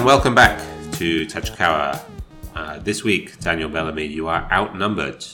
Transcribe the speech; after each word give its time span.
And 0.00 0.06
welcome 0.06 0.34
back 0.34 0.58
to 0.92 1.26
Tachikawa. 1.26 2.00
Uh, 2.54 2.78
this 2.78 3.04
week, 3.04 3.38
Daniel 3.40 3.68
Bellamy, 3.68 4.06
you 4.06 4.28
are 4.28 4.48
outnumbered. 4.50 5.26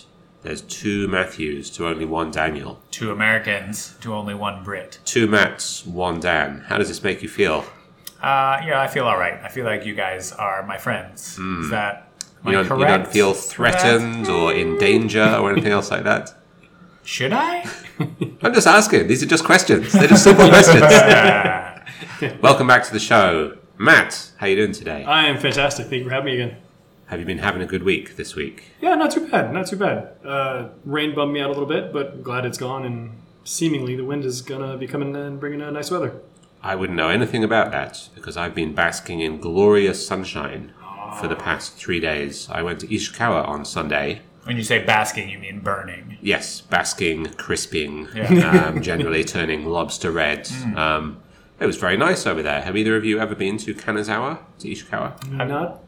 There's 0.43 0.63
two 0.63 1.07
Matthews 1.07 1.71
to 1.77 1.87
only 1.87 2.05
one 2.05 2.33
Daniel. 2.33 2.83
Two 2.91 3.13
Americans 3.13 3.95
to 4.01 4.13
only 4.13 4.35
one 4.35 4.65
Brit. 4.65 4.99
Two 5.05 5.29
Matts, 5.29 5.87
one 5.87 6.19
Dan. 6.19 6.65
How 6.67 6.79
does 6.79 6.89
this 6.89 7.01
make 7.05 7.23
you 7.23 7.29
feel? 7.29 7.65
Uh, 8.21 8.61
yeah, 8.67 8.81
I 8.81 8.89
feel 8.89 9.05
all 9.07 9.17
right. 9.17 9.35
I 9.35 9.49
feel 9.51 9.65
like 9.65 9.87
you 9.87 9.95
guys 9.95 10.33
are 10.33 10.67
my 10.67 10.79
friends. 10.79 11.39
Is 11.39 11.71
that 11.71 12.11
am 12.19 12.43
Hmm. 12.43 12.51
You 12.51 12.65
don't, 12.65 12.81
you 12.81 12.87
don't 12.87 13.07
feel 13.07 13.35
threatened 13.35 14.27
or 14.27 14.53
in 14.53 14.79
danger 14.79 15.37
or 15.41 15.53
anything 15.53 15.71
else 15.71 15.93
like 15.93 16.03
that? 16.03 16.35
Should 17.05 17.33
I? 17.33 17.71
I'm 18.43 18.53
just 18.53 18.67
asking. 18.67 19.07
These 19.07 19.23
are 19.23 19.27
just 19.27 19.45
questions. 19.45 19.93
They're 19.93 20.09
just 20.09 20.25
simple 20.25 20.49
questions. 20.57 20.83
Welcome 22.43 22.67
back 22.67 22.83
to 22.83 22.93
the 22.93 22.99
show. 22.99 23.59
Matt, 23.79 24.31
how 24.39 24.47
you 24.47 24.57
doing 24.57 24.73
today? 24.73 25.05
I 25.05 25.27
am 25.27 25.39
fantastic. 25.39 25.87
Thank 25.87 26.01
you 26.03 26.05
for 26.05 26.11
having 26.15 26.27
me 26.27 26.41
again. 26.41 26.57
Have 27.07 27.21
you 27.21 27.27
been 27.27 27.39
having 27.39 27.63
a 27.63 27.67
good 27.67 27.83
week 27.83 28.17
this 28.17 28.35
week? 28.35 28.65
Yeah, 28.81 28.95
not 28.95 29.11
too 29.13 29.29
bad. 29.29 29.53
Not 29.53 29.67
too 29.67 29.77
bad. 29.77 30.09
Uh, 30.25 30.69
rain 30.85 31.15
bummed 31.15 31.33
me 31.33 31.41
out 31.41 31.47
a 31.47 31.53
little 31.53 31.67
bit, 31.67 31.93
but 31.93 32.23
glad 32.23 32.45
it's 32.47 32.59
gone. 32.59 32.85
And 32.85 33.13
seemingly 33.45 33.95
the 33.95 34.05
wind 34.05 34.25
is 34.25 34.41
gonna 34.43 34.77
be 34.77 34.87
coming 34.87 35.15
and 35.15 35.39
bringing 35.39 35.61
a 35.61 35.71
nice 35.71 35.91
weather. 35.91 36.15
I 36.63 36.75
wouldn't 36.75 36.97
know 36.97 37.11
anything 37.11 37.45
about 37.45 37.71
that 37.73 38.09
because 38.15 38.37
I've 38.37 38.55
been 38.55 38.75
basking 38.75 39.21
in 39.21 39.39
glorious 39.39 40.05
sunshine 40.05 40.73
for 41.21 41.29
the 41.29 41.37
past 41.37 41.75
three 41.77 42.01
days. 42.01 42.49
I 42.51 42.63
went 42.63 42.81
to 42.81 42.87
Ishikawa 42.89 43.47
on 43.47 43.65
Sunday. 43.65 44.23
When 44.45 44.57
you 44.57 44.65
say 44.65 44.83
basking, 44.83 45.29
you 45.29 45.39
mean 45.39 45.61
burning. 45.61 46.19
Yes, 46.21 46.61
basking, 46.61 47.27
crisping, 47.35 48.09
Yeah. 48.15 48.67
um, 48.69 48.83
generally 48.83 49.23
turning 49.23 49.67
lobster 49.67 50.11
red. 50.11 50.49
Um, 50.77 51.19
it 51.59 51.67
was 51.67 51.77
very 51.77 51.97
nice 51.97 52.27
over 52.27 52.43
there. 52.43 52.61
Have 52.63 52.77
either 52.77 52.97
of 52.97 53.05
you 53.05 53.19
ever 53.19 53.35
been 53.35 53.57
to 53.59 53.75
Kanazawa, 53.75 54.39
to 54.59 54.69
Ishikawa? 54.69 55.41
I'm 55.41 55.49
not 55.49 55.83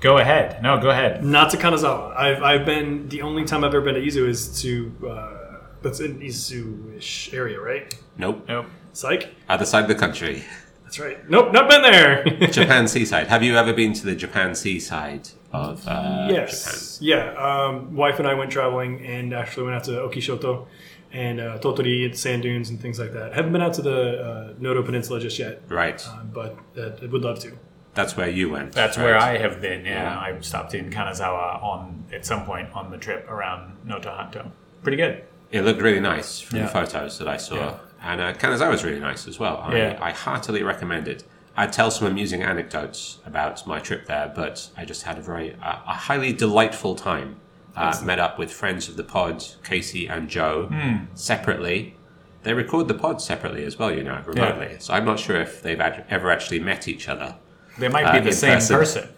Go 0.00 0.18
ahead. 0.18 0.60
No, 0.62 0.80
go 0.80 0.90
ahead. 0.90 1.24
not 1.24 1.50
to 1.50 1.56
Kanazawa. 1.56 2.16
I've 2.16 2.42
I've 2.42 2.66
been 2.66 3.08
the 3.08 3.22
only 3.22 3.44
time 3.44 3.62
I've 3.62 3.74
ever 3.74 3.82
been 3.82 3.94
to 3.94 4.00
Izu 4.00 4.28
is 4.28 4.60
to 4.62 4.92
uh, 5.08 5.58
that's 5.80 6.00
in 6.00 6.18
Izu-ish 6.20 7.32
area, 7.32 7.60
right? 7.60 7.94
Nope. 8.18 8.44
Nope. 8.48 8.66
Psych. 8.92 9.34
Other 9.48 9.64
side 9.64 9.82
of 9.82 9.88
the 9.88 9.94
country. 9.94 10.44
That's 10.82 10.98
right. 10.98 11.30
Nope, 11.30 11.52
not 11.52 11.70
been 11.70 11.82
there. 11.82 12.24
Japan 12.50 12.86
seaside. 12.88 13.28
Have 13.28 13.42
you 13.42 13.56
ever 13.56 13.72
been 13.72 13.92
to 13.94 14.04
the 14.04 14.14
Japan 14.14 14.54
seaside 14.54 15.28
of 15.52 15.86
uh, 15.86 16.28
yes. 16.30 16.98
Yeah. 17.00 17.32
Um, 17.34 17.94
wife 17.94 18.18
and 18.18 18.26
I 18.26 18.34
went 18.34 18.50
traveling 18.50 19.04
and 19.06 19.32
actually 19.32 19.64
went 19.64 19.76
out 19.76 19.84
to 19.84 19.92
Okishoto 19.92 20.66
and 21.12 21.40
uh, 21.40 21.58
Tottori 21.58 22.04
and 22.06 22.16
sand 22.18 22.42
dunes 22.42 22.70
and 22.70 22.80
things 22.80 22.98
like 22.98 23.12
that. 23.12 23.32
Haven't 23.34 23.52
been 23.52 23.62
out 23.62 23.74
to 23.74 23.82
the 23.82 24.22
uh, 24.22 24.54
Noto 24.58 24.82
Peninsula 24.82 25.20
just 25.20 25.38
yet, 25.38 25.62
Right. 25.68 26.02
uh, 26.08 26.22
but 26.24 26.56
uh, 26.78 26.90
I 27.02 27.06
would 27.06 27.22
love 27.22 27.38
to. 27.40 27.52
That's 27.94 28.16
where 28.16 28.28
you 28.30 28.48
went. 28.48 28.72
That's 28.72 28.96
right? 28.96 29.04
where 29.04 29.18
I 29.18 29.36
have 29.36 29.60
been. 29.60 29.84
Yeah, 29.84 30.02
Yeah. 30.04 30.18
I 30.18 30.40
stopped 30.40 30.74
in 30.74 30.90
Kanazawa 30.90 31.62
on 31.62 32.04
at 32.12 32.24
some 32.24 32.44
point 32.46 32.70
on 32.74 32.90
the 32.90 32.96
trip 32.98 33.28
around 33.30 33.76
Notohanto. 33.86 34.50
Pretty 34.82 34.96
good. 34.96 35.22
It 35.50 35.60
looked 35.62 35.82
really 35.82 36.00
nice 36.00 36.40
from 36.40 36.58
Yeah. 36.58 36.64
the 36.66 36.70
photos 36.70 37.18
that 37.18 37.28
I 37.28 37.36
saw. 37.36 37.54
Yeah. 37.56 37.74
And 38.02 38.20
uh, 38.20 38.32
Kanazawa 38.32 38.70
was 38.70 38.82
really 38.82 38.98
nice 39.00 39.28
as 39.28 39.38
well. 39.38 39.58
I, 39.58 39.76
Yeah. 39.76 39.98
I 40.00 40.10
heartily 40.12 40.62
recommend 40.62 41.06
it. 41.08 41.24
I'd 41.54 41.70
tell 41.74 41.90
some 41.90 42.06
amusing 42.06 42.42
anecdotes 42.42 43.18
about 43.26 43.66
my 43.66 43.78
trip 43.78 44.06
there, 44.06 44.32
but 44.34 44.70
I 44.74 44.86
just 44.86 45.02
had 45.02 45.18
a 45.18 45.20
very 45.20 45.52
uh, 45.62 45.76
a 45.86 45.92
highly 46.08 46.32
delightful 46.32 46.94
time. 46.94 47.36
Uh, 47.74 47.98
met 48.04 48.18
up 48.18 48.38
with 48.38 48.52
friends 48.52 48.88
of 48.88 48.96
the 48.96 49.02
pod, 49.04 49.42
Casey 49.64 50.06
and 50.06 50.28
Joe, 50.28 50.66
Hmm. 50.70 51.04
separately. 51.14 51.96
They 52.42 52.52
record 52.54 52.86
the 52.88 52.94
pod 52.94 53.22
separately 53.22 53.64
as 53.64 53.78
well, 53.78 53.90
you 53.94 54.02
know, 54.04 54.20
remotely. 54.26 54.76
So 54.78 54.92
I'm 54.94 55.04
not 55.04 55.18
sure 55.18 55.36
if 55.40 55.62
they've 55.62 55.80
ad- 55.80 56.04
ever 56.10 56.30
actually 56.30 56.58
met 56.60 56.86
each 56.88 57.08
other. 57.08 57.36
They 57.78 57.88
might 57.88 58.12
be 58.12 58.18
Uh, 58.18 58.22
the 58.24 58.32
same 58.32 58.54
person. 58.54 59.08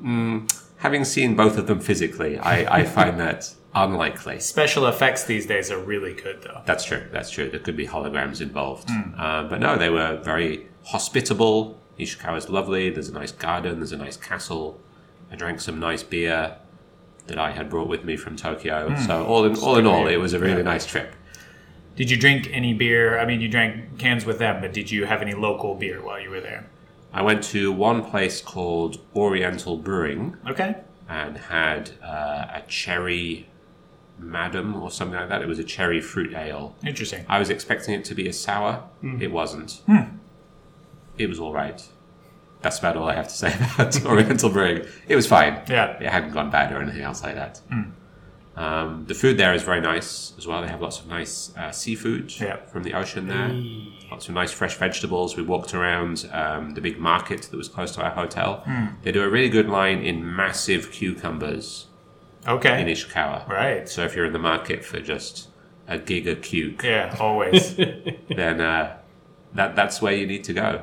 person. 0.00 0.46
Having 0.78 1.04
seen 1.04 1.34
both 1.34 1.56
of 1.58 1.66
them 1.66 1.80
physically, 1.80 2.38
I, 2.38 2.80
I 2.80 2.84
find 2.98 3.18
that 3.18 3.52
unlikely. 3.74 4.38
Special 4.40 4.86
effects 4.86 5.24
these 5.24 5.46
days 5.46 5.70
are 5.70 5.78
really 5.78 6.12
good, 6.12 6.42
though. 6.42 6.60
That's 6.66 6.84
true. 6.84 7.02
That's 7.10 7.30
true. 7.30 7.48
There 7.50 7.60
could 7.60 7.76
be 7.76 7.86
holograms 7.88 8.40
involved. 8.40 8.88
Uh, 9.18 9.44
but 9.44 9.58
no, 9.58 9.76
they 9.76 9.90
were 9.90 10.18
very 10.22 10.66
hospitable. 10.84 11.78
Ishikawa's 11.98 12.48
lovely. 12.50 12.90
There's 12.90 13.08
a 13.08 13.12
nice 13.14 13.32
garden. 13.32 13.78
There's 13.80 13.92
a 13.92 13.96
nice 13.96 14.16
castle. 14.18 14.78
I 15.32 15.36
drank 15.36 15.60
some 15.60 15.80
nice 15.80 16.02
beer 16.02 16.56
that 17.26 17.38
I 17.38 17.50
had 17.52 17.68
brought 17.70 17.88
with 17.88 18.04
me 18.04 18.16
from 18.16 18.36
Tokyo. 18.36 18.90
Hmm. 18.90 19.02
So 19.06 19.24
all 19.26 19.44
in 19.44 19.56
all, 19.56 19.76
in 19.76 19.86
all, 19.86 20.06
it 20.06 20.16
was 20.16 20.32
a 20.32 20.38
really 20.38 20.62
nice 20.62 20.86
trip. 20.86 21.12
Did 21.96 22.10
you 22.10 22.16
drink 22.18 22.48
any 22.52 22.74
beer? 22.74 23.18
I 23.18 23.24
mean, 23.24 23.40
you 23.40 23.48
drank 23.48 23.98
cans 23.98 24.24
with 24.26 24.38
them, 24.38 24.60
but 24.60 24.72
did 24.72 24.90
you 24.90 25.06
have 25.06 25.22
any 25.22 25.34
local 25.34 25.74
beer 25.74 26.02
while 26.02 26.20
you 26.20 26.30
were 26.30 26.40
there? 26.40 26.66
I 27.12 27.22
went 27.22 27.42
to 27.44 27.72
one 27.72 28.04
place 28.04 28.40
called 28.42 29.00
Oriental 29.14 29.78
Brewing 29.78 30.36
Okay. 30.46 30.76
and 31.08 31.38
had 31.38 31.92
uh, 32.02 32.46
a 32.58 32.62
cherry 32.68 33.48
madam 34.18 34.76
or 34.82 34.90
something 34.90 35.18
like 35.18 35.28
that. 35.30 35.40
It 35.40 35.48
was 35.48 35.58
a 35.58 35.64
cherry 35.64 36.00
fruit 36.02 36.34
ale. 36.34 36.74
Interesting. 36.84 37.24
I 37.28 37.38
was 37.38 37.48
expecting 37.48 37.94
it 37.94 38.04
to 38.06 38.14
be 38.14 38.28
a 38.28 38.32
sour. 38.32 38.84
Hmm. 39.00 39.20
It 39.22 39.32
wasn't. 39.32 39.80
Hmm. 39.86 40.16
It 41.16 41.28
was 41.30 41.40
all 41.40 41.52
right. 41.54 41.82
That's 42.62 42.78
about 42.78 42.96
all 42.96 43.08
I 43.08 43.14
have 43.14 43.28
to 43.28 43.34
say 43.34 43.54
about 43.74 44.04
Oriental 44.04 44.50
Brewing. 44.50 44.84
It 45.08 45.14
was 45.16 45.26
fine. 45.26 45.60
Yeah. 45.68 45.96
It 46.00 46.08
hadn't 46.08 46.32
gone 46.32 46.50
bad 46.50 46.72
or 46.72 46.80
anything 46.82 47.02
else 47.02 47.22
like 47.22 47.34
that. 47.36 47.60
Um, 48.56 49.04
the 49.06 49.14
food 49.14 49.36
there 49.36 49.52
is 49.52 49.62
very 49.62 49.82
nice 49.82 50.32
as 50.38 50.46
well. 50.46 50.62
They 50.62 50.68
have 50.68 50.80
lots 50.80 50.98
of 50.98 51.06
nice 51.08 51.54
uh, 51.58 51.70
seafood 51.72 52.32
Yeah. 52.40 52.56
from 52.72 52.84
the 52.84 52.94
ocean 52.94 53.28
there. 53.28 53.50
Lots 54.10 54.28
of 54.28 54.34
nice 54.34 54.50
fresh 54.50 54.74
vegetables. 54.76 55.36
We 55.36 55.42
walked 55.42 55.74
around 55.74 56.26
um, 56.32 56.72
the 56.72 56.80
big 56.80 56.98
market 56.98 57.42
that 57.42 57.56
was 57.56 57.68
close 57.68 57.92
to 57.96 58.02
our 58.02 58.10
hotel. 58.10 58.64
They 59.02 59.12
do 59.12 59.22
a 59.22 59.28
really 59.28 59.50
good 59.50 59.68
line 59.68 59.98
in 60.02 60.34
massive 60.34 60.90
cucumbers 60.90 61.86
Okay. 62.48 62.80
in. 62.80 62.86
Ishikawa. 62.88 63.46
Right. 63.46 63.86
So 63.88 64.04
if 64.04 64.16
you're 64.16 64.24
in 64.24 64.32
the 64.32 64.38
market 64.38 64.84
for 64.84 65.00
just 65.00 65.48
a 65.86 65.98
gig 65.98 66.26
of 66.26 66.40
cuke, 66.40 66.82
Yeah, 66.82 67.14
always. 67.20 67.76
then 68.34 68.60
uh, 68.62 68.96
that 69.52 69.76
that's 69.76 70.00
where 70.00 70.14
you 70.14 70.26
need 70.26 70.44
to 70.44 70.54
go. 70.54 70.82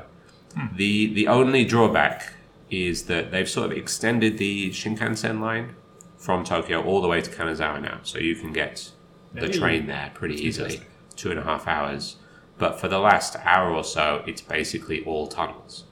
Hmm. 0.56 0.76
The 0.76 1.12
the 1.12 1.28
only 1.28 1.64
drawback 1.64 2.34
is 2.70 3.04
that 3.04 3.30
they've 3.30 3.48
sort 3.48 3.70
of 3.70 3.76
extended 3.76 4.38
the 4.38 4.70
Shinkansen 4.70 5.40
line 5.40 5.74
from 6.16 6.44
Tokyo 6.44 6.82
all 6.82 7.02
the 7.02 7.08
way 7.08 7.20
to 7.20 7.30
Kanazawa 7.30 7.80
now, 7.82 8.00
so 8.02 8.18
you 8.18 8.34
can 8.34 8.52
get 8.52 8.90
the 9.34 9.48
train 9.48 9.86
there 9.86 10.10
pretty 10.14 10.36
easily, 10.36 10.80
two 11.16 11.30
and 11.30 11.38
a 11.38 11.42
half 11.42 11.66
hours. 11.66 12.16
But 12.56 12.80
for 12.80 12.88
the 12.88 12.98
last 12.98 13.36
hour 13.44 13.70
or 13.70 13.84
so, 13.84 14.22
it's 14.26 14.40
basically 14.40 15.04
all 15.04 15.26
tunnels. 15.26 15.84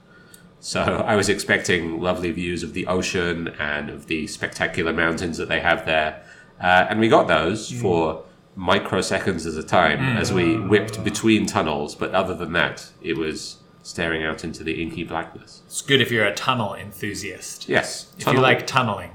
So 0.61 0.81
I 1.07 1.17
was 1.17 1.29
expecting 1.29 2.01
lovely 2.01 2.31
views 2.31 2.63
of 2.63 2.73
the 2.73 2.87
ocean 2.87 3.49
and 3.59 3.91
of 3.91 4.07
the 4.07 4.27
spectacular 4.27 4.93
mountains 4.93 5.39
that 5.39 5.49
they 5.49 5.61
have 5.61 5.85
there, 5.85 6.25
uh, 6.61 6.87
and 6.89 7.01
we 7.01 7.09
got 7.09 7.29
those 7.29 7.71
hmm. 7.71 7.81
for 7.81 8.25
microseconds 8.57 9.47
at 9.47 9.63
a 9.63 9.67
time 9.67 9.99
hmm. 9.99 10.17
as 10.19 10.33
we 10.33 10.57
whipped 10.57 11.03
between 11.03 11.47
tunnels. 11.47 11.95
But 11.95 12.13
other 12.13 12.35
than 12.35 12.53
that, 12.53 12.91
it 13.03 13.17
was 13.17 13.59
staring 13.83 14.23
out 14.23 14.45
into 14.45 14.63
the 14.65 14.81
inky 14.83 15.05
blackness. 15.05 15.63
it's 15.67 15.83
good 15.83 16.01
if 16.01 16.11
you're 16.11 16.25
a 16.27 16.35
tunnel 16.35 16.75
enthusiast. 16.75 17.69
Yes, 17.69 18.13
If 18.19 18.27
you 18.33 18.41
like 18.41 18.67
tunneling. 18.67 19.11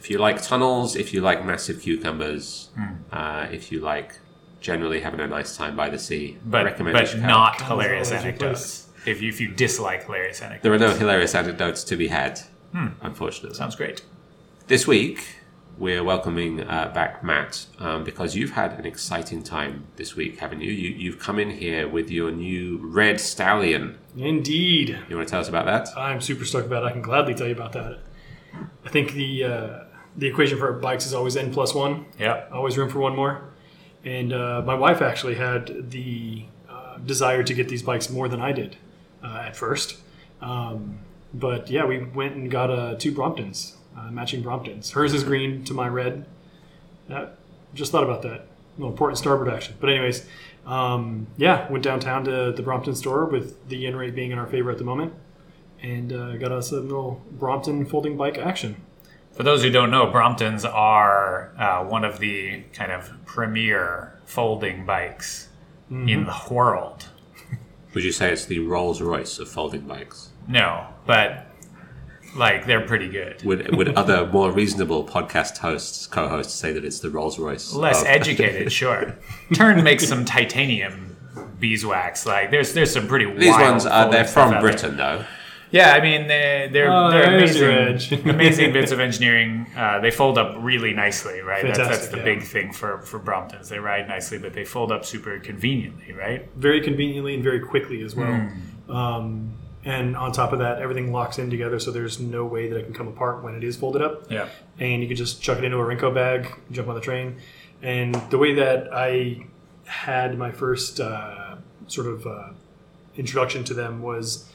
if 0.00 0.10
you 0.10 0.18
like 0.18 0.42
tunnels, 0.42 0.96
if 0.96 1.14
you 1.14 1.20
like 1.20 1.44
massive 1.44 1.80
cucumbers, 1.82 2.70
uh, 3.12 3.46
if 3.52 3.70
you 3.70 3.80
like 3.80 4.18
generally 4.60 5.00
having 5.00 5.20
a 5.20 5.26
nice 5.26 5.56
time 5.56 5.76
by 5.76 5.88
the 5.88 5.98
sea, 5.98 6.36
I 6.40 6.48
But, 6.50 6.64
recommend 6.64 6.94
but 6.96 7.18
not 7.18 7.58
Comes 7.58 7.68
hilarious 7.70 8.08
always 8.10 8.24
anecdotes. 8.24 8.88
If 9.06 9.20
you, 9.22 9.28
if 9.28 9.40
you 9.40 9.48
dislike 9.48 10.04
hilarious 10.06 10.40
anecdotes. 10.40 10.62
There 10.62 10.72
are 10.72 10.78
no 10.78 10.94
hilarious 10.94 11.34
anecdotes 11.34 11.82
to 11.84 11.96
be 11.96 12.08
had, 12.08 12.40
unfortunately. 12.72 13.56
Sounds 13.56 13.74
great. 13.76 14.02
This 14.68 14.86
week, 14.86 15.24
we're 15.82 16.04
welcoming 16.04 16.60
uh, 16.60 16.92
back 16.94 17.24
Matt 17.24 17.66
um, 17.80 18.04
because 18.04 18.36
you've 18.36 18.52
had 18.52 18.78
an 18.78 18.86
exciting 18.86 19.42
time 19.42 19.84
this 19.96 20.14
week, 20.14 20.38
haven't 20.38 20.60
you? 20.60 20.70
you? 20.70 20.90
You've 20.90 21.18
come 21.18 21.40
in 21.40 21.50
here 21.50 21.88
with 21.88 22.08
your 22.08 22.30
new 22.30 22.78
red 22.80 23.20
stallion. 23.20 23.98
Indeed. 24.16 24.96
You 25.08 25.16
want 25.16 25.26
to 25.26 25.32
tell 25.32 25.40
us 25.40 25.48
about 25.48 25.66
that? 25.66 25.88
I'm 25.98 26.20
super 26.20 26.44
stoked 26.44 26.68
about 26.68 26.84
it. 26.84 26.86
I 26.86 26.92
can 26.92 27.02
gladly 27.02 27.34
tell 27.34 27.48
you 27.48 27.52
about 27.52 27.72
that. 27.72 27.98
I 28.86 28.90
think 28.90 29.14
the 29.14 29.44
uh, 29.44 29.78
the 30.16 30.28
equation 30.28 30.56
for 30.56 30.72
bikes 30.72 31.04
is 31.04 31.14
always 31.14 31.36
n 31.36 31.52
plus 31.52 31.74
one. 31.74 32.06
Yeah. 32.16 32.44
Always 32.52 32.78
room 32.78 32.88
for 32.88 33.00
one 33.00 33.16
more. 33.16 33.50
And 34.04 34.32
uh, 34.32 34.62
my 34.64 34.74
wife 34.74 35.02
actually 35.02 35.34
had 35.34 35.90
the 35.90 36.44
uh, 36.70 36.98
desire 36.98 37.42
to 37.42 37.54
get 37.54 37.68
these 37.68 37.82
bikes 37.82 38.08
more 38.08 38.28
than 38.28 38.40
I 38.40 38.52
did 38.52 38.76
uh, 39.20 39.42
at 39.46 39.56
first. 39.56 39.98
Um, 40.40 41.00
but 41.34 41.70
yeah, 41.70 41.84
we 41.86 42.04
went 42.04 42.36
and 42.36 42.48
got 42.48 42.70
uh, 42.70 42.94
two 42.94 43.10
Bromptons, 43.10 43.74
uh, 43.96 44.10
matching 44.10 44.42
Bromptons. 44.42 44.92
Hers 44.92 45.14
is 45.14 45.24
green 45.24 45.64
to 45.64 45.74
my 45.74 45.88
red. 45.88 46.26
Uh, 47.10 47.26
just 47.74 47.92
thought 47.92 48.04
about 48.04 48.22
that. 48.22 48.40
A 48.40 48.44
little 48.78 48.90
important 48.90 49.18
starboard 49.18 49.48
action. 49.48 49.74
But 49.80 49.90
anyways, 49.90 50.26
um, 50.66 51.26
yeah, 51.36 51.70
went 51.70 51.84
downtown 51.84 52.24
to 52.24 52.52
the 52.52 52.62
Brompton 52.62 52.94
store 52.94 53.26
with 53.26 53.68
the 53.68 53.76
yen 53.76 53.96
rate 53.96 54.14
being 54.14 54.30
in 54.30 54.38
our 54.38 54.46
favor 54.46 54.70
at 54.70 54.78
the 54.78 54.84
moment, 54.84 55.12
and 55.82 56.12
uh, 56.12 56.36
got 56.36 56.52
us 56.52 56.72
a 56.72 56.80
little 56.80 57.22
Brompton 57.32 57.84
folding 57.86 58.16
bike 58.16 58.38
action. 58.38 58.76
For 59.32 59.42
those 59.42 59.62
who 59.62 59.70
don't 59.70 59.90
know, 59.90 60.06
Bromptons 60.06 60.70
are 60.70 61.52
uh, 61.58 61.84
one 61.84 62.04
of 62.04 62.18
the 62.18 62.62
kind 62.74 62.92
of 62.92 63.10
premier 63.24 64.14
folding 64.26 64.84
bikes 64.84 65.48
in 65.90 66.24
the 66.24 66.34
world. 66.50 67.06
Would 67.94 68.04
you 68.04 68.12
say 68.12 68.32
it's 68.32 68.44
the 68.46 68.60
Rolls 68.60 69.00
Royce 69.00 69.38
of 69.38 69.48
folding 69.48 69.82
bikes? 69.82 70.30
No, 70.48 70.86
but 71.06 71.46
like 72.36 72.66
they're 72.66 72.86
pretty 72.86 73.08
good. 73.08 73.42
Would 73.44 73.76
would 73.76 73.94
other 73.96 74.26
more 74.26 74.50
reasonable 74.52 75.04
podcast 75.06 75.58
hosts, 75.58 76.06
co-hosts, 76.06 76.54
say 76.54 76.72
that 76.72 76.84
it's 76.84 77.00
the 77.00 77.10
Rolls 77.10 77.38
Royce? 77.38 77.72
Less 77.72 78.02
of- 78.02 78.08
educated, 78.08 78.72
sure. 78.82 79.16
Turn 79.54 79.82
makes 79.82 80.06
some 80.06 80.24
titanium 80.24 81.16
beeswax. 81.58 82.26
Like 82.26 82.50
there's 82.50 82.72
there's 82.72 82.92
some 82.92 83.06
pretty 83.06 83.26
These 83.34 83.50
wild 83.50 83.70
ones 83.70 83.86
are 83.86 84.10
they're 84.10 84.24
from. 84.24 84.60
Britain, 84.60 84.96
though. 84.96 85.24
Yeah, 85.70 85.92
I 85.92 86.02
mean 86.02 86.26
they're 86.26 86.68
they're, 86.68 86.92
Oh, 86.92 87.10
they're 87.10 87.34
amazing, 87.34 88.20
amazing 88.28 88.72
bits 88.74 88.92
of 88.92 89.00
engineering. 89.00 89.66
Uh, 89.74 90.00
they 90.00 90.10
fold 90.10 90.36
up 90.36 90.56
really 90.58 90.92
nicely, 90.92 91.40
right? 91.40 91.64
that's 91.64 91.78
that's 91.78 92.08
the 92.08 92.18
yeah. 92.18 92.24
big 92.24 92.42
thing 92.42 92.72
for 92.74 93.00
for 93.00 93.18
Bromptons. 93.18 93.68
They 93.68 93.78
ride 93.78 94.06
nicely, 94.06 94.36
but 94.36 94.52
they 94.52 94.66
fold 94.66 94.92
up 94.92 95.06
super 95.06 95.38
conveniently, 95.38 96.12
right? 96.12 96.46
very 96.56 96.82
conveniently 96.82 97.34
and 97.34 97.42
very 97.42 97.60
quickly 97.60 98.02
as 98.02 98.14
well. 98.14 98.34
Hmm. 98.34 98.90
Um, 98.90 99.54
and 99.84 100.16
on 100.16 100.32
top 100.32 100.52
of 100.52 100.60
that, 100.60 100.80
everything 100.80 101.12
locks 101.12 101.38
in 101.38 101.50
together, 101.50 101.78
so 101.80 101.90
there's 101.90 102.20
no 102.20 102.44
way 102.44 102.68
that 102.68 102.76
it 102.78 102.84
can 102.84 102.94
come 102.94 103.08
apart 103.08 103.42
when 103.42 103.54
it 103.54 103.64
is 103.64 103.76
folded 103.76 104.02
up. 104.02 104.30
Yeah. 104.30 104.48
And 104.78 105.02
you 105.02 105.08
can 105.08 105.16
just 105.16 105.42
chuck 105.42 105.58
it 105.58 105.64
into 105.64 105.78
a 105.78 105.84
Rinko 105.84 106.14
bag, 106.14 106.48
jump 106.70 106.88
on 106.88 106.94
the 106.94 107.00
train. 107.00 107.38
And 107.82 108.14
the 108.30 108.38
way 108.38 108.54
that 108.54 108.94
I 108.94 109.46
had 109.86 110.38
my 110.38 110.52
first 110.52 111.00
uh, 111.00 111.56
sort 111.88 112.06
of 112.06 112.26
uh, 112.26 112.50
introduction 113.16 113.64
to 113.64 113.74
them 113.74 114.02
was 114.02 114.48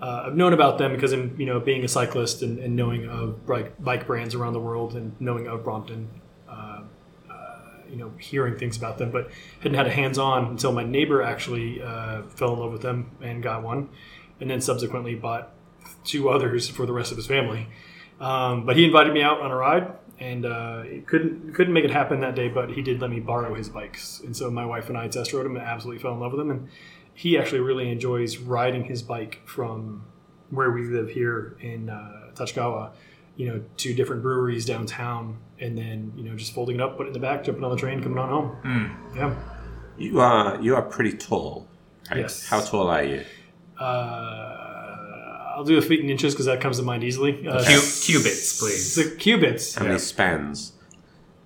uh, 0.00 0.24
I've 0.26 0.36
known 0.36 0.52
about 0.52 0.76
them 0.76 0.92
because 0.92 1.12
I'm, 1.12 1.34
you 1.38 1.46
know, 1.46 1.60
being 1.60 1.82
a 1.82 1.88
cyclist 1.88 2.42
and, 2.42 2.58
and 2.58 2.76
knowing 2.76 3.08
of 3.08 3.46
bike, 3.46 3.82
bike 3.82 4.06
brands 4.06 4.34
around 4.34 4.52
the 4.52 4.60
world 4.60 4.94
and 4.96 5.18
knowing 5.18 5.46
of 5.48 5.64
Brompton, 5.64 6.10
uh, 6.46 6.82
uh, 7.30 7.58
you 7.88 7.96
know, 7.96 8.12
hearing 8.18 8.58
things 8.58 8.76
about 8.76 8.98
them, 8.98 9.10
but 9.10 9.30
hadn't 9.60 9.78
had 9.78 9.86
a 9.86 9.90
hands-on 9.90 10.46
until 10.46 10.72
my 10.72 10.84
neighbor 10.84 11.22
actually 11.22 11.82
uh, 11.82 12.22
fell 12.24 12.52
in 12.52 12.58
love 12.58 12.72
with 12.72 12.82
them 12.82 13.10
and 13.22 13.42
got 13.42 13.62
one, 13.62 13.88
and 14.44 14.50
then 14.50 14.60
subsequently 14.60 15.14
bought 15.14 15.54
two 16.04 16.28
others 16.28 16.68
for 16.68 16.84
the 16.84 16.92
rest 16.92 17.10
of 17.10 17.16
his 17.16 17.26
family. 17.26 17.66
Um, 18.20 18.66
but 18.66 18.76
he 18.76 18.84
invited 18.84 19.14
me 19.14 19.22
out 19.22 19.40
on 19.40 19.50
a 19.50 19.56
ride, 19.56 19.90
and 20.20 20.44
uh, 20.44 20.82
couldn't 21.06 21.54
couldn't 21.54 21.72
make 21.72 21.84
it 21.84 21.90
happen 21.90 22.20
that 22.20 22.34
day. 22.34 22.48
But 22.48 22.70
he 22.70 22.82
did 22.82 23.00
let 23.00 23.08
me 23.08 23.20
borrow 23.20 23.54
his 23.54 23.70
bikes, 23.70 24.20
and 24.20 24.36
so 24.36 24.50
my 24.50 24.66
wife 24.66 24.90
and 24.90 24.98
I 24.98 25.08
test 25.08 25.32
rode 25.32 25.46
him 25.46 25.56
and 25.56 25.64
absolutely 25.64 26.02
fell 26.02 26.12
in 26.12 26.20
love 26.20 26.32
with 26.32 26.42
him. 26.42 26.50
And 26.50 26.68
he 27.14 27.38
actually 27.38 27.60
really 27.60 27.90
enjoys 27.90 28.36
riding 28.36 28.84
his 28.84 29.00
bike 29.00 29.40
from 29.46 30.04
where 30.50 30.70
we 30.70 30.82
live 30.84 31.08
here 31.08 31.56
in 31.60 31.88
uh, 31.88 32.32
Tachikawa, 32.34 32.90
you 33.36 33.46
know, 33.46 33.64
to 33.78 33.94
different 33.94 34.20
breweries 34.20 34.66
downtown, 34.66 35.38
and 35.58 35.78
then 35.78 36.12
you 36.16 36.24
know 36.24 36.36
just 36.36 36.52
folding 36.52 36.76
it 36.76 36.82
up, 36.82 36.98
putting 36.98 37.14
it 37.14 37.16
in 37.16 37.22
the 37.22 37.26
back, 37.26 37.44
jumping 37.44 37.64
on 37.64 37.70
the 37.70 37.78
train, 37.78 38.02
coming 38.02 38.18
on 38.18 38.28
home. 38.28 39.14
Yeah. 39.16 39.34
You 39.96 40.20
are 40.20 40.60
you 40.60 40.76
are 40.76 40.82
pretty 40.82 41.16
tall. 41.16 41.66
Right? 42.10 42.20
Yes. 42.20 42.46
How 42.46 42.60
tall 42.60 42.88
are 42.88 43.02
you? 43.02 43.24
Uh, 43.78 45.52
I'll 45.56 45.64
do 45.64 45.76
the 45.80 45.86
feet 45.86 46.00
in 46.00 46.10
inches 46.10 46.34
because 46.34 46.46
that 46.46 46.60
comes 46.60 46.78
to 46.78 46.82
mind 46.82 47.04
easily. 47.04 47.46
Uh, 47.46 47.64
Cu- 47.64 47.80
cubits, 48.02 48.58
please. 48.60 48.94
The 48.96 49.16
cubits. 49.16 49.74
How 49.74 49.84
many 49.84 49.98
spans? 49.98 50.72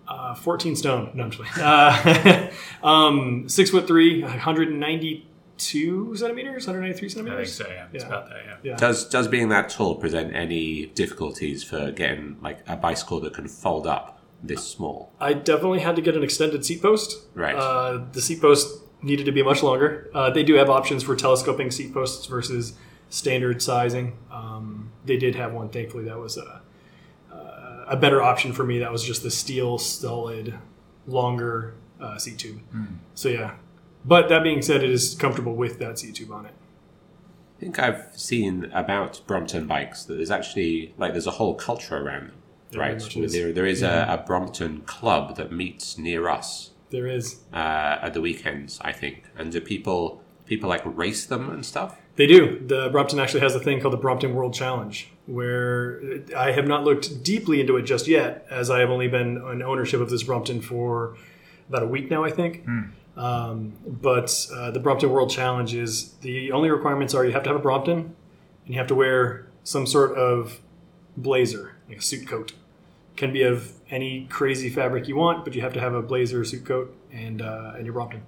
Uh, 0.06 0.34
14 0.34 0.74
stone. 0.76 1.10
No, 1.14 1.24
I'm 1.24 1.30
just 1.30 1.42
playing. 1.42 1.66
Uh, 1.68 2.50
um, 2.86 3.48
six 3.48 3.68
foot 3.70 3.86
three, 3.86 4.22
192 4.22 6.16
centimeters, 6.16 6.66
193 6.66 6.88
I 6.88 6.98
think 6.98 7.10
centimeters. 7.10 7.54
so. 7.54 7.66
Yeah, 7.68 7.86
it's 7.92 8.04
Yeah. 8.04 8.08
about 8.08 8.28
that. 8.30 8.36
Yeah. 8.46 8.56
Yeah. 8.62 8.76
Does 8.76 9.08
does 9.08 9.28
being 9.28 9.48
that 9.50 9.68
tall 9.68 9.96
present 9.96 10.34
any 10.34 10.86
difficulties 10.86 11.62
for 11.62 11.90
getting 11.92 12.36
like 12.42 12.60
a 12.66 12.76
bicycle 12.76 13.20
that 13.20 13.34
can 13.34 13.48
fold 13.48 13.86
up 13.86 14.18
this 14.42 14.66
small? 14.66 15.12
I 15.20 15.34
definitely 15.34 15.80
had 15.80 15.96
to 15.96 16.02
get 16.02 16.16
an 16.16 16.22
extended 16.22 16.64
seat 16.64 16.80
post. 16.80 17.16
Right. 17.34 17.54
Uh, 17.56 18.04
the 18.12 18.22
seat 18.22 18.40
post 18.40 18.66
needed 19.02 19.26
to 19.26 19.32
be 19.32 19.42
much 19.42 19.62
longer. 19.62 20.10
Uh, 20.14 20.30
they 20.30 20.42
do 20.42 20.54
have 20.54 20.68
options 20.68 21.02
for 21.02 21.14
telescoping 21.14 21.70
seat 21.70 21.92
posts 21.92 22.26
versus 22.26 22.74
standard 23.10 23.62
sizing. 23.62 24.16
Um, 24.30 24.90
they 25.04 25.16
did 25.16 25.34
have 25.34 25.52
one, 25.52 25.68
thankfully, 25.68 26.04
that 26.04 26.18
was 26.18 26.36
a, 26.36 26.60
uh, 27.32 27.84
a 27.88 27.96
better 27.96 28.22
option 28.22 28.52
for 28.52 28.64
me. 28.64 28.78
That 28.78 28.92
was 28.92 29.04
just 29.04 29.22
the 29.22 29.30
steel, 29.30 29.78
solid, 29.78 30.54
longer 31.06 31.74
uh, 32.00 32.18
seat 32.18 32.38
tube. 32.38 32.60
So, 33.14 33.28
yeah. 33.28 33.54
But 34.04 34.28
that 34.28 34.42
being 34.42 34.62
said, 34.62 34.82
it 34.82 34.90
is 34.90 35.14
comfortable 35.14 35.54
with 35.54 35.78
that 35.78 35.98
seat 35.98 36.16
tube 36.16 36.32
on 36.32 36.46
it. 36.46 36.54
I 37.56 37.60
think 37.60 37.78
I've 37.80 38.06
seen 38.14 38.70
about 38.72 39.20
Brompton 39.26 39.66
bikes 39.66 40.04
that 40.04 40.14
there's 40.14 40.30
actually 40.30 40.94
like 40.96 41.12
there's 41.12 41.26
a 41.26 41.32
whole 41.32 41.54
culture 41.54 41.96
around 41.96 42.28
them, 42.28 42.36
very 42.70 42.92
right? 42.92 43.30
There 43.32 43.52
there 43.52 43.66
is 43.66 43.82
a, 43.82 44.06
a 44.08 44.24
Brompton 44.24 44.82
club 44.82 45.36
that 45.36 45.50
meets 45.50 45.98
near 45.98 46.28
us 46.28 46.70
There 46.90 47.06
is. 47.06 47.40
uh, 47.52 47.98
at 48.02 48.14
the 48.14 48.20
weekends, 48.20 48.78
I 48.80 48.92
think, 48.92 49.24
and 49.36 49.52
do 49.52 49.60
people 49.60 50.22
people 50.46 50.68
like 50.68 50.82
race 50.84 51.26
them 51.26 51.50
and 51.50 51.64
stuff? 51.64 51.98
They 52.16 52.26
do. 52.26 52.58
The 52.66 52.88
Brompton 52.90 53.20
actually 53.20 53.40
has 53.40 53.54
a 53.54 53.60
thing 53.60 53.80
called 53.80 53.92
the 53.92 53.98
Brompton 53.98 54.34
World 54.34 54.54
Challenge, 54.54 55.08
where 55.26 56.00
I 56.36 56.50
have 56.52 56.66
not 56.66 56.82
looked 56.82 57.22
deeply 57.22 57.60
into 57.60 57.76
it 57.76 57.82
just 57.82 58.08
yet, 58.08 58.46
as 58.50 58.70
I 58.70 58.80
have 58.80 58.90
only 58.90 59.06
been 59.08 59.36
in 59.52 59.62
ownership 59.62 60.00
of 60.00 60.10
this 60.10 60.22
Brompton 60.24 60.60
for 60.60 61.16
about 61.68 61.82
a 61.82 61.86
week 61.86 62.10
now, 62.10 62.24
I 62.24 62.30
think. 62.30 62.66
Um, 63.16 63.74
but 63.86 64.46
uh, 64.54 64.70
the 64.70 64.80
Brompton 64.80 65.10
World 65.10 65.30
Challenge 65.30 65.74
is 65.74 66.12
the 66.22 66.50
only 66.52 66.70
requirements 66.70 67.14
are 67.14 67.24
you 67.24 67.32
have 67.32 67.42
to 67.44 67.50
have 67.50 67.58
a 67.58 67.62
Brompton, 67.62 67.98
and 68.64 68.74
you 68.74 68.78
have 68.78 68.86
to 68.88 68.94
wear 68.94 69.46
some 69.62 69.86
sort 69.86 70.16
of 70.16 70.60
blazer, 71.16 71.76
like 71.88 71.98
a 71.98 72.02
suit 72.02 72.26
coat. 72.26 72.52
Can 73.18 73.32
be 73.32 73.42
of 73.42 73.72
any 73.90 74.26
crazy 74.30 74.70
fabric 74.70 75.08
you 75.08 75.16
want, 75.16 75.44
but 75.44 75.52
you 75.56 75.60
have 75.62 75.72
to 75.72 75.80
have 75.80 75.92
a 75.92 76.00
blazer, 76.02 76.44
suit 76.44 76.64
coat, 76.64 76.94
and 77.12 77.42
uh, 77.42 77.72
and 77.74 77.84
your 77.84 77.92
Brompton, 77.92 78.22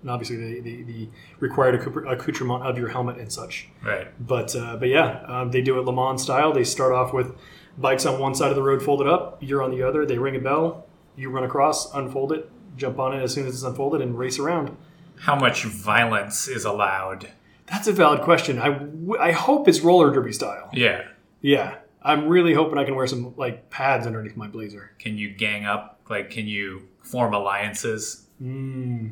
and 0.00 0.10
obviously 0.10 0.36
the, 0.36 0.60
the, 0.60 0.82
the 0.82 1.08
required 1.38 1.76
accoutrement 1.76 2.64
of 2.64 2.76
your 2.76 2.88
helmet 2.88 3.18
and 3.18 3.32
such. 3.32 3.68
Right. 3.84 4.08
But 4.18 4.56
uh, 4.56 4.76
but 4.78 4.88
yeah, 4.88 5.22
um, 5.28 5.52
they 5.52 5.62
do 5.62 5.78
it 5.78 5.84
Le 5.84 5.92
Mans 5.92 6.20
style. 6.20 6.52
They 6.52 6.64
start 6.64 6.92
off 6.92 7.12
with 7.12 7.36
bikes 7.78 8.04
on 8.04 8.18
one 8.18 8.34
side 8.34 8.50
of 8.50 8.56
the 8.56 8.64
road 8.64 8.82
folded 8.82 9.06
up, 9.06 9.38
you're 9.40 9.62
on 9.62 9.70
the 9.70 9.84
other. 9.84 10.04
They 10.04 10.18
ring 10.18 10.34
a 10.34 10.40
bell, 10.40 10.86
you 11.14 11.30
run 11.30 11.44
across, 11.44 11.94
unfold 11.94 12.32
it, 12.32 12.50
jump 12.76 12.98
on 12.98 13.14
it 13.14 13.22
as 13.22 13.32
soon 13.32 13.46
as 13.46 13.54
it's 13.54 13.62
unfolded, 13.62 14.00
and 14.02 14.18
race 14.18 14.40
around. 14.40 14.76
How 15.20 15.36
much 15.36 15.62
violence 15.64 16.48
is 16.48 16.64
allowed? 16.64 17.30
That's 17.66 17.86
a 17.86 17.92
valid 17.92 18.22
question. 18.22 18.58
I, 18.58 18.70
w- 18.70 19.18
I 19.20 19.30
hope 19.30 19.68
it's 19.68 19.80
roller 19.80 20.12
derby 20.12 20.32
style. 20.32 20.68
Yeah. 20.72 21.06
Yeah, 21.40 21.76
I'm 22.04 22.28
really 22.28 22.54
hoping 22.54 22.78
I 22.78 22.84
can 22.84 22.94
wear 22.94 23.06
some 23.06 23.34
like 23.36 23.70
pads 23.70 24.06
underneath 24.06 24.36
my 24.36 24.48
blazer. 24.48 24.92
Can 24.98 25.18
you 25.18 25.30
gang 25.30 25.64
up? 25.64 26.00
Like, 26.08 26.30
can 26.30 26.46
you 26.46 26.88
form 27.02 27.34
alliances? 27.34 28.26
Hmm. 28.38 29.08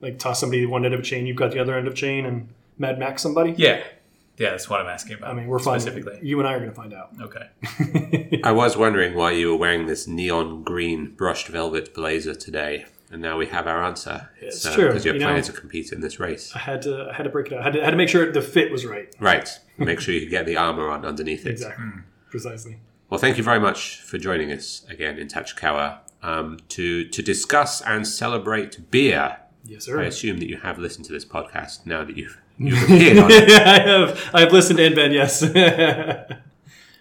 Like 0.00 0.18
toss 0.18 0.40
somebody 0.40 0.66
one 0.66 0.84
end 0.84 0.94
of 0.94 1.00
a 1.00 1.02
chain, 1.02 1.26
you've 1.26 1.36
got 1.36 1.52
the 1.52 1.58
other 1.58 1.76
end 1.76 1.88
of 1.88 1.94
chain, 1.94 2.26
and 2.26 2.48
Mad 2.78 2.98
Max 2.98 3.22
somebody. 3.22 3.54
Yeah. 3.56 3.82
Yeah, 4.36 4.50
that's 4.50 4.68
what 4.68 4.80
I'm 4.80 4.88
asking 4.88 5.18
about. 5.18 5.30
I 5.30 5.34
mean, 5.34 5.46
we're 5.46 5.60
fine. 5.60 5.78
specifically. 5.78 6.18
You 6.20 6.40
and 6.40 6.48
I 6.48 6.54
are 6.54 6.58
going 6.58 6.70
to 6.70 6.74
find 6.74 6.92
out. 6.92 7.10
Okay. 7.20 8.40
I 8.44 8.50
was 8.50 8.76
wondering 8.76 9.14
why 9.14 9.30
you 9.30 9.50
were 9.52 9.56
wearing 9.56 9.86
this 9.86 10.08
neon 10.08 10.64
green 10.64 11.14
brushed 11.14 11.46
velvet 11.46 11.94
blazer 11.94 12.34
today, 12.34 12.86
and 13.12 13.22
now 13.22 13.38
we 13.38 13.46
have 13.46 13.68
our 13.68 13.84
answer. 13.84 14.30
It's 14.40 14.62
true, 14.74 14.88
because 14.88 15.04
you're 15.04 15.14
you 15.14 15.20
planning 15.20 15.42
know. 15.42 15.46
to 15.46 15.52
compete 15.52 15.92
in 15.92 16.00
this 16.00 16.18
race, 16.18 16.50
I 16.52 16.58
had 16.58 16.82
to 16.82 17.10
I 17.10 17.14
had 17.14 17.22
to 17.22 17.30
break 17.30 17.46
it 17.46 17.52
out. 17.52 17.60
I 17.60 17.62
had 17.62 17.72
to, 17.74 17.80
I 17.82 17.84
had 17.84 17.90
to 17.92 17.96
make 17.96 18.08
sure 18.08 18.30
the 18.30 18.42
fit 18.42 18.72
was 18.72 18.84
right. 18.84 19.14
right? 19.20 19.48
Make 19.78 20.00
sure 20.00 20.12
you 20.12 20.28
get 20.28 20.46
the 20.46 20.56
armor 20.56 20.90
on 20.90 21.04
underneath 21.04 21.46
it. 21.46 21.50
Exactly. 21.50 21.84
Hmm. 21.84 22.00
Precisely. 22.34 22.78
Well, 23.10 23.20
thank 23.20 23.36
you 23.36 23.44
very 23.44 23.60
much 23.60 24.00
for 24.00 24.18
joining 24.18 24.50
us 24.50 24.84
again 24.90 25.18
in 25.20 25.28
Tachikawa 25.28 25.98
um, 26.20 26.58
to 26.70 27.04
to 27.08 27.22
discuss 27.22 27.80
and 27.80 28.04
celebrate 28.08 28.90
beer. 28.90 29.36
Yes, 29.64 29.88
I 29.88 30.02
assume 30.02 30.38
that 30.38 30.48
you 30.48 30.56
have 30.56 30.76
listened 30.80 31.04
to 31.04 31.12
this 31.12 31.24
podcast 31.24 31.86
now 31.86 32.02
that 32.02 32.16
you've 32.16 32.36
you've 32.58 32.82
appeared 32.82 33.18
on 33.18 33.30
it. 33.30 33.50
I 33.66 33.78
have 33.88 34.30
I 34.34 34.40
have 34.40 34.52
listened 34.52 34.80
and 34.80 34.96
been 34.96 35.12
yes. 35.12 35.44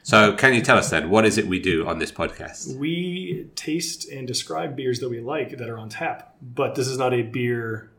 So, 0.06 0.36
can 0.36 0.54
you 0.54 0.62
tell 0.62 0.78
us 0.78 0.90
then 0.92 1.10
what 1.10 1.26
is 1.26 1.38
it 1.40 1.48
we 1.48 1.60
do 1.60 1.88
on 1.88 1.98
this 1.98 2.12
podcast? 2.12 2.78
we 2.78 3.48
taste 3.56 4.08
and 4.12 4.28
describe 4.28 4.76
beers 4.76 5.00
that 5.00 5.10
we 5.10 5.20
like 5.20 5.58
that 5.58 5.68
are 5.68 5.80
on 5.80 5.90
tap, 5.90 6.36
but 6.42 6.76
this 6.76 6.88
is 6.88 6.98
not 7.00 7.14
a 7.14 7.24
beer 7.24 7.90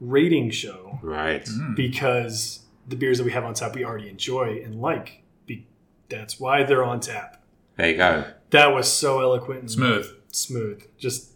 rating 0.00 0.50
show 0.50 1.00
Right. 1.02 1.46
because 1.74 2.60
the 2.86 2.96
beers 2.96 3.18
that 3.18 3.24
we 3.24 3.32
have 3.32 3.44
on 3.44 3.52
tap 3.54 3.74
we 3.74 3.84
already 3.84 4.08
enjoy 4.08 4.62
and 4.64 4.80
like. 4.80 5.22
Be- 6.08 6.16
that's 6.16 6.40
why 6.40 6.62
they're 6.64 6.84
on 6.84 7.00
tap. 7.00 7.42
There 7.76 7.90
you 7.90 7.96
go. 7.96 8.24
That 8.50 8.68
was 8.74 8.90
so 8.90 9.20
eloquent 9.20 9.60
and 9.60 9.70
Smooth. 9.70 10.06
smooth. 10.32 10.82
Just 10.98 11.32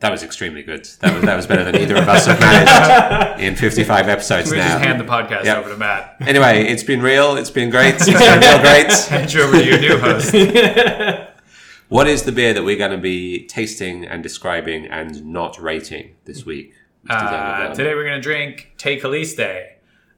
That 0.00 0.10
was 0.10 0.22
extremely 0.22 0.62
good. 0.62 0.84
That 1.00 1.14
was 1.14 1.22
that 1.24 1.36
was 1.36 1.46
better 1.46 1.64
than 1.64 1.76
either 1.76 1.96
of 1.96 2.08
us 2.08 2.26
have 2.26 2.40
managed 2.40 3.40
in 3.40 3.54
55 3.56 4.08
episodes 4.08 4.50
We 4.50 4.58
now. 4.58 4.68
just 4.74 4.84
hand 4.84 5.00
the 5.00 5.04
podcast 5.04 5.44
Yep. 5.44 5.56
over 5.58 5.68
to 5.70 5.76
Matt. 5.76 6.16
Anyway, 6.20 6.64
it's 6.66 6.82
been 6.82 7.00
real. 7.00 7.36
It's 7.36 7.50
been 7.50 7.70
great. 7.70 7.94
It's 7.98 8.06
been 8.06 8.16
real 8.16 8.60
great. 8.60 8.92
Hand 9.08 9.32
you 9.32 9.42
over 9.42 9.58
to 9.58 9.64
your 9.64 9.80
new 9.80 9.98
host. 9.98 10.34
What 11.88 12.08
is 12.08 12.22
the 12.22 12.32
beer 12.32 12.54
that 12.54 12.64
we're 12.64 12.78
going 12.78 12.90
to 12.92 12.98
be 12.98 13.46
tasting 13.46 14.04
and 14.06 14.22
describing 14.22 14.86
and 14.86 15.26
not 15.26 15.60
rating 15.60 16.16
this 16.24 16.44
week? 16.44 16.72
Uh, 17.08 17.72
today 17.74 17.94
we're 17.94 18.04
going 18.04 18.16
to 18.16 18.22
drink 18.22 18.72
Te 18.78 18.98
Caliste, 18.98 19.73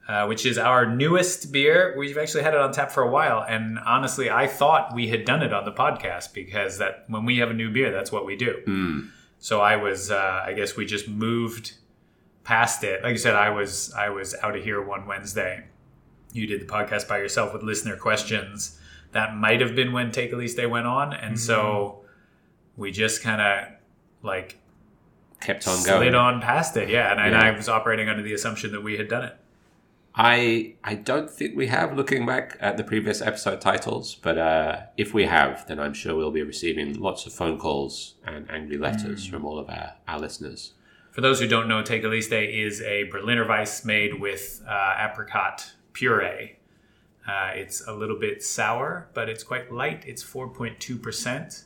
uh, 0.08 0.26
which 0.26 0.46
is 0.46 0.56
our 0.58 0.86
newest 0.86 1.50
beer. 1.52 1.94
We've 1.98 2.16
actually 2.18 2.42
had 2.44 2.54
it 2.54 2.60
on 2.60 2.72
tap 2.72 2.90
for 2.90 3.02
a 3.02 3.10
while, 3.10 3.44
and 3.48 3.78
honestly, 3.80 4.30
I 4.30 4.46
thought 4.46 4.94
we 4.94 5.08
had 5.08 5.24
done 5.24 5.42
it 5.42 5.52
on 5.52 5.64
the 5.64 5.72
podcast 5.72 6.32
because 6.34 6.78
that 6.78 7.04
when 7.08 7.24
we 7.24 7.38
have 7.38 7.50
a 7.50 7.54
new 7.54 7.70
beer, 7.70 7.90
that's 7.90 8.12
what 8.12 8.24
we 8.24 8.36
do. 8.36 8.60
Hmm. 8.64 9.00
So 9.38 9.60
I 9.60 9.76
was, 9.76 10.10
uh, 10.10 10.42
I 10.46 10.52
guess 10.54 10.76
we 10.76 10.86
just 10.86 11.08
moved 11.08 11.74
past 12.44 12.84
it. 12.84 13.02
Like 13.02 13.12
you 13.12 13.18
said, 13.18 13.34
I 13.34 13.50
was, 13.50 13.92
I 13.94 14.08
was 14.10 14.34
out 14.42 14.56
of 14.56 14.62
here 14.62 14.80
one 14.82 15.06
Wednesday. 15.06 15.64
You 16.32 16.46
did 16.46 16.60
the 16.60 16.66
podcast 16.66 17.08
by 17.08 17.18
yourself 17.18 17.52
with 17.52 17.62
listener 17.62 17.96
questions. 17.96 18.78
that 19.12 19.34
might 19.36 19.60
have 19.60 19.74
been 19.74 19.92
when 19.92 20.10
Take 20.10 20.32
a 20.32 20.36
Least 20.36 20.56
Day 20.56 20.66
went 20.66 20.86
on, 20.86 21.12
and 21.14 21.38
so 21.40 22.04
we 22.76 22.90
just 22.90 23.22
kind 23.22 23.40
of 23.40 23.72
like 24.22 24.58
Kept 25.40 25.66
on 25.68 25.76
slid 25.76 26.12
going. 26.12 26.14
on 26.14 26.40
past 26.40 26.76
it. 26.76 26.88
Yeah, 26.90 27.10
and, 27.12 27.20
and 27.20 27.34
I 27.34 27.50
was 27.52 27.68
operating 27.68 28.08
under 28.08 28.22
the 28.22 28.32
assumption 28.34 28.72
that 28.72 28.82
we 28.82 28.96
had 28.96 29.08
done 29.08 29.24
it. 29.24 29.36
I 30.16 30.74
I 30.82 30.94
don't 30.94 31.30
think 31.30 31.54
we 31.54 31.66
have 31.66 31.94
looking 31.94 32.24
back 32.24 32.56
at 32.58 32.78
the 32.78 32.84
previous 32.84 33.20
episode 33.20 33.60
titles, 33.60 34.14
but 34.14 34.38
uh, 34.38 34.80
if 34.96 35.12
we 35.12 35.24
have, 35.24 35.66
then 35.68 35.78
I'm 35.78 35.92
sure 35.92 36.16
we'll 36.16 36.30
be 36.30 36.42
receiving 36.42 36.98
lots 36.98 37.26
of 37.26 37.34
phone 37.34 37.58
calls 37.58 38.14
and 38.24 38.50
angry 38.50 38.78
letters 38.78 39.26
from 39.26 39.44
all 39.44 39.58
of 39.58 39.68
our, 39.68 39.92
our 40.08 40.18
listeners. 40.18 40.72
For 41.10 41.20
those 41.20 41.40
who 41.40 41.46
don't 41.46 41.68
know, 41.68 41.82
Take 41.82 42.02
a 42.04 42.08
Least 42.08 42.30
Day 42.30 42.46
is 42.62 42.80
a 42.80 43.04
Berliner 43.04 43.46
Weiss 43.46 43.84
made 43.84 44.18
with 44.18 44.62
uh, 44.66 44.94
apricot 44.98 45.72
puree. 45.92 46.56
Uh, 47.28 47.50
it's 47.54 47.86
a 47.86 47.92
little 47.92 48.18
bit 48.18 48.42
sour, 48.42 49.08
but 49.12 49.28
it's 49.28 49.42
quite 49.42 49.70
light. 49.72 50.04
It's 50.06 50.24
4.2%. 50.24 51.64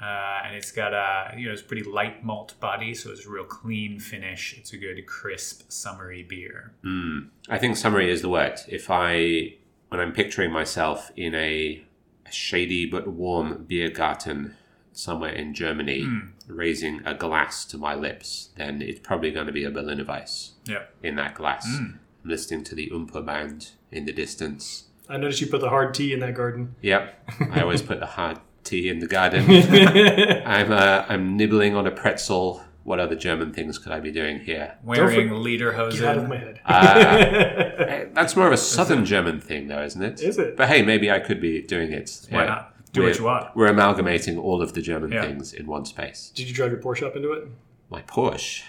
Uh, 0.00 0.40
and 0.46 0.54
it's 0.56 0.70
got 0.70 0.92
a, 0.94 1.36
you 1.36 1.46
know, 1.46 1.52
it's 1.52 1.62
pretty 1.62 1.82
light 1.82 2.24
malt 2.24 2.54
body, 2.60 2.94
so 2.94 3.10
it's 3.10 3.26
a 3.26 3.30
real 3.30 3.44
clean 3.44 3.98
finish. 3.98 4.54
It's 4.56 4.72
a 4.72 4.76
good, 4.76 5.04
crisp, 5.06 5.70
summery 5.70 6.22
beer. 6.22 6.72
Hmm. 6.82 7.18
I 7.48 7.58
think 7.58 7.76
summery 7.76 8.10
is 8.10 8.22
the 8.22 8.28
word. 8.28 8.60
If 8.68 8.90
I, 8.90 9.54
when 9.88 10.00
I'm 10.00 10.12
picturing 10.12 10.52
myself 10.52 11.10
in 11.16 11.34
a, 11.34 11.84
a 12.26 12.32
shady 12.32 12.86
but 12.86 13.08
warm 13.08 13.64
beer 13.66 13.90
garden 13.90 14.54
somewhere 14.92 15.32
in 15.32 15.52
Germany, 15.54 16.04
hmm. 16.04 16.18
raising 16.46 17.04
a 17.04 17.14
glass 17.14 17.64
to 17.66 17.78
my 17.78 17.94
lips, 17.94 18.50
then 18.56 18.80
it's 18.82 19.00
probably 19.00 19.32
going 19.32 19.46
to 19.46 19.52
be 19.52 19.64
a 19.64 19.70
Berliner 19.70 20.04
Weiss 20.04 20.52
Yeah. 20.64 20.84
in 21.02 21.16
that 21.16 21.34
glass. 21.34 21.66
I'm 21.66 22.00
listening 22.24 22.62
to 22.64 22.74
the 22.76 22.88
Oompa 22.90 23.24
band 23.24 23.70
in 23.90 24.04
the 24.04 24.12
distance. 24.12 24.84
I 25.08 25.16
noticed 25.16 25.40
you 25.40 25.46
put 25.46 25.60
the 25.60 25.70
hard 25.70 25.94
tea 25.94 26.12
in 26.12 26.20
that 26.20 26.34
garden. 26.34 26.74
Yep, 26.82 27.30
I 27.52 27.62
always 27.62 27.80
put 27.82 27.98
the 27.98 28.06
hard 28.06 28.38
tea 28.64 28.88
in 28.88 28.98
the 29.00 29.06
garden. 29.06 29.44
I'm 30.46 30.72
uh, 30.72 31.04
I'm 31.08 31.36
nibbling 31.36 31.74
on 31.74 31.86
a 31.86 31.90
pretzel. 31.90 32.62
What 32.84 33.00
other 33.00 33.16
German 33.16 33.52
things 33.52 33.76
could 33.78 33.92
I 33.92 34.00
be 34.00 34.10
doing 34.10 34.40
here? 34.40 34.78
Wearing 34.82 35.28
Get 35.28 36.04
out 36.04 36.16
of 36.16 36.26
my 36.28 36.36
head. 36.38 36.60
Eh, 36.66 38.06
That's 38.14 38.34
more 38.34 38.46
of 38.46 38.52
a 38.54 38.56
southern 38.56 39.04
German 39.04 39.40
thing, 39.42 39.68
though, 39.68 39.82
isn't 39.82 40.00
it? 40.02 40.20
Is 40.22 40.38
it? 40.38 40.56
But 40.56 40.68
hey, 40.68 40.80
maybe 40.82 41.10
I 41.10 41.20
could 41.20 41.38
be 41.38 41.60
doing 41.60 41.92
it. 41.92 42.26
Why 42.30 42.44
Yeah. 42.44 42.48
not? 42.48 42.92
Do 42.94 43.02
what 43.02 43.06
We're- 43.08 43.18
you 43.18 43.24
want. 43.24 43.56
We're 43.56 43.66
amalgamating 43.66 44.38
all 44.38 44.62
of 44.62 44.72
the 44.72 44.80
German 44.80 45.12
Yeah. 45.12 45.20
things 45.22 45.52
in 45.52 45.66
one 45.66 45.84
space. 45.84 46.32
Did 46.34 46.48
you 46.48 46.54
drive 46.54 46.70
your 46.70 46.80
Porsche 46.80 47.02
up 47.06 47.14
into 47.14 47.30
it? 47.32 47.48
My 47.90 48.00
Porsche. 48.02 48.62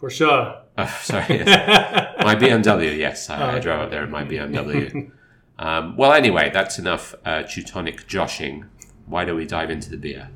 Porsche. 0.00 0.58
Oh, 0.78 0.98
sorry. 1.02 1.24
yes. 1.38 2.22
my 2.24 2.36
BMW. 2.36 2.96
Yes, 2.96 3.28
I, 3.30 3.36
I 3.40 3.50
okay. 3.54 3.60
drove 3.60 3.80
up 3.80 3.90
there 3.90 4.04
in 4.04 4.10
my 4.10 4.22
BMW. 4.24 5.10
um, 5.58 5.96
well, 5.96 6.12
anyway, 6.12 6.50
that's 6.54 6.78
enough 6.78 7.16
uh, 7.24 7.42
Teutonic 7.42 8.06
joshing. 8.06 8.66
Why 9.08 9.24
don't 9.24 9.36
we 9.36 9.46
dive 9.46 9.70
into 9.70 9.88
the 9.88 9.96
beer? 9.96 10.30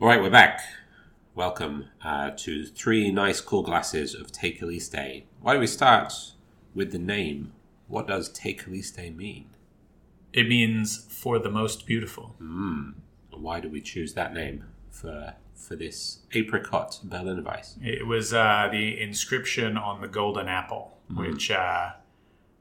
All 0.00 0.08
right, 0.08 0.20
we're 0.20 0.30
back. 0.30 0.60
Welcome 1.36 1.90
uh, 2.04 2.32
to 2.38 2.66
three 2.66 3.12
nice, 3.12 3.40
cool 3.40 3.62
glasses 3.62 4.16
of 4.16 4.32
Take 4.32 4.60
a 4.60 4.66
Why 5.40 5.52
don't 5.52 5.60
we 5.60 5.68
start 5.68 6.12
with 6.74 6.90
the 6.90 6.98
name? 6.98 7.52
What 7.86 8.08
does 8.08 8.28
a 8.98 9.10
mean? 9.10 9.46
It 10.32 10.48
means 10.48 11.06
for 11.08 11.38
the 11.38 11.50
most 11.50 11.86
beautiful. 11.86 12.34
Why 13.30 13.60
do 13.60 13.68
we 13.68 13.80
choose 13.80 14.14
that 14.14 14.34
name 14.34 14.64
for 14.90 15.34
for 15.54 15.76
this 15.76 16.20
apricot 16.32 17.00
Berliner 17.04 17.42
Weiss? 17.42 17.76
It 17.82 18.06
was 18.06 18.32
uh, 18.32 18.68
the 18.70 19.00
inscription 19.00 19.76
on 19.76 20.00
the 20.00 20.08
golden 20.08 20.48
apple, 20.48 20.98
which 21.14 21.50
uh, 21.50 21.92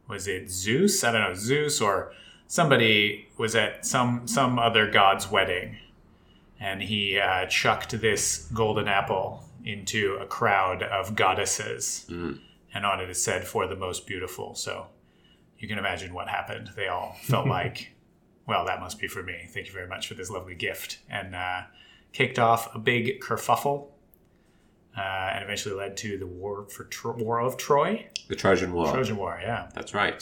was 0.07 0.27
it 0.27 0.49
Zeus? 0.49 1.03
I 1.03 1.11
don't 1.11 1.21
know 1.21 1.33
Zeus 1.33 1.81
or 1.81 2.13
somebody 2.47 3.27
was 3.37 3.55
at 3.55 3.85
some 3.85 4.27
some 4.27 4.59
other 4.59 4.89
god's 4.89 5.29
wedding, 5.29 5.77
and 6.59 6.81
he 6.81 7.19
uh, 7.19 7.45
chucked 7.47 7.99
this 7.99 8.47
golden 8.53 8.87
apple 8.87 9.43
into 9.65 10.17
a 10.21 10.25
crowd 10.25 10.83
of 10.83 11.15
goddesses, 11.15 12.05
and 12.73 12.85
on 12.85 12.99
it 12.99 13.09
it 13.09 13.15
said 13.15 13.45
"for 13.45 13.67
the 13.67 13.75
most 13.75 14.05
beautiful." 14.05 14.55
So 14.55 14.87
you 15.57 15.67
can 15.67 15.79
imagine 15.79 16.13
what 16.13 16.27
happened. 16.27 16.69
They 16.75 16.87
all 16.87 17.15
felt 17.23 17.47
like, 17.59 17.93
well, 18.47 18.65
that 18.65 18.79
must 18.79 18.99
be 18.99 19.07
for 19.07 19.23
me. 19.23 19.47
Thank 19.49 19.67
you 19.67 19.73
very 19.73 19.87
much 19.87 20.07
for 20.07 20.13
this 20.13 20.29
lovely 20.29 20.55
gift, 20.55 20.99
and 21.09 21.33
uh, 21.35 21.61
kicked 22.13 22.39
off 22.39 22.73
a 22.75 22.79
big 22.79 23.19
kerfuffle 23.19 23.87
uh, 24.97 25.01
and 25.01 25.43
eventually 25.43 25.75
led 25.75 25.97
to 25.97 26.17
the 26.17 26.27
war 26.27 26.65
for 26.69 26.83
Tro- 26.85 27.15
War 27.17 27.39
of 27.41 27.57
Troy, 27.57 28.07
The 28.27 28.35
Trojan 28.35 28.71
War. 28.73 28.91
Trojan 28.91 29.17
War. 29.17 29.39
Yeah, 29.41 29.69
That's 29.73 29.93
right. 29.93 30.21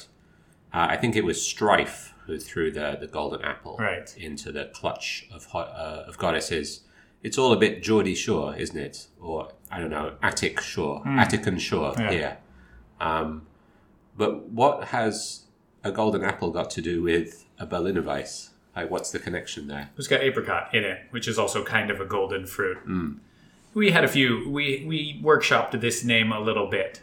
Uh, 0.73 0.87
I 0.89 0.97
think 0.97 1.15
it 1.17 1.25
was 1.25 1.45
Strife 1.45 2.13
who 2.25 2.39
threw 2.39 2.71
the, 2.71 2.97
the 2.99 3.07
golden 3.07 3.41
apple 3.41 3.75
Right. 3.77 4.15
into 4.17 4.51
the 4.53 4.65
clutch 4.73 5.27
of 5.33 5.47
uh, 5.53 6.03
of 6.07 6.17
goddesses. 6.17 6.81
It's 7.23 7.37
all 7.37 7.51
a 7.51 7.57
bit 7.57 7.83
Geordie 7.83 8.15
Shore, 8.15 8.55
isn't 8.55 8.77
it? 8.77 9.07
Or 9.19 9.51
I 9.69 9.79
don't 9.79 9.89
know, 9.89 10.15
Attic 10.23 10.61
Shore, 10.61 11.03
Attican 11.05 11.59
Shore. 11.59 11.93
Yeah. 11.99 12.09
here. 12.11 12.37
Um, 13.01 13.47
but 14.17 14.47
what 14.49 14.85
has 14.85 15.43
a 15.83 15.91
golden 15.91 16.23
apple 16.23 16.51
got 16.51 16.69
to 16.71 16.81
do 16.81 17.01
with 17.03 17.45
a 17.59 17.65
Berliner 17.65 18.01
Weiss? 18.01 18.51
Like, 18.75 18.89
what's 18.89 19.11
the 19.11 19.19
connection 19.19 19.67
there? 19.67 19.89
it's 19.97 20.07
got 20.07 20.21
apricot 20.21 20.73
in 20.73 20.83
it, 20.83 21.01
which 21.11 21.27
is 21.27 21.37
also 21.37 21.63
kind 21.63 21.91
of 21.91 21.99
a 21.99 22.05
golden 22.05 22.45
fruit. 22.47 22.77
We 23.73 23.91
had 23.91 24.03
a 24.03 24.07
few. 24.07 24.49
We 24.49 24.85
we 24.87 25.21
workshopped 25.23 25.79
this 25.79 26.03
name 26.03 26.31
a 26.31 26.39
little 26.39 26.67
bit, 26.67 27.01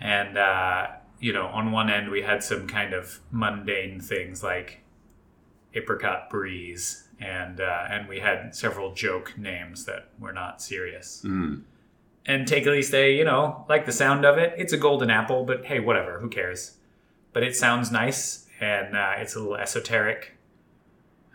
and 0.00 0.36
uh, 0.38 0.88
you 1.20 1.32
know, 1.32 1.46
on 1.46 1.72
one 1.72 1.90
end 1.90 2.10
we 2.10 2.22
had 2.22 2.42
some 2.42 2.66
kind 2.66 2.92
of 2.92 3.20
mundane 3.30 4.00
things 4.00 4.42
like 4.42 4.80
apricot 5.74 6.30
breeze, 6.30 7.08
and 7.20 7.60
uh, 7.60 7.84
and 7.90 8.08
we 8.08 8.20
had 8.20 8.54
several 8.54 8.92
joke 8.92 9.36
names 9.36 9.84
that 9.84 10.08
were 10.18 10.32
not 10.32 10.60
serious. 10.62 11.22
And 12.28 12.48
take 12.48 12.66
at 12.66 12.72
least 12.72 12.92
a 12.94 13.12
you 13.12 13.24
know 13.24 13.64
like 13.68 13.86
the 13.86 13.92
sound 13.92 14.24
of 14.24 14.38
it. 14.38 14.54
It's 14.58 14.72
a 14.72 14.76
golden 14.78 15.10
apple, 15.10 15.44
but 15.44 15.66
hey, 15.66 15.80
whatever. 15.80 16.18
Who 16.20 16.28
cares? 16.28 16.76
But 17.32 17.42
it 17.42 17.54
sounds 17.56 17.90
nice, 17.92 18.46
and 18.60 18.96
uh, 18.96 19.14
it's 19.18 19.34
a 19.34 19.40
little 19.40 19.56
esoteric. 19.56 20.35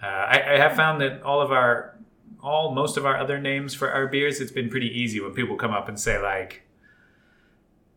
Uh, 0.01 0.05
I, 0.05 0.53
I 0.53 0.57
have 0.57 0.75
found 0.75 1.01
that 1.01 1.21
all 1.21 1.41
of 1.41 1.51
our, 1.51 1.97
all 2.41 2.73
most 2.73 2.97
of 2.97 3.05
our 3.05 3.17
other 3.17 3.39
names 3.39 3.73
for 3.73 3.91
our 3.91 4.07
beers, 4.07 4.39
it's 4.41 4.51
been 4.51 4.69
pretty 4.69 4.87
easy 4.87 5.19
when 5.19 5.33
people 5.33 5.55
come 5.55 5.71
up 5.71 5.87
and 5.87 5.99
say 5.99 6.19
like, 6.21 6.63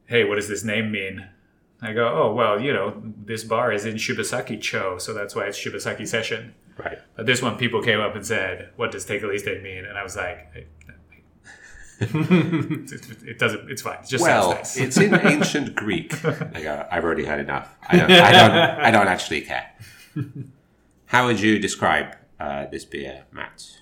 "Hey, 0.06 0.24
what 0.24 0.34
does 0.36 0.48
this 0.48 0.64
name 0.64 0.92
mean?" 0.92 1.28
I 1.80 1.92
go, 1.92 2.06
"Oh, 2.08 2.34
well, 2.34 2.60
you 2.60 2.72
know, 2.72 3.02
this 3.24 3.42
bar 3.44 3.72
is 3.72 3.84
in 3.84 3.94
Shibasaki 3.96 4.60
Cho, 4.60 4.98
so 4.98 5.12
that's 5.14 5.34
why 5.34 5.44
it's 5.46 5.58
Shibasaki 5.58 6.06
Session." 6.06 6.54
Right. 6.76 6.98
But 7.16 7.26
this 7.26 7.40
one, 7.40 7.56
people 7.56 7.82
came 7.82 8.00
up 8.00 8.14
and 8.14 8.26
said, 8.26 8.70
"What 8.76 8.92
does 8.92 9.04
take 9.06 9.22
a 9.22 9.26
least 9.26 9.44
day 9.46 9.60
mean?" 9.62 9.84
And 9.86 9.96
I 9.96 10.02
was 10.02 10.16
like, 10.16 10.52
"Hey, 10.52 10.66
it, 12.00 13.38
doesn't. 13.38 13.70
It's 13.70 13.82
fine. 13.82 13.98
It 14.02 14.08
just 14.08 14.22
Well, 14.22 14.52
sounds 14.52 14.56
nice." 14.56 14.76
it's 14.76 14.96
in 14.98 15.14
ancient 15.26 15.74
Greek. 15.74 16.12
I 16.24 16.60
go, 16.62 16.86
I've 16.90 17.04
already 17.04 17.24
had 17.24 17.40
enough. 17.40 17.74
I 17.88 17.96
don't, 17.98 18.10
I 18.10 18.32
don't, 18.32 18.50
I 18.52 18.90
don't 18.90 19.08
actually 19.08 19.42
care. 19.42 19.70
How 21.06 21.26
would 21.26 21.40
you 21.40 21.58
describe 21.58 22.16
uh, 22.40 22.66
this 22.66 22.84
beer, 22.84 23.24
Matt? 23.30 23.78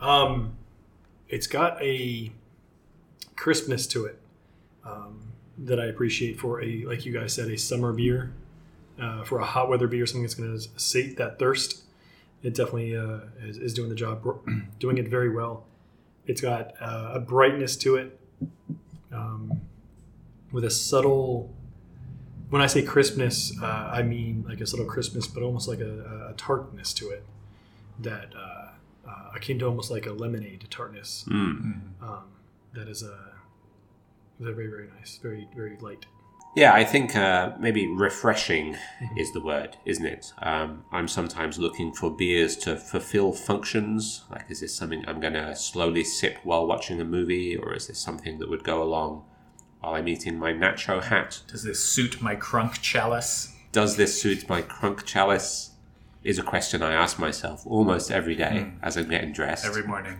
Um, 0.00 0.56
it's 1.28 1.46
got 1.46 1.80
a 1.82 2.32
crispness 3.36 3.86
to 3.88 4.04
it 4.04 4.18
um, 4.84 5.32
that 5.58 5.80
I 5.80 5.86
appreciate 5.86 6.38
for 6.38 6.62
a, 6.62 6.84
like 6.84 7.06
you 7.06 7.12
guys 7.12 7.32
said, 7.32 7.48
a 7.48 7.56
summer 7.56 7.92
beer. 7.92 8.32
Uh, 9.00 9.24
for 9.24 9.40
a 9.40 9.44
hot 9.44 9.70
weather 9.70 9.88
beer, 9.88 10.06
something 10.06 10.22
that's 10.22 10.34
going 10.34 10.52
to 10.56 10.68
sate 10.76 11.16
that 11.16 11.38
thirst. 11.38 11.82
It 12.42 12.54
definitely 12.54 12.94
uh, 12.94 13.20
is, 13.40 13.56
is 13.56 13.74
doing 13.74 13.88
the 13.88 13.94
job, 13.94 14.22
doing 14.78 14.98
it 14.98 15.08
very 15.08 15.30
well. 15.30 15.64
It's 16.26 16.40
got 16.40 16.74
uh, 16.80 17.12
a 17.14 17.18
brightness 17.18 17.74
to 17.78 17.96
it, 17.96 18.20
um, 19.10 19.62
with 20.52 20.64
a 20.64 20.70
subtle. 20.70 21.54
When 22.52 22.60
I 22.60 22.66
say 22.66 22.82
crispness, 22.82 23.58
uh, 23.62 23.64
I 23.90 24.02
mean 24.02 24.44
like 24.46 24.60
a 24.60 24.66
subtle 24.66 24.84
crispness, 24.84 25.26
but 25.26 25.42
almost 25.42 25.68
like 25.68 25.80
a, 25.80 26.28
a 26.28 26.34
tartness 26.36 26.92
to 26.92 27.08
it 27.08 27.24
that 28.00 28.34
uh, 28.36 29.08
uh, 29.08 29.30
akin 29.34 29.58
to 29.60 29.64
almost 29.64 29.90
like 29.90 30.04
a 30.04 30.12
lemonade 30.12 30.66
tartness. 30.68 31.24
Um, 31.30 32.24
that 32.74 32.88
is 32.88 33.02
a 33.02 33.16
they're 34.38 34.52
very 34.52 34.66
very 34.66 34.88
nice, 34.98 35.16
very 35.16 35.48
very 35.56 35.78
light. 35.80 36.04
Yeah, 36.54 36.74
I 36.74 36.84
think 36.84 37.16
uh, 37.16 37.52
maybe 37.58 37.86
refreshing 37.86 38.76
is 39.16 39.32
the 39.32 39.40
word, 39.40 39.78
isn't 39.86 40.04
it? 40.04 40.34
Um, 40.42 40.84
I'm 40.92 41.08
sometimes 41.08 41.58
looking 41.58 41.94
for 41.94 42.14
beers 42.14 42.58
to 42.58 42.76
fulfill 42.76 43.32
functions. 43.32 44.24
Like, 44.30 44.50
is 44.50 44.60
this 44.60 44.74
something 44.74 45.02
I'm 45.08 45.20
going 45.20 45.32
to 45.32 45.56
slowly 45.56 46.04
sip 46.04 46.36
while 46.42 46.66
watching 46.66 47.00
a 47.00 47.04
movie, 47.06 47.56
or 47.56 47.72
is 47.74 47.86
this 47.86 47.98
something 47.98 48.40
that 48.40 48.50
would 48.50 48.62
go 48.62 48.82
along 48.82 49.24
while 49.30 49.31
I'm 49.84 50.08
eating 50.08 50.38
my 50.38 50.52
nacho 50.52 51.02
hat? 51.02 51.40
Does 51.48 51.62
this 51.64 51.82
suit 51.84 52.22
my 52.22 52.36
crunk 52.36 52.80
chalice? 52.80 53.54
Does 53.72 53.96
this 53.96 54.20
suit 54.20 54.48
my 54.48 54.62
crunk 54.62 55.04
chalice? 55.04 55.70
Is 56.22 56.38
a 56.38 56.42
question 56.42 56.82
I 56.82 56.92
ask 56.92 57.18
myself 57.18 57.66
almost 57.66 58.10
every 58.12 58.36
day 58.36 58.70
as 58.80 58.96
I'm 58.96 59.08
getting 59.08 59.32
dressed. 59.32 59.64
Every 59.66 59.82
morning. 59.82 60.18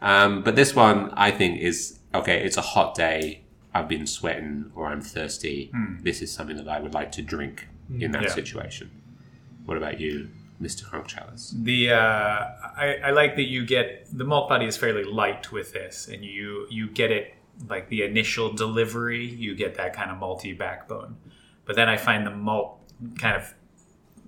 Um, 0.00 0.42
but 0.42 0.56
this 0.56 0.74
one, 0.74 1.10
I 1.14 1.30
think, 1.30 1.60
is 1.60 1.98
okay, 2.14 2.42
it's 2.44 2.56
a 2.56 2.62
hot 2.62 2.94
day, 2.94 3.42
I've 3.74 3.88
been 3.88 4.06
sweating 4.06 4.70
or 4.74 4.86
I'm 4.86 5.02
thirsty. 5.02 5.70
This 6.00 6.22
is 6.22 6.32
something 6.32 6.56
that 6.56 6.68
I 6.68 6.80
would 6.80 6.94
like 6.94 7.12
to 7.12 7.22
drink 7.22 7.68
in 7.98 8.12
that 8.12 8.22
Yeah. 8.22 8.28
situation. 8.30 8.90
What 9.66 9.76
about 9.76 10.00
you, 10.00 10.30
Mr. 10.62 10.84
Crunk 10.84 11.08
Chalice? 11.08 11.54
The 11.56 11.90
uh, 11.90 11.96
I, 12.76 12.98
I 13.04 13.10
like 13.10 13.36
that 13.36 13.48
you 13.48 13.66
get 13.66 14.06
the 14.16 14.24
malt 14.24 14.48
body 14.48 14.64
is 14.66 14.76
fairly 14.78 15.04
light 15.04 15.52
with 15.52 15.72
this, 15.74 16.08
and 16.08 16.24
you 16.24 16.66
you 16.70 16.88
get 16.88 17.10
it 17.10 17.34
like 17.68 17.88
the 17.88 18.02
initial 18.02 18.52
delivery, 18.52 19.24
you 19.24 19.54
get 19.54 19.76
that 19.76 19.94
kind 19.94 20.10
of 20.10 20.18
malty 20.18 20.56
backbone, 20.56 21.16
but 21.64 21.76
then 21.76 21.88
I 21.88 21.96
find 21.96 22.26
the 22.26 22.30
malt 22.30 22.78
kind 23.18 23.36
of 23.36 23.54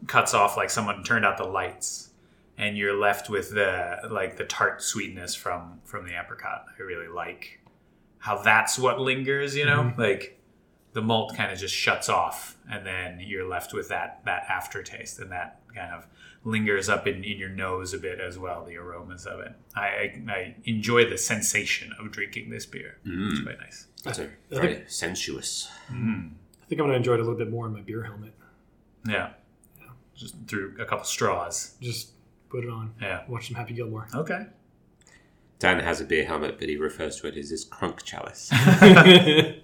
cuts 0.07 0.35
off 0.35 0.57
like 0.57 0.71
someone 0.71 1.03
turned 1.05 1.25
out 1.25 1.37
the 1.37 1.45
lights, 1.45 2.11
and 2.59 2.77
you're 2.77 2.99
left 2.99 3.29
with 3.29 3.53
the 3.53 3.99
like 4.11 4.37
the 4.37 4.45
tart 4.45 4.83
sweetness 4.83 5.35
from 5.35 5.81
from 5.85 6.07
the 6.07 6.19
apricot. 6.19 6.67
I 6.79 6.83
really 6.83 7.09
like 7.09 7.61
how 8.19 8.39
that's 8.39 8.79
what 8.79 9.01
lingers, 9.01 9.55
you 9.55 9.67
know, 9.67 9.83
mm-hmm. 9.85 10.01
like 10.01 10.41
the 10.93 11.03
malt 11.03 11.37
kind 11.37 11.53
of 11.53 11.59
just 11.59 11.75
shuts 11.75 12.09
off 12.09 12.57
and 12.71 12.87
then 12.87 13.21
you're 13.21 13.47
left 13.47 13.75
with 13.75 13.89
that 13.89 14.21
that 14.25 14.45
aftertaste 14.49 15.19
and 15.21 15.31
that 15.31 15.61
kind 15.75 15.93
of 15.93 16.07
lingers 16.47 16.89
up 16.89 17.07
in, 17.07 17.25
in 17.25 17.37
your 17.39 17.49
nose 17.49 17.93
a 17.93 17.99
bit 17.99 18.21
as 18.21 18.39
well 18.39 18.65
the 18.65 18.77
aromas 18.77 19.27
of 19.27 19.41
it 19.41 19.53
I, 19.75 19.81
I, 19.81 20.23
I 20.29 20.55
enjoy 20.65 21.09
the 21.11 21.19
sensation 21.19 21.93
of 21.99 22.11
drinking 22.13 22.51
this 22.51 22.65
beer 22.67 22.99
it's 23.05 23.41
quite 23.43 23.59
nice 23.61 23.87
That's 24.05 24.19
a 24.21 24.25
I 24.25 24.29
very 24.51 24.85
sensuous. 24.87 25.69
I 25.91 25.93
think 25.93 26.81
I'm 26.81 26.87
going 26.87 26.91
to 26.93 26.97
enjoy 26.97 27.15
it 27.15 27.21
a 27.21 27.25
little 27.25 27.39
bit 27.39 27.51
more 27.51 27.67
in 27.67 27.73
my 27.73 27.81
beer 27.81 28.05
helmet. 28.05 28.33
yeah 29.09 29.31
just 30.15 30.35
through 30.47 30.77
a 30.81 30.85
couple 30.87 31.05
straws 31.05 31.75
Just 31.81 32.11
put 32.49 32.63
it 32.65 32.71
on. 32.71 32.95
yeah 33.03 33.25
Watch 33.29 33.49
some 33.49 33.57
Happy 33.57 33.75
Gilmore. 33.75 34.07
okay 34.15 34.47
Dan 35.59 35.81
has 35.81 36.03
a 36.03 36.05
beer 36.05 36.27
helmet, 36.27 36.59
but 36.59 36.69
he 36.69 36.77
refers 36.77 37.19
to 37.23 37.29
it 37.29 37.37
as 37.39 37.49
his 37.49 37.65
Crunk 37.65 38.03
Chalice. 38.05 38.51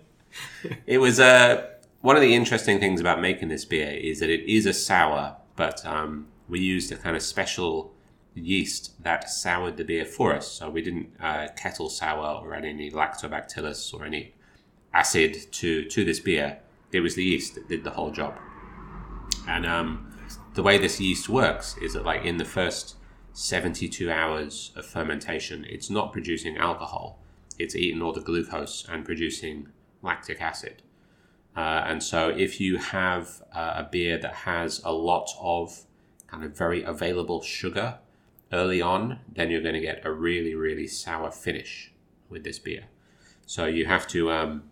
It 0.87 0.97
was 0.99 1.21
uh, 1.21 1.67
one 2.01 2.17
of 2.17 2.23
the 2.23 2.35
interesting 2.35 2.81
things 2.81 2.99
about 3.01 3.21
making 3.21 3.49
this 3.49 3.67
beer 3.67 3.91
is 3.91 4.21
that 4.21 4.31
it 4.31 4.41
is 4.51 4.65
a 4.65 4.73
sour, 4.73 5.37
but 5.57 5.85
um, 5.85 6.29
we 6.53 6.61
used 6.61 6.93
a 6.93 6.97
kind 6.97 7.17
of 7.17 7.23
special 7.23 7.95
yeast 8.35 9.03
that 9.03 9.31
soured 9.31 9.79
the 9.79 9.85
beer 9.85 10.05
for 10.05 10.35
us. 10.35 10.47
So 10.47 10.69
we 10.69 10.83
didn't 10.83 11.09
uh, 11.19 11.49
kettle 11.57 11.89
sour 11.89 12.45
or 12.45 12.55
add 12.55 12.67
any 12.67 12.91
lactobacillus 12.91 13.95
or 13.95 14.05
any 14.05 14.35
acid 14.93 15.51
to 15.53 15.85
to 15.87 16.05
this 16.05 16.21
beer. 16.21 16.59
It 16.93 17.01
was 17.01 17.15
the 17.15 17.25
yeast 17.25 17.55
that 17.55 17.69
did 17.69 17.85
the 17.85 17.91
whole 17.91 18.11
job. 18.11 18.35
And 19.49 19.65
um, 19.65 20.15
the 20.53 20.63
way 20.63 20.77
this 20.77 21.01
yeast 21.01 21.27
works 21.27 21.75
is 21.79 21.95
that, 21.95 22.05
like 22.05 22.23
in 22.23 22.37
the 22.37 22.45
first 22.45 22.97
72 23.33 24.11
hours 24.11 24.73
of 24.77 24.85
fermentation, 24.85 25.65
it's 25.67 25.89
not 25.89 26.13
producing 26.13 26.59
alcohol. 26.59 27.19
It's 27.59 27.75
eating 27.75 28.03
all 28.03 28.13
the 28.13 28.21
glucose 28.21 28.87
and 28.91 29.07
producing 29.07 29.69
lactic 30.03 30.43
acid. 30.43 30.83
Uh, 31.57 31.83
and 31.87 32.03
so, 32.03 32.29
if 32.29 32.61
you 32.61 32.77
have 32.77 33.43
uh, 33.55 33.83
a 33.83 33.89
beer 33.91 34.19
that 34.19 34.35
has 34.35 34.83
a 34.85 34.93
lot 34.93 35.31
of 35.41 35.87
of 36.45 36.57
very 36.57 36.83
available 36.83 37.43
sugar 37.43 37.99
early 38.53 38.81
on, 38.81 39.21
then 39.35 39.51
you're 39.51 39.62
going 39.62 39.75
to 39.75 39.81
get 39.81 40.05
a 40.05 40.12
really, 40.12 40.55
really 40.55 40.87
sour 40.87 41.31
finish 41.31 41.93
with 42.29 42.45
this 42.45 42.59
beer. 42.59 42.85
So, 43.47 43.66
you 43.66 43.87
have 43.87 44.07
to. 44.09 44.31
Um, 44.31 44.64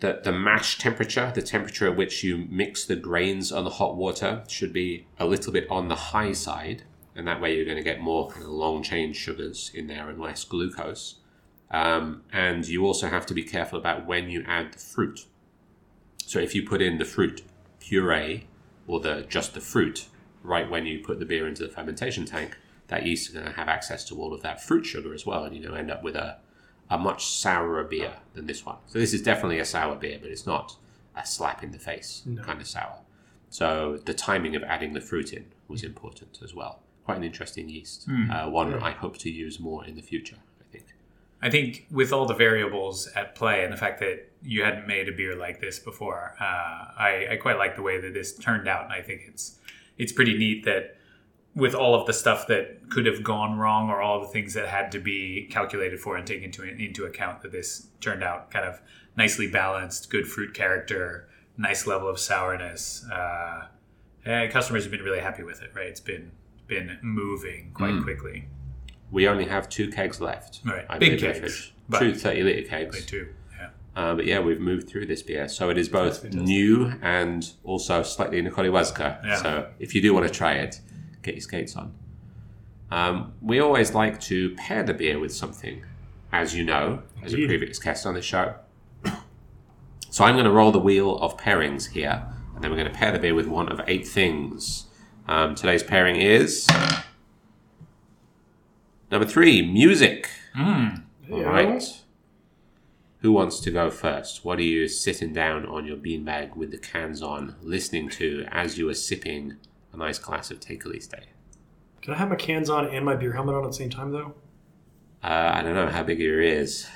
the, 0.00 0.20
the 0.22 0.32
mash 0.32 0.78
temperature, 0.78 1.32
the 1.34 1.42
temperature 1.42 1.88
at 1.88 1.96
which 1.96 2.22
you 2.22 2.46
mix 2.50 2.84
the 2.84 2.96
grains 2.96 3.50
on 3.50 3.64
the 3.64 3.70
hot 3.70 3.96
water, 3.96 4.44
should 4.46 4.72
be 4.72 5.06
a 5.18 5.26
little 5.26 5.52
bit 5.52 5.66
on 5.70 5.88
the 5.88 5.96
high 5.96 6.32
side, 6.32 6.82
and 7.14 7.26
that 7.26 7.40
way 7.40 7.56
you're 7.56 7.64
going 7.64 7.78
to 7.78 7.82
get 7.82 8.00
more 8.00 8.28
kind 8.28 8.44
of 8.44 8.50
long 8.50 8.82
chain 8.82 9.12
sugars 9.12 9.70
in 9.74 9.86
there 9.86 10.10
and 10.10 10.20
less 10.20 10.44
glucose. 10.44 11.16
Um, 11.70 12.22
and 12.32 12.66
you 12.68 12.84
also 12.84 13.08
have 13.08 13.26
to 13.26 13.34
be 13.34 13.42
careful 13.42 13.78
about 13.78 14.06
when 14.06 14.28
you 14.28 14.44
add 14.46 14.74
the 14.74 14.78
fruit. 14.78 15.26
So 16.26 16.38
if 16.38 16.54
you 16.54 16.66
put 16.66 16.82
in 16.82 16.98
the 16.98 17.04
fruit 17.04 17.42
puree 17.80 18.46
or 18.86 19.00
the 19.00 19.24
just 19.28 19.54
the 19.54 19.60
fruit 19.60 20.08
right 20.46 20.70
when 20.70 20.86
you 20.86 21.00
put 21.00 21.18
the 21.18 21.26
beer 21.26 21.46
into 21.46 21.62
the 21.64 21.68
fermentation 21.68 22.24
tank, 22.24 22.56
that 22.88 23.04
yeast 23.04 23.28
is 23.28 23.34
going 23.34 23.46
to 23.46 23.52
have 23.52 23.68
access 23.68 24.04
to 24.04 24.20
all 24.20 24.32
of 24.32 24.42
that 24.42 24.62
fruit 24.62 24.84
sugar 24.84 25.12
as 25.12 25.26
well, 25.26 25.44
and 25.44 25.54
you're 25.54 25.64
going 25.64 25.74
to 25.74 25.80
end 25.80 25.90
up 25.90 26.02
with 26.02 26.16
a, 26.16 26.38
a 26.88 26.96
much 26.96 27.26
sourer 27.26 27.84
beer 27.84 28.14
than 28.34 28.46
this 28.46 28.64
one. 28.64 28.76
So 28.86 28.98
this 28.98 29.12
is 29.12 29.22
definitely 29.22 29.58
a 29.58 29.64
sour 29.64 29.96
beer, 29.96 30.18
but 30.20 30.30
it's 30.30 30.46
not 30.46 30.76
a 31.16 31.26
slap 31.26 31.62
in 31.62 31.72
the 31.72 31.78
face 31.78 32.22
kind 32.42 32.60
of 32.60 32.66
sour. 32.66 32.98
So 33.50 33.98
the 34.04 34.14
timing 34.14 34.54
of 34.54 34.62
adding 34.62 34.92
the 34.92 35.00
fruit 35.00 35.32
in 35.32 35.46
was 35.68 35.82
important 35.82 36.38
as 36.44 36.54
well. 36.54 36.80
Quite 37.04 37.18
an 37.18 37.24
interesting 37.24 37.68
yeast, 37.68 38.08
uh, 38.30 38.48
one 38.48 38.74
I 38.74 38.90
hope 38.90 39.16
to 39.18 39.30
use 39.30 39.58
more 39.60 39.84
in 39.84 39.96
the 39.96 40.02
future. 40.02 40.36
I 40.60 40.64
think. 40.72 40.94
I 41.40 41.50
think 41.50 41.86
with 41.90 42.12
all 42.12 42.26
the 42.26 42.34
variables 42.34 43.08
at 43.14 43.34
play 43.34 43.64
and 43.64 43.72
the 43.72 43.76
fact 43.76 44.00
that 44.00 44.30
you 44.42 44.62
hadn't 44.62 44.86
made 44.86 45.08
a 45.08 45.12
beer 45.12 45.36
like 45.36 45.60
this 45.60 45.78
before, 45.78 46.34
uh, 46.40 46.44
I, 46.44 47.26
I 47.32 47.36
quite 47.36 47.58
like 47.58 47.76
the 47.76 47.82
way 47.82 48.00
that 48.00 48.12
this 48.14 48.36
turned 48.36 48.68
out, 48.68 48.84
and 48.84 48.92
I 48.92 49.02
think 49.02 49.22
it's 49.26 49.58
it's 49.98 50.12
pretty 50.12 50.36
neat 50.36 50.64
that 50.64 50.96
with 51.54 51.74
all 51.74 51.94
of 51.94 52.06
the 52.06 52.12
stuff 52.12 52.46
that 52.48 52.90
could 52.90 53.06
have 53.06 53.24
gone 53.24 53.58
wrong 53.58 53.88
or 53.88 54.02
all 54.02 54.20
the 54.20 54.26
things 54.26 54.52
that 54.54 54.68
had 54.68 54.92
to 54.92 54.98
be 54.98 55.48
calculated 55.50 55.98
for 55.98 56.16
and 56.16 56.26
taken 56.26 56.44
into 56.44 56.62
into 56.62 57.04
account, 57.04 57.40
that 57.42 57.52
this 57.52 57.88
turned 58.00 58.22
out 58.22 58.50
kind 58.50 58.66
of 58.66 58.80
nicely 59.16 59.46
balanced, 59.46 60.10
good 60.10 60.26
fruit 60.26 60.52
character, 60.54 61.28
nice 61.56 61.86
level 61.86 62.08
of 62.08 62.18
sourness. 62.18 63.04
Uh, 63.10 63.66
and 64.24 64.50
customers 64.52 64.84
have 64.84 64.90
been 64.90 65.02
really 65.02 65.20
happy 65.20 65.42
with 65.42 65.62
it. 65.62 65.70
Right, 65.74 65.86
it's 65.86 66.00
been 66.00 66.32
been 66.66 66.98
moving 67.02 67.70
quite 67.74 68.02
quickly. 68.02 68.48
We 69.10 69.28
only 69.28 69.46
have 69.46 69.68
two 69.68 69.88
kegs 69.90 70.20
left. 70.20 70.60
Right. 70.64 70.84
I 70.90 70.98
Big 70.98 71.20
believe 71.20 71.36
in 71.36 71.42
the 71.42 71.48
kegs. 71.48 71.72
Two 71.98 72.14
30 72.14 72.42
litre 72.42 72.68
kegs. 72.68 73.10
Yeah. 73.12 73.24
Uh, 73.96 74.14
but 74.14 74.26
yeah, 74.26 74.38
we've 74.38 74.60
moved 74.60 74.88
through 74.88 75.06
this 75.06 75.22
beer. 75.22 75.48
So 75.48 75.70
it 75.70 75.78
is 75.78 75.88
both 75.88 76.22
new 76.34 76.92
and 77.02 77.50
also 77.64 78.02
slightly 78.02 78.42
Nikoliwazka. 78.42 79.24
Yeah. 79.24 79.36
So 79.42 79.70
if 79.78 79.94
you 79.94 80.02
do 80.02 80.12
want 80.12 80.26
to 80.28 80.32
try 80.32 80.52
it, 80.52 80.80
get 81.22 81.34
your 81.34 81.40
skates 81.40 81.74
on. 81.76 81.94
Um, 82.90 83.32
we 83.40 83.58
always 83.58 83.94
like 83.94 84.20
to 84.22 84.54
pair 84.56 84.82
the 84.82 84.92
beer 84.94 85.18
with 85.18 85.34
something, 85.34 85.82
as 86.30 86.54
you 86.54 86.62
know, 86.62 87.02
as 87.24 87.32
a 87.32 87.36
previous 87.46 87.78
guest 87.78 88.04
on 88.06 88.14
the 88.14 88.22
show. 88.22 88.54
So 90.08 90.24
I'm 90.24 90.34
going 90.34 90.46
to 90.46 90.50
roll 90.50 90.72
the 90.72 90.78
wheel 90.78 91.18
of 91.18 91.36
pairings 91.36 91.90
here, 91.90 92.24
and 92.54 92.64
then 92.64 92.70
we're 92.70 92.78
going 92.78 92.90
to 92.90 92.96
pair 92.96 93.12
the 93.12 93.18
beer 93.18 93.34
with 93.34 93.48
one 93.48 93.68
of 93.68 93.82
eight 93.86 94.08
things. 94.08 94.86
Um, 95.28 95.54
today's 95.54 95.82
pairing 95.82 96.16
is 96.16 96.66
number 99.10 99.26
three, 99.26 99.60
music. 99.62 100.30
All 101.30 101.42
right. 101.42 101.82
Who 103.26 103.32
wants 103.32 103.58
to 103.58 103.72
go 103.72 103.90
first? 103.90 104.44
What 104.44 104.60
are 104.60 104.62
you 104.62 104.86
sitting 104.86 105.32
down 105.32 105.66
on 105.66 105.84
your 105.84 105.96
beanbag 105.96 106.54
with 106.54 106.70
the 106.70 106.78
cans 106.78 107.22
on, 107.22 107.56
listening 107.60 108.08
to 108.10 108.46
as 108.52 108.78
you 108.78 108.88
are 108.88 108.94
sipping 108.94 109.56
a 109.92 109.96
nice 109.96 110.20
glass 110.20 110.52
of 110.52 110.60
Take 110.60 110.84
a 110.84 110.88
Lease 110.88 111.08
Day? 111.08 111.24
Can 112.02 112.14
I 112.14 112.18
have 112.18 112.28
my 112.28 112.36
cans 112.36 112.70
on 112.70 112.86
and 112.86 113.04
my 113.04 113.16
beer 113.16 113.32
helmet 113.32 113.56
on 113.56 113.64
at 113.64 113.72
the 113.72 113.76
same 113.76 113.90
time, 113.90 114.12
though? 114.12 114.36
Uh, 115.24 115.50
I 115.54 115.62
don't 115.62 115.74
know 115.74 115.88
how 115.88 116.04
big 116.04 116.20
your 116.20 116.40
ears. 116.40 116.86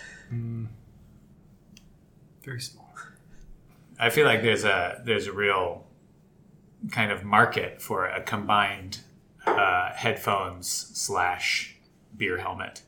Very 2.45 2.61
small. 2.61 2.95
I 3.99 4.09
feel 4.11 4.25
like 4.25 4.43
there's 4.43 4.63
a 4.63 5.03
there's 5.05 5.27
a 5.27 5.33
real 5.33 5.85
kind 6.93 7.11
of 7.11 7.25
market 7.25 7.83
for 7.83 8.07
a 8.07 8.23
combined 8.23 9.01
uh, 9.49 9.91
headphones 9.95 10.69
slash 10.69 11.75
beer 12.17 12.39
helmet. 12.39 12.83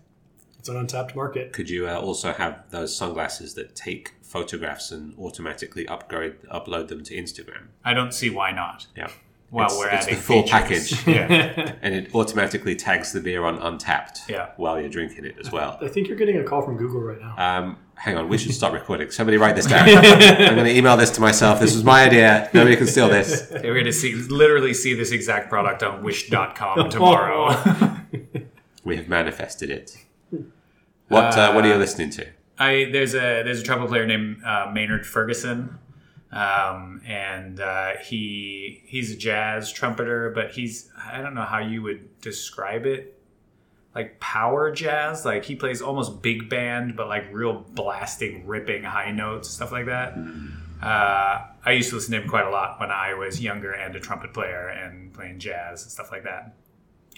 It's 0.62 0.68
an 0.68 0.76
Untappd 0.76 1.16
market. 1.16 1.52
Could 1.52 1.68
you 1.68 1.88
uh, 1.88 1.98
also 1.98 2.32
have 2.32 2.62
those 2.70 2.94
sunglasses 2.96 3.54
that 3.54 3.74
take 3.74 4.12
photographs 4.22 4.92
and 4.92 5.12
automatically 5.18 5.88
upgrade 5.88 6.40
upload 6.42 6.86
them 6.86 7.02
to 7.02 7.16
Instagram? 7.16 7.62
I 7.84 7.94
don't 7.94 8.14
see 8.14 8.30
why 8.30 8.52
not. 8.52 8.86
Yeah. 8.96 9.08
While 9.50 9.66
It's- 9.66 9.76
we're 9.80 9.88
at 9.88 9.94
it. 9.94 9.96
it's 9.96 10.06
adding 10.06 10.14
the 10.18 10.22
full 10.22 10.42
features. 10.44 11.02
package. 11.02 11.06
yeah, 11.08 11.74
And 11.82 11.94
it 11.96 12.14
automatically 12.14 12.76
tags 12.76 13.10
the 13.10 13.18
beer 13.20 13.44
on 13.44 13.58
untapped 13.58 14.20
Yeah. 14.28 14.50
while 14.56 14.78
you're 14.80 14.88
drinking 14.88 15.24
it 15.24 15.34
as 15.40 15.50
well. 15.50 15.78
I 15.82 15.88
think 15.88 16.06
you're 16.06 16.16
getting 16.16 16.36
a 16.36 16.44
call 16.44 16.62
from 16.62 16.76
Google 16.76 17.00
right 17.00 17.18
now. 17.20 17.34
Um, 17.36 17.76
hang 17.96 18.16
on, 18.16 18.28
we 18.28 18.38
should 18.38 18.54
stop 18.54 18.72
recording. 18.72 19.10
Somebody 19.10 19.38
write 19.38 19.56
this 19.56 19.66
down. 19.66 19.88
I'm 19.88 20.54
going 20.54 20.64
to 20.64 20.76
email 20.76 20.96
this 20.96 21.10
to 21.10 21.20
myself. 21.20 21.58
This 21.58 21.74
was 21.74 21.82
my 21.82 22.04
idea. 22.04 22.48
Nobody 22.54 22.76
can 22.76 22.86
steal 22.86 23.08
this. 23.08 23.50
we're 23.50 23.74
going 23.74 23.84
to 23.86 23.92
see 23.92 24.14
literally 24.14 24.74
see 24.74 24.94
this 24.94 25.10
exact 25.10 25.48
product 25.50 25.82
on 25.82 26.04
Wish.com 26.04 26.88
tomorrow. 26.88 27.96
We 28.84 28.96
have 28.96 29.08
manifested 29.08 29.68
it. 29.68 29.96
What 31.12 31.36
uh, 31.36 31.52
What 31.52 31.64
are 31.64 31.68
you 31.68 31.76
listening 31.76 32.10
to? 32.10 32.26
I 32.58 32.88
there's 32.90 33.14
a 33.14 33.42
there's 33.42 33.60
a 33.60 33.62
trumpet 33.62 33.88
player 33.88 34.06
named 34.06 34.42
uh, 34.44 34.70
Maynard 34.72 35.06
Ferguson, 35.06 35.78
um, 36.30 37.02
and 37.06 37.60
uh, 37.60 37.92
he 38.04 38.82
he's 38.86 39.12
a 39.12 39.16
jazz 39.16 39.70
trumpeter, 39.72 40.30
but 40.30 40.52
he's 40.52 40.90
I 40.96 41.20
don't 41.20 41.34
know 41.34 41.44
how 41.44 41.58
you 41.58 41.82
would 41.82 42.20
describe 42.20 42.86
it, 42.86 43.20
like 43.94 44.20
power 44.20 44.70
jazz. 44.70 45.24
Like 45.24 45.44
he 45.44 45.54
plays 45.54 45.82
almost 45.82 46.22
big 46.22 46.48
band, 46.48 46.96
but 46.96 47.08
like 47.08 47.24
real 47.32 47.64
blasting, 47.74 48.46
ripping 48.46 48.84
high 48.84 49.10
notes, 49.10 49.50
stuff 49.50 49.70
like 49.72 49.86
that. 49.86 50.16
Uh, 50.82 51.46
I 51.64 51.72
used 51.72 51.90
to 51.90 51.96
listen 51.96 52.12
to 52.12 52.22
him 52.22 52.28
quite 52.28 52.46
a 52.46 52.50
lot 52.50 52.80
when 52.80 52.90
I 52.90 53.14
was 53.14 53.40
younger 53.40 53.72
and 53.72 53.94
a 53.94 54.00
trumpet 54.00 54.32
player 54.32 54.68
and 54.68 55.12
playing 55.12 55.38
jazz 55.38 55.82
and 55.82 55.92
stuff 55.92 56.10
like 56.10 56.24
that. 56.24 56.54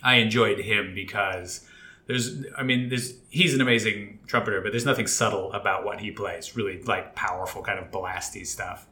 I 0.03 0.17
enjoyed 0.17 0.59
him 0.59 0.95
because 0.95 1.67
there's 2.07 2.45
I 2.57 2.63
mean 2.63 2.89
there's 2.89 3.15
he's 3.31 3.55
an 3.55 3.61
amazing 3.61 4.19
trumpeter, 4.27 4.61
but 4.61 4.73
there's 4.73 4.85
nothing 4.85 5.07
subtle 5.07 5.53
about 5.53 5.85
what 5.85 6.01
he 6.01 6.11
plays. 6.11 6.57
Really 6.57 6.83
like 6.83 7.15
powerful 7.15 7.63
kind 7.63 7.79
of 7.79 7.91
blasty 7.91 8.47
stuff. 8.47 8.87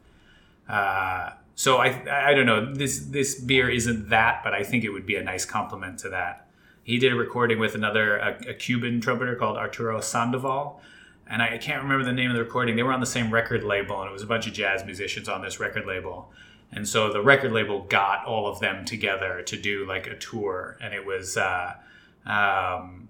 Uh, 0.67 1.31
so 1.55 1.77
I 1.77 2.29
I 2.29 2.33
don't 2.33 2.45
know 2.45 2.73
this 2.73 2.99
this 2.99 3.39
beer 3.39 3.69
isn't 3.69 4.09
that, 4.09 4.41
but 4.43 4.53
I 4.53 4.63
think 4.63 4.83
it 4.83 4.89
would 4.89 5.05
be 5.05 5.15
a 5.15 5.23
nice 5.23 5.45
complement 5.45 5.99
to 5.99 6.09
that. 6.09 6.47
He 6.83 6.97
did 6.97 7.13
a 7.13 7.15
recording 7.15 7.59
with 7.59 7.75
another 7.75 8.17
a, 8.17 8.49
a 8.49 8.53
Cuban 8.53 8.99
trumpeter 8.99 9.35
called 9.35 9.57
Arturo 9.57 10.01
Sandoval, 10.01 10.81
and 11.27 11.41
I 11.41 11.57
can't 11.57 11.83
remember 11.83 12.03
the 12.03 12.13
name 12.13 12.31
of 12.31 12.35
the 12.35 12.43
recording. 12.43 12.75
They 12.75 12.83
were 12.83 12.91
on 12.91 12.99
the 12.99 13.05
same 13.05 13.31
record 13.31 13.63
label, 13.63 14.01
and 14.01 14.09
it 14.09 14.13
was 14.13 14.23
a 14.23 14.27
bunch 14.27 14.47
of 14.47 14.53
jazz 14.53 14.83
musicians 14.83 15.29
on 15.29 15.41
this 15.41 15.59
record 15.59 15.85
label. 15.85 16.31
And 16.75 16.87
so 16.87 17.13
the 17.13 17.21
record 17.21 17.51
label 17.51 17.83
got 17.83 18.25
all 18.25 18.47
of 18.47 18.59
them 18.59 18.83
together 18.83 19.43
to 19.43 19.55
do 19.55 19.85
like 19.85 20.07
a 20.07 20.17
tour, 20.17 20.77
and 20.81 20.93
it 20.93 21.05
was 21.05 21.37
uh, 21.37 21.75
um, 22.25 23.09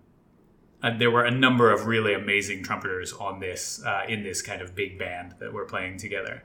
there 0.97 1.11
were 1.11 1.23
a 1.23 1.31
number 1.31 1.71
of 1.71 1.85
really 1.85 2.13
amazing 2.13 2.63
trumpeters 2.63 3.13
on 3.13 3.39
this 3.39 3.83
uh, 3.85 4.03
in 4.07 4.23
this 4.23 4.41
kind 4.41 4.61
of 4.61 4.75
big 4.75 4.99
band 4.99 5.35
that 5.39 5.53
were 5.53 5.65
playing 5.65 5.97
together. 5.97 6.43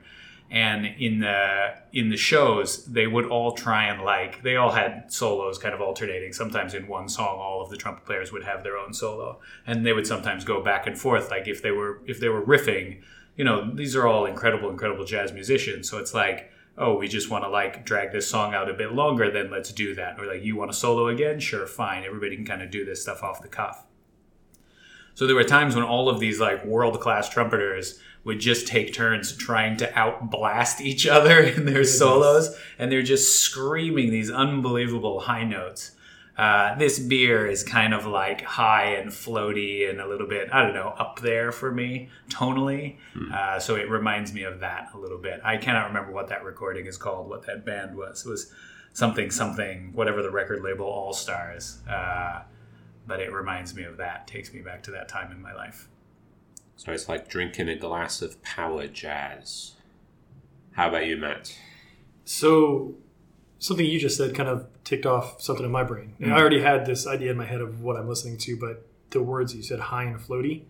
And 0.51 0.85
in 0.85 1.19
the 1.19 1.75
in 1.93 2.09
the 2.09 2.17
shows, 2.17 2.85
they 2.85 3.05
would 3.05 3.25
all 3.25 3.51
try 3.51 3.85
and 3.85 4.01
like 4.01 4.41
they 4.41 4.55
all 4.55 4.71
had 4.71 5.11
solos 5.11 5.57
kind 5.59 5.75
of 5.75 5.81
alternating. 5.81 6.33
Sometimes 6.33 6.73
in 6.73 6.87
one 6.87 7.07
song, 7.09 7.37
all 7.39 7.61
of 7.61 7.69
the 7.69 7.77
trumpet 7.77 8.05
players 8.05 8.31
would 8.31 8.43
have 8.43 8.63
their 8.63 8.77
own 8.77 8.93
solo, 8.93 9.39
and 9.67 9.85
they 9.85 9.93
would 9.93 10.07
sometimes 10.07 10.43
go 10.43 10.63
back 10.63 10.87
and 10.87 10.97
forth. 10.97 11.29
Like 11.29 11.47
if 11.47 11.61
they 11.61 11.71
were 11.71 12.01
if 12.07 12.19
they 12.19 12.29
were 12.29 12.41
riffing, 12.41 13.01
you 13.35 13.43
know, 13.43 13.69
these 13.75 13.95
are 13.95 14.07
all 14.07 14.25
incredible, 14.25 14.69
incredible 14.69 15.05
jazz 15.05 15.31
musicians. 15.31 15.87
So 15.89 15.97
it's 15.97 16.13
like 16.13 16.51
oh, 16.79 16.97
we 16.97 17.07
just 17.07 17.29
want 17.29 17.43
to 17.43 17.49
like 17.49 17.85
drag 17.85 18.11
this 18.11 18.27
song 18.27 18.55
out 18.55 18.69
a 18.69 18.73
bit 18.73 18.93
longer, 18.93 19.29
then 19.29 19.51
let's 19.51 19.71
do 19.71 19.93
that. 19.95 20.19
Or 20.19 20.25
like, 20.25 20.43
you 20.43 20.55
want 20.55 20.71
to 20.71 20.77
solo 20.77 21.07
again? 21.07 21.39
Sure, 21.39 21.67
fine. 21.67 22.05
Everybody 22.05 22.35
can 22.35 22.45
kind 22.45 22.61
of 22.61 22.71
do 22.71 22.85
this 22.85 23.01
stuff 23.01 23.21
off 23.21 23.41
the 23.41 23.49
cuff. 23.49 23.85
So 25.13 25.27
there 25.27 25.35
were 25.35 25.43
times 25.43 25.75
when 25.75 25.83
all 25.83 26.07
of 26.07 26.21
these 26.21 26.39
like 26.39 26.63
world 26.63 26.99
class 27.01 27.27
trumpeters 27.27 27.99
would 28.23 28.39
just 28.39 28.67
take 28.67 28.93
turns 28.93 29.35
trying 29.35 29.75
to 29.77 29.87
outblast 29.87 30.79
each 30.79 31.05
other 31.05 31.39
in 31.55 31.65
their 31.65 31.83
solos, 31.83 32.57
and 32.77 32.91
they're 32.91 33.01
just 33.01 33.39
screaming 33.41 34.11
these 34.11 34.31
unbelievable 34.31 35.21
high 35.21 35.43
notes. 35.43 35.91
Uh, 36.39 36.73
this 36.77 36.99
beer 36.99 37.45
is 37.45 37.63
kind 37.63 37.93
of 37.93 38.05
like 38.05 38.41
high 38.43 38.93
and 38.93 39.09
floaty 39.09 39.89
and 39.89 39.99
a 39.99 40.07
little 40.07 40.25
bit, 40.25 40.47
I 40.53 40.63
don't 40.63 40.73
know, 40.73 40.95
up 40.97 41.19
there 41.19 41.51
for 41.51 41.69
me 41.69 42.07
tonally. 42.29 42.95
Hmm. 43.13 43.29
Uh, 43.33 43.59
so 43.59 43.75
it 43.75 43.89
reminds 43.89 44.31
me 44.31 44.43
of 44.43 44.61
that 44.61 44.87
a 44.93 44.97
little 44.97 45.17
bit. 45.17 45.41
I 45.43 45.57
cannot 45.57 45.87
remember 45.87 46.13
what 46.13 46.29
that 46.29 46.45
recording 46.45 46.85
is 46.85 46.95
called, 46.95 47.27
what 47.27 47.45
that 47.47 47.65
band 47.65 47.97
was. 47.97 48.25
It 48.25 48.29
was 48.29 48.53
something, 48.93 49.31
something, 49.31 49.91
whatever 49.91 50.23
the 50.23 50.31
record 50.31 50.63
label, 50.63 50.85
All 50.85 51.11
Stars. 51.11 51.79
Uh, 51.89 52.43
but 53.05 53.19
it 53.19 53.33
reminds 53.33 53.75
me 53.75 53.83
of 53.83 53.97
that, 53.97 54.25
takes 54.25 54.53
me 54.53 54.61
back 54.61 54.81
to 54.83 54.91
that 54.91 55.09
time 55.09 55.33
in 55.33 55.41
my 55.41 55.53
life. 55.53 55.89
So 56.77 56.93
it's 56.93 57.09
like 57.09 57.27
drinking 57.27 57.67
a 57.67 57.75
glass 57.75 58.21
of 58.21 58.41
power 58.43 58.87
jazz. 58.87 59.73
How 60.71 60.87
about 60.87 61.05
you, 61.05 61.17
Matt? 61.17 61.53
So 62.23 62.95
something 63.59 63.85
you 63.85 63.99
just 63.99 64.17
said 64.17 64.33
kind 64.33 64.49
of 64.49 64.67
ticked 64.83 65.05
off 65.05 65.41
something 65.41 65.65
in 65.65 65.71
my 65.71 65.83
brain. 65.83 66.15
And 66.19 66.33
I 66.33 66.39
already 66.39 66.61
had 66.61 66.85
this 66.85 67.05
idea 67.05 67.31
in 67.31 67.37
my 67.37 67.45
head 67.45 67.61
of 67.61 67.81
what 67.81 67.97
I'm 67.97 68.07
listening 68.07 68.37
to, 68.37 68.57
but 68.57 68.85
the 69.11 69.21
words 69.21 69.53
you 69.53 69.61
said, 69.61 69.79
high 69.79 70.03
and 70.03 70.17
floaty, 70.17 70.63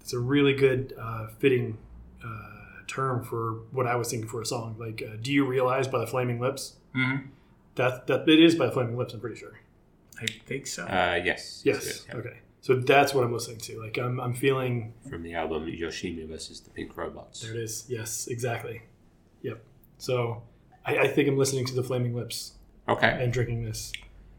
it's 0.00 0.12
a 0.12 0.18
really 0.18 0.54
good 0.54 0.94
uh, 0.98 1.26
fitting 1.38 1.78
uh, 2.24 2.82
term 2.86 3.24
for 3.24 3.54
what 3.72 3.86
I 3.86 3.96
was 3.96 4.08
thinking 4.10 4.28
for 4.28 4.40
a 4.40 4.46
song. 4.46 4.76
Like, 4.78 5.02
uh, 5.02 5.16
"Do 5.20 5.32
you 5.32 5.44
realize?" 5.44 5.88
by 5.88 5.98
the 5.98 6.06
Flaming 6.06 6.40
Lips. 6.40 6.76
Mm-hmm. 6.94 7.26
That 7.74 8.06
that 8.06 8.28
it 8.28 8.40
is 8.40 8.54
by 8.54 8.66
the 8.66 8.72
Flaming 8.72 8.96
Lips. 8.96 9.14
I'm 9.14 9.20
pretty 9.20 9.36
sure. 9.36 9.58
I 10.20 10.26
think 10.46 10.66
so. 10.68 10.84
Uh, 10.84 11.20
yes. 11.22 11.62
Yes. 11.64 12.06
yeah. 12.08 12.16
Okay. 12.16 12.38
So 12.60 12.76
that's 12.76 13.14
what 13.14 13.24
I'm 13.24 13.32
listening 13.32 13.58
to. 13.58 13.80
Like, 13.80 13.98
I'm 13.98 14.20
I'm 14.20 14.34
feeling. 14.34 14.94
From 15.10 15.22
the 15.22 15.34
album 15.34 15.66
Yoshimi 15.66 16.26
versus 16.28 16.60
the 16.60 16.70
Pink 16.70 16.96
Robots. 16.96 17.40
There 17.40 17.52
it 17.52 17.58
is. 17.60 17.86
Yes, 17.88 18.28
exactly. 18.28 18.82
Yep. 19.42 19.62
So 19.98 20.42
I, 20.86 20.98
I 20.98 21.08
think 21.08 21.28
I'm 21.28 21.36
listening 21.36 21.64
to 21.66 21.74
the 21.74 21.82
Flaming 21.82 22.14
Lips 22.14 22.52
Okay. 22.88 23.18
and 23.20 23.32
drinking 23.32 23.64
this. 23.64 23.92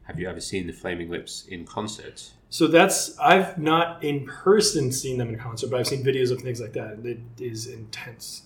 Have 0.03 0.19
you 0.19 0.29
ever 0.29 0.39
seen 0.39 0.67
the 0.67 0.73
Flaming 0.73 1.09
Lips 1.09 1.45
in 1.47 1.65
concert? 1.65 2.31
So 2.49 2.67
that's 2.67 3.17
I've 3.19 3.57
not 3.57 4.01
in 4.03 4.25
person 4.25 4.91
seen 4.93 5.17
them 5.17 5.27
in 5.29 5.37
concert, 5.37 5.69
but 5.69 5.79
I've 5.81 5.87
seen 5.87 6.03
videos 6.03 6.31
of 6.31 6.41
things 6.41 6.61
like 6.61 6.71
that. 6.73 6.91
and 6.93 7.05
It 7.05 7.19
is 7.39 7.67
intense, 7.67 8.43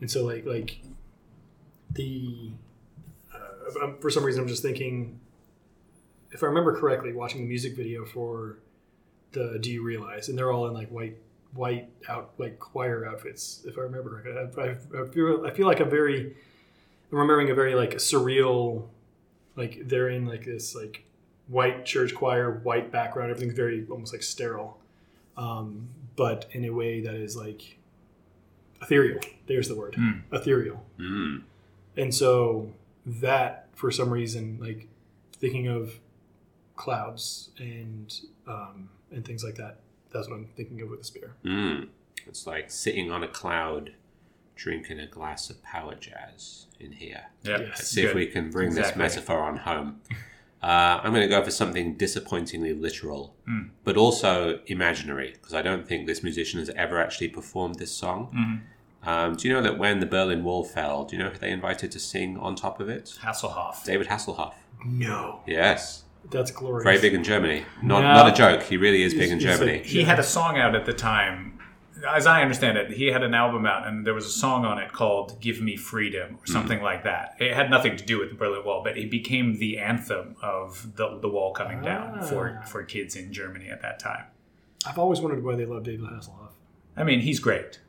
and 0.00 0.10
so 0.10 0.24
like 0.24 0.44
like 0.44 0.80
the 1.92 2.50
uh, 3.32 3.92
for 4.00 4.10
some 4.10 4.24
reason 4.24 4.42
I'm 4.42 4.48
just 4.48 4.62
thinking, 4.62 5.20
if 6.32 6.42
I 6.42 6.46
remember 6.46 6.76
correctly, 6.76 7.12
watching 7.12 7.42
the 7.42 7.46
music 7.46 7.76
video 7.76 8.04
for 8.04 8.58
the 9.30 9.58
Do 9.60 9.70
You 9.70 9.84
Realize, 9.84 10.28
and 10.28 10.36
they're 10.36 10.50
all 10.50 10.66
in 10.66 10.74
like 10.74 10.88
white 10.88 11.16
white 11.52 11.88
out 12.08 12.32
like 12.38 12.58
choir 12.58 13.06
outfits. 13.06 13.62
If 13.64 13.78
I 13.78 13.82
remember 13.82 14.20
correctly, 14.22 14.60
I, 14.64 14.98
I, 15.00 15.02
I 15.04 15.08
feel 15.08 15.46
I 15.46 15.50
feel 15.52 15.68
like 15.68 15.78
I'm 15.78 15.88
very 15.90 16.34
remembering 17.14 17.50
a 17.50 17.54
very 17.54 17.74
like 17.74 17.94
surreal, 17.96 18.86
like 19.56 19.82
they're 19.88 20.08
in 20.08 20.26
like 20.26 20.44
this 20.44 20.74
like 20.74 21.04
white 21.48 21.84
church 21.84 22.14
choir, 22.14 22.60
white 22.62 22.90
background. 22.90 23.30
Everything's 23.30 23.54
very 23.56 23.86
almost 23.90 24.12
like 24.12 24.22
sterile, 24.22 24.78
um, 25.36 25.88
but 26.16 26.46
in 26.52 26.64
a 26.64 26.70
way 26.70 27.00
that 27.00 27.14
is 27.14 27.36
like 27.36 27.78
ethereal. 28.82 29.20
There's 29.46 29.68
the 29.68 29.76
word, 29.76 29.94
Mm. 29.94 30.22
ethereal. 30.32 30.84
Mm. 30.98 31.42
And 31.96 32.14
so 32.14 32.72
that, 33.06 33.68
for 33.74 33.90
some 33.90 34.10
reason, 34.10 34.58
like 34.60 34.88
thinking 35.32 35.68
of 35.68 36.00
clouds 36.76 37.50
and 37.58 38.12
um, 38.46 38.88
and 39.10 39.24
things 39.24 39.44
like 39.44 39.54
that. 39.56 39.78
That's 40.10 40.28
what 40.28 40.36
I'm 40.36 40.46
thinking 40.56 40.80
of 40.80 40.90
with 40.90 41.02
the 41.02 41.18
beer. 41.18 41.32
Mm. 41.44 41.88
It's 42.26 42.46
like 42.46 42.70
sitting 42.70 43.10
on 43.10 43.22
a 43.22 43.28
cloud, 43.28 43.92
drinking 44.56 45.00
a 45.00 45.06
glass 45.06 45.50
of 45.50 45.62
power 45.62 45.94
jazz 45.94 46.66
in 46.80 46.92
here. 46.92 47.24
yeah. 47.42 47.58
Yes. 47.58 47.68
Let's 47.68 47.88
see 47.88 48.02
if 48.02 48.14
we 48.14 48.26
can 48.26 48.50
bring 48.50 48.68
Exactly. 48.68 49.02
this 49.02 49.14
metaphor 49.16 49.40
on 49.42 49.56
home. 49.58 50.00
Uh, 50.62 51.00
I'm 51.02 51.12
going 51.12 51.22
to 51.22 51.28
go 51.28 51.42
for 51.44 51.50
something 51.50 51.94
disappointingly 51.96 52.72
literal, 52.72 53.34
Mm. 53.48 53.70
but 53.84 53.96
also 53.98 54.60
imaginary, 54.66 55.32
because 55.32 55.52
I 55.54 55.60
don't 55.62 55.86
think 55.86 56.06
this 56.06 56.22
musician 56.22 56.58
has 56.58 56.70
ever 56.70 56.98
actually 57.00 57.28
performed 57.28 57.74
this 57.78 57.90
song. 57.92 58.30
Mhm. 58.34 59.06
Um, 59.06 59.36
do 59.36 59.46
you 59.46 59.52
know 59.52 59.60
that 59.60 59.76
when 59.76 60.00
the 60.00 60.06
Berlin 60.06 60.42
Wall 60.42 60.64
fell, 60.64 61.04
do 61.04 61.16
you 61.16 61.22
know 61.22 61.28
who 61.28 61.36
they 61.38 61.50
invited 61.50 61.90
to 61.92 61.98
sing 61.98 62.38
on 62.38 62.54
top 62.56 62.80
of 62.80 62.88
it? 62.88 63.18
Hasselhoff. 63.22 63.84
David 63.84 64.06
Hasselhoff. 64.08 64.54
No, 64.86 65.40
Yes. 65.46 66.04
that's 66.30 66.50
glorious. 66.50 66.84
Very 66.84 66.98
big 67.00 67.12
in 67.12 67.22
Germany. 67.22 67.66
Not, 67.82 68.00
Yeah. 68.02 68.14
not 68.14 68.28
a 68.28 68.32
joke. 68.32 68.62
He 68.62 68.78
really 68.78 69.02
is 69.02 69.12
big 69.12 69.30
in 69.30 69.38
He's- 69.40 69.50
he's 69.50 69.58
Germany. 69.58 69.78
like- 69.78 69.86
He 69.86 70.04
had 70.04 70.18
a 70.18 70.22
song 70.22 70.56
out 70.58 70.74
at 70.74 70.86
the 70.86 70.94
time. 70.94 71.53
As 72.08 72.26
I 72.26 72.42
understand 72.42 72.76
it, 72.76 72.90
he 72.90 73.06
had 73.06 73.22
an 73.22 73.34
album 73.34 73.66
out, 73.66 73.86
and 73.86 74.06
there 74.06 74.14
was 74.14 74.26
a 74.26 74.30
song 74.30 74.64
on 74.64 74.78
it 74.78 74.92
called 74.92 75.40
"Give 75.40 75.60
Me 75.62 75.76
Freedom" 75.76 76.38
or 76.42 76.46
something 76.46 76.82
like 76.82 77.04
that. 77.04 77.36
It 77.38 77.54
had 77.54 77.70
nothing 77.70 77.96
to 77.96 78.04
do 78.04 78.18
with 78.18 78.30
the 78.30 78.34
Berlin 78.34 78.64
Wall, 78.64 78.82
but 78.82 78.98
it 78.98 79.10
became 79.10 79.58
the 79.58 79.78
anthem 79.78 80.34
of 80.42 80.96
the, 80.96 81.18
the 81.20 81.28
wall 81.28 81.52
coming 81.52 81.82
down 81.82 82.22
for 82.22 82.60
Ah. 82.62 82.66
for 82.66 82.82
kids 82.82 83.14
in 83.16 83.32
Germany 83.32 83.68
at 83.70 83.80
that 83.82 83.98
time. 84.00 84.24
I've 84.86 84.98
always 84.98 85.20
wondered 85.20 85.44
why 85.44 85.54
they 85.54 85.64
love 85.66 85.84
David 85.84 86.06
Hasselhoff. 86.10 86.50
I 86.96 87.04
mean, 87.04 87.20
he's 87.20 87.38
great. 87.38 87.80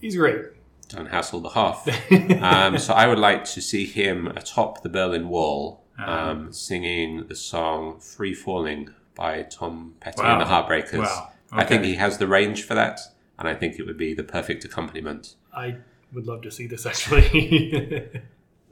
He's 0.00 0.16
great. 0.16 0.46
Don't 0.88 1.06
hassle 1.06 1.40
the 1.40 1.50
Hoff. 1.50 1.86
um, 2.42 2.78
so 2.78 2.94
I 2.94 3.06
would 3.06 3.18
like 3.18 3.44
to 3.44 3.60
see 3.62 3.86
him 3.86 4.26
atop 4.26 4.82
the 4.82 4.88
Berlin 4.88 5.28
Wall 5.28 5.84
Uh-huh. 5.98 6.10
um, 6.30 6.52
singing 6.52 7.26
the 7.28 7.36
song 7.36 8.00
Free 8.00 8.34
Falling 8.34 8.88
by 9.14 9.42
Tom 9.42 9.94
Petty 10.00 10.22
Wow. 10.22 10.32
and 10.32 10.40
the 10.40 10.46
Heartbreakers. 10.46 10.98
Wow. 11.04 11.30
I 11.52 11.64
think 11.64 11.84
he 11.84 11.94
has 11.96 12.18
the 12.18 12.26
range 12.26 12.64
for 12.64 12.74
that, 12.74 13.00
and 13.40 13.48
I 13.48 13.54
think 13.54 13.78
it 13.78 13.86
would 13.86 13.96
be 13.98 14.14
the 14.14 14.22
perfect 14.22 14.64
accompaniment. 14.64 15.34
I 15.52 15.78
would 16.12 16.26
love 16.26 16.42
to 16.42 16.50
see 16.50 16.66
this 16.66 16.86
actually. 16.86 18.08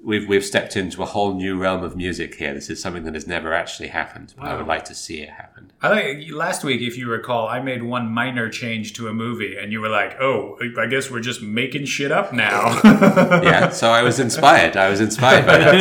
We've, 0.00 0.28
we've 0.28 0.44
stepped 0.44 0.76
into 0.76 1.02
a 1.02 1.07
whole 1.07 1.35
new 1.35 1.59
realm 1.59 1.83
of 1.83 1.96
music 1.96 2.37
here. 2.37 2.54
This 2.54 2.70
is 2.70 2.81
something 2.81 3.02
that 3.02 3.14
has 3.14 3.26
never 3.26 3.52
actually 3.52 3.88
happened, 3.88 4.33
but 4.38 4.46
I 4.46 4.57
would 4.57 4.68
like 4.68 4.85
to 4.85 4.94
see 4.94 5.22
it 5.22 5.28
happen. 5.28 5.72
I 5.83 5.92
think 5.92 6.33
last 6.33 6.62
week, 6.62 6.81
if 6.81 6.96
you 6.96 7.09
recall, 7.11 7.48
I 7.48 7.61
made 7.61 7.83
one 7.83 8.07
minor 8.09 8.48
change 8.48 8.92
to 8.92 9.09
a 9.09 9.12
movie, 9.12 9.57
and 9.57 9.72
you 9.72 9.81
were 9.81 9.88
like, 9.88 10.20
"Oh, 10.20 10.57
I 10.78 10.87
guess 10.87 11.11
we're 11.11 11.18
just 11.18 11.42
making 11.42 11.87
shit 11.87 12.12
up 12.12 12.33
now." 12.33 12.81
Yeah, 13.42 13.70
so 13.70 13.90
I 13.90 14.02
was 14.02 14.20
inspired. 14.20 14.76
I 14.76 14.88
was 14.88 15.00
inspired 15.00 15.44
by 15.44 15.59
that. 15.59 15.74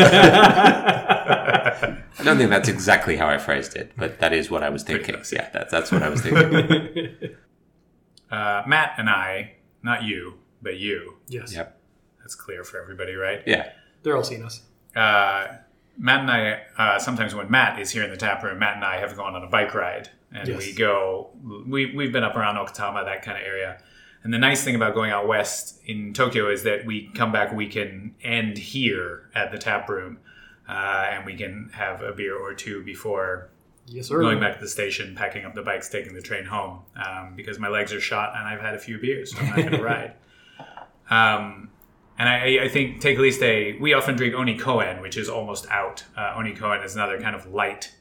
I 2.19 2.23
don't 2.23 2.37
think 2.37 2.49
that's 2.49 2.69
exactly 2.69 3.17
how 3.17 3.27
I 3.27 3.37
phrased 3.37 3.75
it, 3.75 3.91
but 3.95 4.17
that 4.19 4.33
is 4.33 4.49
what 4.49 4.63
I 4.63 4.69
was 4.69 4.81
thinking. 4.81 5.15
Yeah, 5.31 5.47
that, 5.51 5.69
that's 5.69 5.91
what 5.91 6.01
I 6.01 6.09
was 6.09 6.21
thinking. 6.21 7.35
Uh, 8.31 8.63
Matt 8.67 8.93
and 8.97 9.09
I, 9.09 9.53
not 9.83 10.03
you, 10.03 10.35
but 10.61 10.77
you. 10.77 11.17
yes, 11.27 11.53
Yep. 11.53 11.73
That's 12.19 12.35
clear 12.35 12.63
for 12.65 12.81
everybody, 12.81 13.13
right? 13.15 13.41
Yeah. 13.47 13.71
they're 14.03 14.17
all 14.17 14.23
seeing 14.23 14.43
us. 14.43 14.61
uh, 14.95 15.47
Matt 15.99 16.19
and 16.21 16.31
I, 16.31 16.61
uh, 16.77 16.99
sometimes 16.99 17.33
when 17.33 17.49
Matt 17.49 17.79
is 17.79 17.89
here 17.91 18.03
in 18.03 18.11
the 18.11 18.17
tap 18.17 18.43
room, 18.43 18.59
Matt 18.59 18.75
and 18.75 18.85
I 18.85 18.97
have 18.97 19.15
gone 19.15 19.33
on 19.35 19.43
a 19.43 19.47
bike 19.47 19.73
ride, 19.73 20.09
and 20.31 20.47
Yes. 20.47 20.57
we 20.59 20.73
go. 20.73 21.29
We 21.65 21.95
we've 21.95 22.11
been 22.11 22.23
up 22.23 22.35
around 22.35 22.55
Okutama, 22.57 23.03
that 23.05 23.23
kind 23.23 23.37
of 23.37 23.43
area. 23.43 23.81
And 24.23 24.31
the 24.33 24.37
nice 24.37 24.63
thing 24.63 24.75
about 24.75 24.93
going 24.93 25.09
out 25.09 25.27
west 25.27 25.79
in 25.85 26.13
Tokyo 26.13 26.49
is 26.51 26.63
that 26.63 26.85
we 26.85 27.09
come 27.15 27.31
back, 27.31 27.51
we 27.53 27.67
can 27.67 28.13
end 28.21 28.57
here 28.57 29.29
at 29.33 29.51
the 29.51 29.57
tap 29.57 29.87
room, 29.89 30.19
uh, 30.69 31.07
and 31.11 31.25
we 31.25 31.35
can 31.35 31.69
have 31.73 32.01
a 32.01 32.11
beer 32.11 32.35
or 32.37 32.53
two 32.53 32.83
before 32.83 33.49
Yes, 33.87 34.07
sir. 34.07 34.19
going 34.19 34.39
back 34.39 34.55
to 34.55 34.61
the 34.61 34.67
station, 34.67 35.15
packing 35.15 35.45
up 35.45 35.55
the 35.55 35.61
bikes, 35.61 35.89
taking 35.89 36.13
the 36.13 36.21
train 36.21 36.45
home 36.45 36.81
um, 36.95 37.33
because 37.35 37.57
my 37.57 37.69
legs 37.69 37.93
are 37.93 38.01
shot 38.01 38.33
and 38.35 38.47
I've 38.47 38.59
had 38.59 38.75
a 38.75 38.79
few 38.79 38.99
beers, 38.99 39.33
so 39.33 39.39
I'm 39.39 39.47
not 39.47 39.55
going 39.57 39.71
to 39.71 39.83
ride. 39.83 40.13
Um, 41.09 41.69
and 42.19 42.27
I, 42.27 42.63
I 42.63 42.67
think 42.67 42.99
Take 42.99 43.17
Liste, 43.17 43.79
we 43.79 43.93
often 43.93 44.15
drink 44.15 44.33
Oni 44.35 44.57
Koen, 44.57 45.01
which 45.01 45.17
is 45.17 45.29
almost 45.29 45.67
out. 45.69 46.03
Uh, 46.17 46.33
Oni 46.35 46.53
Koen 46.53 46.81
is 46.83 46.95
another 46.95 47.19
kind 47.21 47.35
of 47.35 47.45
light, 47.47 47.93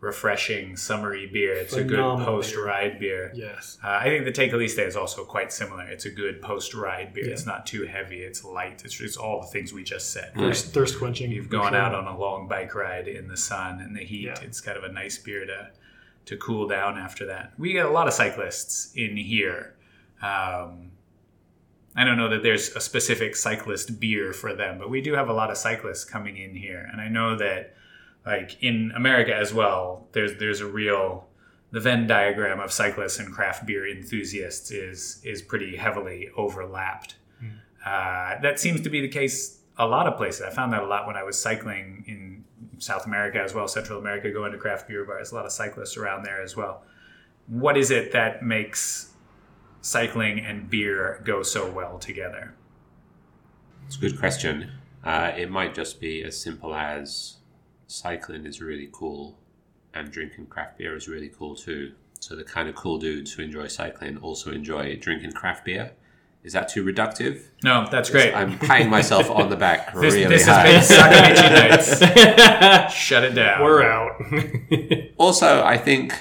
refreshing, 0.00 0.76
summery 0.76 1.26
beer. 1.26 1.54
It's 1.54 1.74
a 1.74 1.82
good 1.82 2.24
post 2.24 2.56
ride 2.56 3.00
beer. 3.00 3.32
Yes. 3.34 3.78
Uh, 3.82 3.98
I 4.00 4.04
think 4.04 4.24
the 4.24 4.32
Take 4.32 4.52
Liste 4.52 4.86
is 4.86 4.96
also 4.96 5.24
quite 5.24 5.52
similar. 5.52 5.82
It's 5.88 6.04
a 6.04 6.10
good 6.10 6.40
post 6.40 6.72
ride 6.72 7.12
beer. 7.12 7.26
Yeah. 7.26 7.32
It's 7.32 7.46
not 7.46 7.66
too 7.66 7.84
heavy, 7.84 8.20
it's 8.20 8.44
light. 8.44 8.82
It's 8.84 8.94
just 8.94 9.18
all 9.18 9.40
the 9.40 9.48
things 9.48 9.72
we 9.72 9.82
just 9.82 10.10
said. 10.12 10.34
Thirst, 10.34 10.72
thirst 10.72 10.98
quenching. 10.98 11.32
You've 11.32 11.50
gone 11.50 11.72
sure. 11.72 11.80
out 11.80 11.94
on 11.94 12.06
a 12.06 12.16
long 12.16 12.46
bike 12.46 12.74
ride 12.74 13.08
in 13.08 13.26
the 13.26 13.36
sun 13.36 13.80
and 13.80 13.96
the 13.96 14.04
heat. 14.04 14.26
Yeah. 14.26 14.40
It's 14.40 14.60
kind 14.60 14.78
of 14.78 14.84
a 14.84 14.92
nice 14.92 15.18
beer 15.18 15.44
to 15.46 15.70
to 16.26 16.36
cool 16.36 16.68
down 16.68 16.98
after 16.98 17.24
that. 17.24 17.54
We 17.58 17.72
get 17.72 17.86
a 17.86 17.90
lot 17.90 18.06
of 18.06 18.12
cyclists 18.12 18.92
in 18.94 19.16
here. 19.16 19.74
Um, 20.20 20.90
I 21.96 22.04
don't 22.04 22.18
know 22.18 22.28
that 22.28 22.42
there's 22.42 22.68
a 22.76 22.80
specific 22.80 23.34
cyclist 23.34 23.98
beer 23.98 24.34
for 24.34 24.54
them, 24.54 24.78
but 24.78 24.90
we 24.90 25.00
do 25.00 25.14
have 25.14 25.30
a 25.30 25.32
lot 25.32 25.50
of 25.50 25.56
cyclists 25.56 26.04
coming 26.04 26.36
in 26.36 26.54
here, 26.54 26.86
and 26.92 27.00
I 27.00 27.08
know 27.08 27.38
that 27.38 27.74
like 28.28 28.62
in 28.62 28.92
America 28.94 29.34
as 29.34 29.54
well, 29.54 30.06
there's 30.12 30.38
there's 30.38 30.60
a 30.60 30.66
real 30.66 31.26
the 31.70 31.80
Venn 31.80 32.06
diagram 32.06 32.60
of 32.60 32.70
cyclists 32.70 33.18
and 33.18 33.32
craft 33.32 33.64
beer 33.66 33.88
enthusiasts 33.88 34.70
is 34.70 35.20
is 35.24 35.40
pretty 35.40 35.76
heavily 35.76 36.28
overlapped. 36.36 37.14
Uh, 37.86 38.38
that 38.42 38.60
seems 38.60 38.82
to 38.82 38.90
be 38.90 39.00
the 39.00 39.08
case 39.08 39.60
a 39.78 39.86
lot 39.86 40.06
of 40.06 40.18
places. 40.18 40.42
I 40.42 40.50
found 40.50 40.74
that 40.74 40.82
a 40.82 40.86
lot 40.86 41.06
when 41.06 41.16
I 41.16 41.22
was 41.22 41.38
cycling 41.38 42.04
in 42.06 42.44
South 42.78 43.06
America 43.06 43.40
as 43.40 43.54
well, 43.54 43.66
Central 43.66 43.98
America, 43.98 44.30
going 44.30 44.52
to 44.52 44.58
craft 44.58 44.88
beer 44.88 45.04
bars. 45.06 45.32
A 45.32 45.34
lot 45.34 45.46
of 45.46 45.52
cyclists 45.52 45.96
around 45.96 46.24
there 46.24 46.42
as 46.42 46.54
well. 46.54 46.82
What 47.46 47.78
is 47.78 47.90
it 47.90 48.12
that 48.12 48.42
makes 48.42 49.12
cycling 49.80 50.40
and 50.40 50.68
beer 50.68 51.22
go 51.24 51.42
so 51.42 51.70
well 51.70 51.98
together? 51.98 52.54
It's 53.86 53.96
a 53.96 54.00
good 54.00 54.18
question. 54.18 54.72
Uh, 55.02 55.32
it 55.34 55.50
might 55.50 55.74
just 55.74 55.98
be 55.98 56.22
as 56.24 56.38
simple 56.38 56.74
as 56.74 57.37
cycling 57.88 58.46
is 58.46 58.60
really 58.60 58.88
cool 58.92 59.36
and 59.94 60.12
drinking 60.12 60.46
craft 60.46 60.78
beer 60.78 60.94
is 60.94 61.08
really 61.08 61.30
cool 61.36 61.56
too. 61.56 61.92
So 62.20 62.36
the 62.36 62.44
kind 62.44 62.68
of 62.68 62.74
cool 62.74 62.98
dudes 62.98 63.32
who 63.32 63.42
enjoy 63.42 63.66
cycling 63.68 64.18
also 64.18 64.52
enjoy 64.52 64.96
drinking 64.96 65.32
craft 65.32 65.64
beer. 65.64 65.92
Is 66.44 66.52
that 66.52 66.68
too 66.68 66.84
reductive? 66.84 67.42
No, 67.64 67.86
that's 67.90 68.10
great. 68.10 68.32
I'm 68.32 68.58
patting 68.58 68.88
myself 68.88 69.28
on 69.28 69.50
the 69.50 69.56
back 69.56 69.92
this 69.94 70.14
really 70.14 70.26
this 70.26 70.46
hard. 70.46 70.66
has 70.68 70.88
been 70.88 70.98
Sakamichi 70.98 72.88
Nights. 72.88 72.94
Shut 72.94 73.24
it 73.24 73.34
down. 73.34 73.62
We're 73.62 73.82
out. 73.82 74.12
Also, 75.18 75.64
I 75.64 75.76
think 75.76 76.14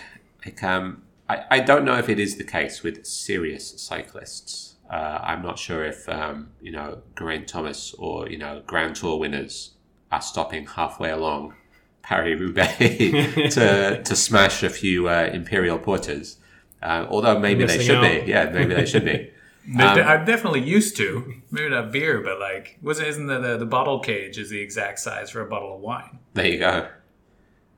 like 0.43 0.63
um, 0.63 1.03
I, 1.29 1.43
I 1.51 1.59
don't 1.59 1.85
know 1.85 1.99
if 1.99 2.09
it 2.09 2.19
is 2.19 2.37
the 2.37 2.43
case 2.43 2.81
with 2.81 3.05
serious 3.05 3.79
cyclists. 3.79 4.73
Uh, 4.89 5.19
I'm 5.21 5.43
not 5.43 5.59
sure 5.59 5.85
if 5.85 6.09
um, 6.09 6.49
you 6.61 6.71
know 6.71 7.03
Geraint 7.15 7.47
Thomas 7.47 7.93
or 7.99 8.27
you 8.27 8.39
know 8.39 8.63
Grand 8.65 8.95
Tour 8.95 9.19
winners 9.19 9.76
are 10.11 10.21
stopping 10.21 10.65
halfway 10.65 11.09
along 11.09 11.53
Paris 12.01 12.39
Roubaix 12.39 12.77
to 13.55 14.01
to 14.03 14.15
smash 14.15 14.63
a 14.63 14.69
few 14.69 15.09
uh, 15.09 15.29
Imperial 15.33 15.77
Porters. 15.77 16.37
Uh, 16.81 17.05
although 17.09 17.39
maybe 17.39 17.65
they 17.65 17.83
should 17.83 17.97
out. 17.97 18.25
be, 18.25 18.29
yeah, 18.31 18.49
maybe 18.49 18.73
they 18.73 18.85
should 18.85 19.05
be. 19.05 19.31
Um, 19.69 19.99
I'm 19.99 20.23
definitely 20.23 20.61
used 20.61 20.95
to. 20.95 21.41
Maybe 21.51 21.67
not 21.67 21.91
beer, 21.91 22.21
but 22.21 22.39
like, 22.39 22.77
wasn't 22.81 23.09
isn't 23.09 23.27
the, 23.27 23.37
the 23.39 23.57
the 23.57 23.65
bottle 23.65 23.99
cage 23.99 24.37
is 24.37 24.49
the 24.49 24.61
exact 24.61 24.97
size 24.97 25.29
for 25.29 25.41
a 25.41 25.45
bottle 25.45 25.75
of 25.75 25.81
wine? 25.81 26.19
There 26.35 26.47
you 26.47 26.59
go. 26.59 26.87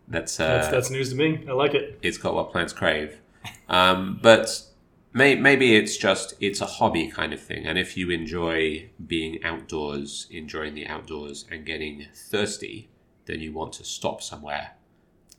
That's 0.07 0.39
uh, 0.39 0.47
that's, 0.47 0.67
that's 0.67 0.91
news 0.91 1.09
to 1.09 1.15
me. 1.15 1.43
I 1.49 1.53
like 1.53 1.73
it. 1.73 1.97
it's 2.03 2.19
got 2.19 2.35
what 2.35 2.51
plants 2.51 2.73
crave. 2.73 3.19
Um, 3.67 4.19
but 4.21 4.49
may, 4.51 4.68
maybe 5.13 5.75
it's 5.75 5.97
just 5.97 6.33
it's 6.39 6.61
a 6.61 6.65
hobby 6.65 7.07
kind 7.07 7.33
of 7.33 7.41
thing, 7.41 7.65
and 7.65 7.77
if 7.77 7.97
you 7.97 8.09
enjoy 8.09 8.89
being 9.05 9.43
outdoors, 9.43 10.27
enjoying 10.29 10.75
the 10.75 10.87
outdoors, 10.87 11.45
and 11.51 11.65
getting 11.65 12.07
thirsty, 12.13 12.89
then 13.25 13.39
you 13.39 13.53
want 13.53 13.73
to 13.73 13.83
stop 13.83 14.21
somewhere 14.21 14.71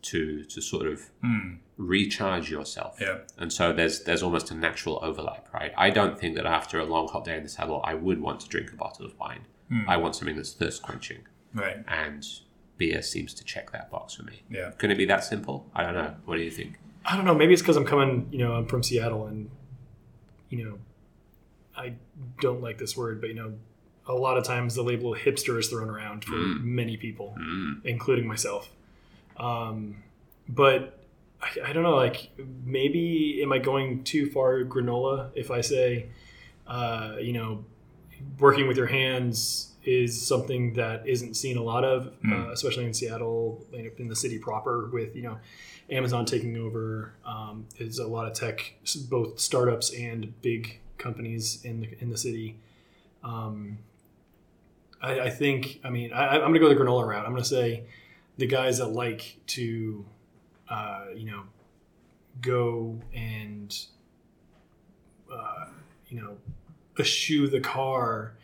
to 0.03 0.45
to 0.45 0.61
sort 0.61 0.87
of 0.87 1.11
hmm. 1.23 1.55
recharge 1.77 2.51
yourself. 2.51 2.99
Yeah. 3.01 3.19
And 3.39 3.53
so 3.53 3.73
there's 3.73 4.05
there's 4.05 4.23
almost 4.23 4.51
a 4.51 4.55
natural 4.55 4.99
overlap, 5.03 5.49
right? 5.53 5.73
I 5.77 5.91
don't 5.91 6.19
think 6.19 6.37
that 6.37 6.47
after 6.47 6.79
a 6.79 6.85
long 6.85 7.09
hot 7.09 7.25
day 7.25 7.37
in 7.37 7.43
the 7.43 7.49
saddle, 7.49 7.81
I 7.85 7.95
would 7.95 8.21
want 8.21 8.41
to 8.41 8.49
drink 8.49 8.73
a 8.73 8.77
bottle 8.77 9.07
of 9.07 9.19
wine. 9.19 9.47
Hmm. 9.69 9.89
I 9.89 9.97
want 9.97 10.17
something 10.17 10.37
that's 10.37 10.53
thirst 10.53 10.83
quenching, 10.83 11.21
Right. 11.55 11.77
and 11.87 12.27
beer 12.77 13.03
seems 13.03 13.35
to 13.35 13.45
check 13.45 13.71
that 13.73 13.91
box 13.91 14.15
for 14.15 14.25
me. 14.25 14.43
Yeah. 14.51 14.71
Can 14.79 14.91
it 14.91 14.97
be 14.97 15.05
that 15.07 15.23
simple? 15.23 15.71
I 15.75 15.85
don't 15.85 15.95
know. 15.95 16.15
What 16.25 16.37
do 16.37 16.43
you 16.43 16.51
think? 16.51 16.79
I 17.05 17.17
don't 17.17 17.25
know. 17.25 17.35
Maybe 17.35 17.53
it's 17.53 17.63
because 17.63 17.77
I'm 17.77 17.85
coming. 17.85 18.29
You 18.33 18.39
know, 18.39 18.53
I'm 18.55 18.67
from 18.67 18.83
Seattle, 18.83 19.27
and 19.27 19.51
you 20.51 20.65
know, 20.65 20.79
I 21.77 21.95
don't 22.41 22.61
like 22.61 22.79
this 22.79 22.97
word, 22.97 23.21
but 23.21 23.29
you 23.29 23.35
know, 23.35 23.55
a 24.07 24.15
lot 24.15 24.37
of 24.37 24.45
times 24.45 24.75
the 24.75 24.83
label 24.83 25.15
hipster 25.15 25.59
is 25.59 25.69
thrown 25.69 25.89
around 25.89 26.25
for 26.25 26.35
many 26.35 26.97
people, 26.97 27.35
including 27.85 28.27
myself. 28.27 28.69
Um, 29.37 30.03
but 30.49 30.99
I, 31.41 31.71
I 31.71 31.73
don't 31.73 31.85
know. 31.85 31.95
Like, 31.95 32.31
maybe 32.65 33.41
am 33.43 33.53
I 33.53 33.59
going 33.59 34.05
too 34.05 34.31
far 34.31 34.65
granola 34.65 35.31
if 35.35 35.51
I 35.51 35.61
say, 35.61 36.07
uh, 36.67 37.17
you 37.21 37.33
know, 37.33 37.65
working 38.39 38.67
with 38.67 38.77
your 38.77 38.87
hands 38.87 39.70
is 39.85 40.27
something 40.27 40.75
that 40.75 41.07
isn't 41.07 41.35
seen 41.35 41.57
a 41.57 41.63
lot 41.63 41.85
of, 41.85 42.13
uh, 42.31 42.51
especially 42.53 42.85
in 42.85 42.93
Seattle, 42.93 43.65
in 43.99 44.09
the 44.09 44.17
city 44.17 44.39
proper, 44.39 44.89
with 44.93 45.17
you 45.17 45.23
know, 45.23 45.39
Amazon 45.89 46.25
taking 46.25 46.57
over. 46.57 47.13
Um, 47.25 47.67
there's 47.79 47.99
a 47.99 48.07
lot 48.07 48.27
of 48.27 48.35
tech, 48.35 48.75
both 49.09 49.41
startups 49.41 49.93
and 49.95 50.41
big 50.43 50.81
companies 50.99 51.65
in 51.65 51.81
the 51.81 51.89
in 52.01 52.11
the 52.11 52.19
city. 52.19 52.59
Um, 53.25 53.79
I, 55.01 55.21
I 55.21 55.31
think. 55.31 55.81
I 55.83 55.91
mean, 55.91 56.13
I, 56.13 56.35
I'm 56.35 56.41
going 56.41 56.55
to 56.55 56.61
go 56.61 56.69
the 56.69 56.77
granola 56.77 57.07
route. 57.07 57.25
I'm 57.25 57.33
going 57.33 57.43
to 57.43 57.49
say 57.49 57.85
the 58.37 58.47
guys 58.47 58.79
that 58.79 58.89
like 58.89 59.39
to, 59.49 60.05
uh, 60.69 61.07
you 61.15 61.27
know, 61.27 61.43
go 62.41 63.01
and, 63.15 63.77
uh, 65.33 65.67
you 66.09 66.21
know, 66.21 66.37
eschew 66.99 67.49
the 67.49 67.61
car 67.61 68.35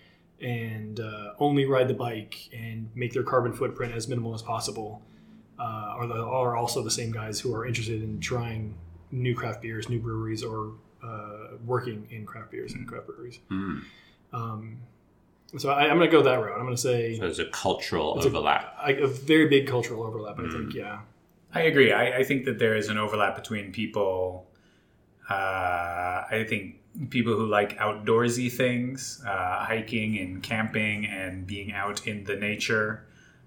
and 0.40 1.01
uh, 1.01 1.33
only 1.38 1.64
ride 1.64 1.88
the 1.88 1.94
bike 1.94 2.49
and 2.53 2.88
make 2.94 3.12
their 3.12 3.22
carbon 3.22 3.53
footprint 3.53 3.94
as 3.94 4.07
minimal 4.09 4.35
as 4.35 4.42
possible 4.42 5.01
uh, 5.59 5.62
are, 5.62 6.07
the, 6.07 6.14
are 6.14 6.57
also 6.57 6.83
the 6.83 6.90
same 6.90 7.11
guys 7.11 7.40
who 7.40 7.55
are 7.55 7.66
interested 7.66 8.03
in 8.03 8.20
trying 8.20 8.75
new 9.11 9.35
craft 9.35 9.62
beers, 9.62 9.88
new 9.88 9.99
breweries, 9.99 10.42
or 10.44 10.72
uh, 11.03 11.57
working 11.64 12.07
in 12.11 12.27
craft 12.27 12.51
beers 12.51 12.72
and 12.75 12.87
craft 12.87 13.07
breweries. 13.07 13.38
Mm. 13.51 13.83
Um, 14.33 14.77
so 15.57 15.70
I, 15.70 15.85
I'm 15.88 15.96
going 15.96 16.11
to 16.11 16.14
go 16.16 16.22
that 16.22 16.35
route. 16.35 16.57
I'm 16.59 16.64
going 16.64 16.75
to 16.75 16.81
say 16.81 17.14
So 17.14 17.22
there's 17.22 17.38
a 17.38 17.46
cultural 17.46 18.16
It's 18.16 18.27
a- 18.27 18.29
overlap. 18.29 18.77
I, 18.79 18.92
a 18.92 19.07
very 19.07 19.49
big 19.49 19.66
cultural 19.66 20.03
overlap. 20.03 20.38
I 20.38 20.51
think, 20.51 20.75
yeah. 20.75 21.01
I 21.55 21.62
agree. 21.62 21.92
I, 21.92 22.18
I 22.18 22.25
think 22.25 22.44
that 22.44 22.59
there 22.59 22.77
is 22.77 22.88
an 22.88 22.99
overlap 22.99 23.37
between 23.37 23.72
people. 23.72 24.46
Uh, 25.31 25.33
I 26.31 26.44
think 26.46 26.75
people 27.11 27.35
who 27.35 27.46
like 27.46 27.76
outdoorsy 27.78 28.50
things, 28.50 29.22
uh, 29.26 29.64
hiking 29.64 30.18
and 30.18 30.42
camping 30.42 31.06
and 31.06 31.46
being 31.46 31.72
out 31.72 32.06
in 32.06 32.24
the 32.24 32.37
nature, 32.37 33.06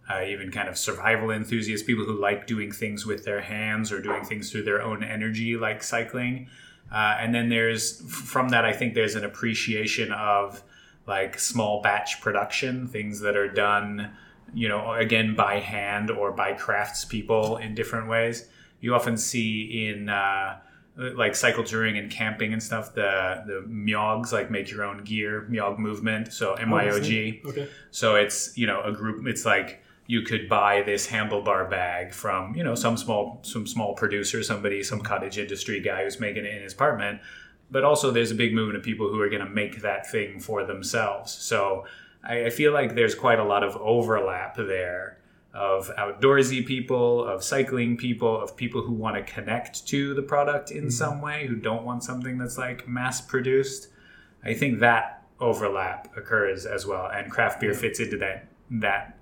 uh, 0.09 0.23
even 0.23 0.51
kind 0.51 0.67
of 0.67 0.77
survival 0.77 1.31
enthusiasts, 1.31 1.85
people 1.85 2.05
who 2.05 2.19
like 2.19 2.47
doing 2.47 2.71
things 2.71 3.05
with 3.05 3.25
their 3.25 3.41
hands 3.41 3.91
or 3.91 4.01
doing 4.01 4.23
things 4.23 4.51
through 4.51 4.63
their 4.63 4.81
own 4.81 5.03
energy, 5.03 5.55
like 5.55 5.83
cycling. 5.83 6.47
Uh, 6.91 7.17
and 7.19 7.35
then 7.35 7.49
there's 7.49 8.01
from 8.09 8.49
that, 8.49 8.65
I 8.65 8.73
think 8.73 8.93
there's 8.93 9.15
an 9.15 9.23
appreciation 9.23 10.11
of 10.11 10.63
like 11.05 11.39
small 11.39 11.81
batch 11.81 12.21
production, 12.21 12.87
things 12.87 13.19
that 13.21 13.35
are 13.35 13.47
done 13.47 14.11
you 14.53 14.67
know, 14.67 14.93
again 14.93 15.35
by 15.35 15.59
hand 15.59 16.09
or 16.09 16.31
by 16.31 16.53
craftspeople 16.53 17.61
in 17.61 17.75
different 17.75 18.07
ways. 18.07 18.47
You 18.81 18.95
often 18.95 19.17
see 19.17 19.87
in 19.87 20.09
uh, 20.09 20.59
like 21.15 21.35
cycle 21.35 21.63
touring 21.63 21.97
and 21.97 22.11
camping 22.11 22.51
and 22.51 22.61
stuff 22.61 22.93
the 22.93 23.43
the 23.45 23.65
myogs 23.67 24.31
like 24.31 24.51
make 24.51 24.69
your 24.69 24.83
own 24.83 25.03
gear 25.03 25.47
myog 25.49 25.77
movement. 25.77 26.33
So 26.33 26.51
oh, 26.51 26.55
M 26.55 26.69
Y 26.69 26.89
O 26.89 26.99
G. 26.99 27.41
Okay. 27.45 27.69
So 27.91 28.15
it's 28.15 28.57
you 28.57 28.67
know 28.67 28.81
a 28.83 28.91
group. 28.91 29.25
It's 29.25 29.45
like 29.45 29.81
you 30.07 30.23
could 30.23 30.49
buy 30.49 30.81
this 30.81 31.07
handlebar 31.07 31.69
bag 31.69 32.13
from 32.13 32.55
you 32.55 32.63
know 32.63 32.75
some 32.75 32.97
small 32.97 33.39
some 33.43 33.65
small 33.65 33.93
producer, 33.93 34.43
somebody, 34.43 34.83
some 34.83 34.99
cottage 34.99 35.37
industry 35.37 35.79
guy 35.79 36.03
who's 36.03 36.19
making 36.19 36.45
it 36.45 36.53
in 36.53 36.63
his 36.63 36.73
apartment. 36.73 37.21
But 37.71 37.83
also, 37.83 38.11
there's 38.11 38.31
a 38.31 38.35
big 38.35 38.53
movement 38.53 38.77
of 38.77 38.83
people 38.83 39.09
who 39.09 39.21
are 39.21 39.29
going 39.29 39.45
to 39.45 39.49
make 39.49 39.83
that 39.83 40.09
thing 40.09 40.39
for 40.39 40.65
themselves. 40.65 41.31
So 41.31 41.85
I, 42.23 42.45
I 42.45 42.49
feel 42.49 42.73
like 42.73 42.95
there's 42.95 43.13
quite 43.13 43.39
a 43.39 43.43
lot 43.43 43.63
of 43.63 43.77
overlap 43.77 44.57
there 44.57 45.18
of 45.53 45.91
outdoorsy 45.97 46.65
people, 46.65 47.25
of 47.25 47.43
cycling 47.43 47.97
people, 47.97 48.39
of 48.39 48.55
people 48.55 48.81
who 48.81 48.93
want 48.93 49.15
to 49.15 49.33
connect 49.33 49.87
to 49.87 50.13
the 50.13 50.21
product 50.21 50.71
in 50.71 50.77
mm-hmm. 50.77 50.89
some 50.89 51.21
way, 51.21 51.47
who 51.47 51.55
don't 51.55 51.83
want 51.83 52.03
something 52.03 52.37
that's 52.37 52.57
like 52.57 52.87
mass 52.87 53.19
produced. 53.19 53.87
I 54.43 54.53
think 54.53 54.79
that 54.79 55.23
overlap 55.39 56.15
occurs 56.15 56.65
as 56.65 56.85
well, 56.85 57.07
and 57.07 57.31
craft 57.31 57.59
beer 57.59 57.73
fits 57.73 57.99
into 57.99 58.17
that 58.17 58.47
that 58.71 59.17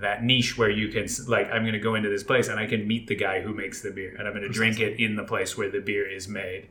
that 0.00 0.22
niche 0.24 0.58
where 0.58 0.70
you 0.70 0.88
can 0.88 1.06
like 1.28 1.50
I'm 1.50 1.62
going 1.62 1.74
to 1.74 1.78
go 1.78 1.94
into 1.94 2.08
this 2.08 2.22
place 2.22 2.48
and 2.48 2.58
I 2.58 2.66
can 2.66 2.86
meet 2.86 3.06
the 3.06 3.14
guy 3.14 3.40
who 3.40 3.54
makes 3.54 3.80
the 3.82 3.90
beer 3.90 4.14
and 4.18 4.26
I'm 4.26 4.34
going 4.34 4.42
to 4.42 4.48
drink 4.48 4.80
it 4.80 4.98
in 4.98 5.16
the 5.16 5.24
place 5.24 5.56
where 5.56 5.70
the 5.70 5.80
beer 5.80 6.08
is 6.08 6.28
made. 6.28 6.68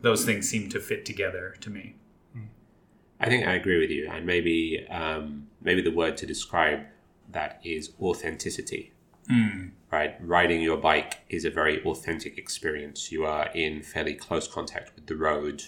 Those 0.00 0.20
mm-hmm. 0.20 0.32
things 0.32 0.48
seem 0.48 0.68
to 0.70 0.80
fit 0.80 1.04
together 1.04 1.56
to 1.60 1.70
me. 1.70 1.96
Mm. 2.36 2.48
I 3.20 3.28
think 3.28 3.46
I 3.46 3.54
agree 3.54 3.78
with 3.78 3.90
you, 3.90 4.08
and 4.10 4.26
maybe 4.26 4.86
um, 4.90 5.46
maybe 5.62 5.80
the 5.82 5.92
word 5.92 6.16
to 6.18 6.26
describe 6.26 6.80
that 7.34 7.60
is 7.62 7.92
authenticity. 8.00 8.92
Right, 9.92 10.16
riding 10.20 10.60
your 10.60 10.76
bike 10.76 11.20
is 11.28 11.44
a 11.44 11.50
very 11.50 11.82
authentic 11.84 12.36
experience. 12.36 13.12
You 13.12 13.24
are 13.24 13.48
in 13.54 13.82
fairly 13.82 14.14
close 14.14 14.48
contact 14.48 14.94
with 14.96 15.06
the 15.06 15.16
road. 15.16 15.62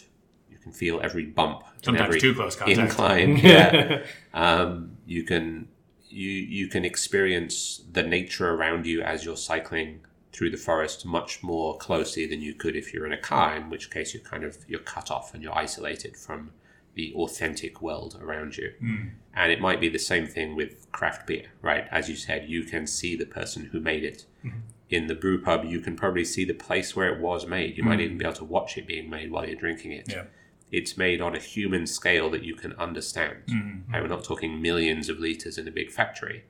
You 0.51 0.59
can 0.59 0.73
feel 0.73 1.01
every 1.01 1.25
bump, 1.27 1.63
Sometimes 1.83 2.09
every 2.09 2.21
too 2.21 2.35
close 2.35 2.57
contact. 2.57 2.79
incline. 2.79 3.37
Yeah, 3.43 4.03
um, 4.35 4.97
you 5.07 5.23
can 5.23 5.69
you 6.09 6.29
you 6.31 6.67
can 6.69 6.85
experience 6.85 7.83
the 7.93 8.03
nature 8.03 8.51
around 8.51 8.85
you 8.85 9.01
as 9.03 9.25
you're 9.25 9.37
cycling 9.37 10.01
through 10.33 10.51
the 10.51 10.57
forest 10.59 11.07
much 11.07 11.43
more 11.43 11.79
closely 11.79 12.27
than 12.27 12.41
you 12.43 12.53
could 12.53 12.77
if 12.77 12.93
you're 12.93 13.07
in 13.07 13.13
a 13.13 13.17
car. 13.33 13.57
In 13.57 13.71
which 13.71 13.91
case, 13.91 14.13
you're 14.13 14.23
kind 14.25 14.45
of 14.45 14.59
you're 14.69 14.81
cut 14.81 15.11
off 15.11 15.33
and 15.35 15.43
you're 15.43 15.57
isolated 15.57 16.17
from 16.17 16.51
the 16.97 17.13
authentic 17.15 17.81
world 17.81 18.19
around 18.21 18.57
you. 18.57 18.73
Hmm. 18.81 19.09
And 19.35 19.53
it 19.53 19.61
might 19.61 19.81
be 19.81 19.91
the 19.91 19.99
same 19.99 20.27
thing 20.27 20.57
with 20.57 20.91
craft 20.93 21.27
beer, 21.27 21.45
right? 21.61 21.87
As 21.91 22.09
you 22.09 22.17
said, 22.17 22.49
you 22.49 22.65
can 22.65 22.87
see 22.87 23.15
the 23.15 23.27
person 23.27 23.67
who 23.67 23.79
made 23.79 24.03
it. 24.03 24.25
Mm-hmm. 24.45 24.59
In 24.89 25.07
the 25.07 25.15
brew 25.15 25.41
pub, 25.41 25.65
you 25.67 25.81
can 25.81 25.95
probably 25.95 26.25
see 26.25 26.45
the 26.45 26.55
place 26.55 26.97
where 26.97 27.15
it 27.15 27.21
was 27.21 27.47
made. 27.47 27.77
You 27.77 27.85
might 27.85 27.97
hmm. 27.97 28.03
even 28.03 28.19
be 28.19 28.25
able 28.25 28.37
to 28.37 28.45
watch 28.45 28.79
it 28.79 28.87
being 28.87 29.11
made 29.11 29.31
while 29.31 29.47
you're 29.47 29.57
drinking 29.57 29.93
it. 29.93 30.11
Yeah. 30.11 30.25
It's 30.73 30.97
made 30.97 31.21
on 31.21 31.37
a 31.37 31.39
human 31.39 31.87
scale 31.87 32.31
that 32.31 32.43
you 32.43 32.55
can 32.55 32.73
understand. 32.73 33.37
Hmm, 33.49 33.93
and 33.93 34.03
we're 34.03 34.09
not 34.09 34.25
talking 34.25 34.61
millions 34.61 35.09
of 35.09 35.19
liters 35.19 35.59
in 35.59 35.69
a 35.69 35.71
big 35.71 35.91
factory. 35.91 36.45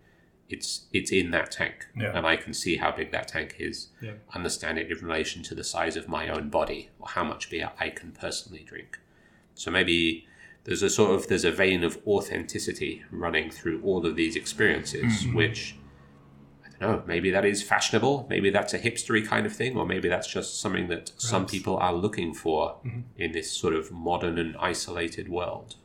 It's 0.49 0.87
it's 0.93 1.11
in 1.11 1.33
that 1.33 1.51
tank, 1.51 1.87
Yeah. 1.97 2.17
and 2.17 2.25
I 2.25 2.37
can 2.37 2.55
see 2.55 2.77
how 2.77 2.93
big 2.93 3.11
that 3.11 3.27
tank 3.27 3.57
is. 3.59 3.89
Yeah. 4.01 4.13
Understand 4.33 4.79
it 4.79 4.91
in 4.91 5.05
relation 5.05 5.43
to 5.43 5.57
the 5.57 5.65
size 5.65 5.97
of 5.97 6.09
my 6.09 6.29
own 6.29 6.51
body, 6.51 6.91
or 7.01 7.09
how 7.09 7.25
much 7.25 7.51
beer 7.51 7.73
I 7.81 7.91
can 7.91 8.13
personally 8.13 8.63
drink. 8.65 9.01
So 9.55 9.71
maybe 9.71 10.29
there's 10.67 10.83
a 10.83 10.91
sort 10.91 11.13
of 11.13 11.29
there's 11.29 11.45
a 11.45 11.53
vein 11.53 11.85
of 11.85 11.99
authenticity 12.07 13.05
running 13.13 13.51
through 13.51 13.81
all 13.83 14.05
of 14.05 14.17
these 14.17 14.35
experiences, 14.35 15.25
mm-hmm. 15.25 15.37
which 15.37 15.77
I 16.65 16.85
don't 16.85 16.97
know. 16.97 17.03
Maybe 17.07 17.31
that 17.31 17.45
is 17.45 17.63
fashionable. 17.63 18.27
Maybe 18.29 18.51
that's 18.51 18.75
a 18.75 18.79
hipstery 18.79 19.25
kind 19.25 19.47
of 19.47 19.53
thing, 19.55 19.77
or 19.77 19.87
maybe 19.87 20.09
that's 20.09 20.27
just 20.27 20.61
something 20.61 20.89
that 20.89 21.13
some 21.17 21.47
people 21.47 21.77
are 21.77 21.95
looking 21.95 22.35
for 22.35 22.77
mm-hmm. 22.85 23.01
in 23.17 23.31
this 23.31 23.51
sort 23.51 23.75
of 23.75 23.93
modern 23.93 24.39
and 24.39 24.57
isolated 24.57 25.29
world. 25.29 25.77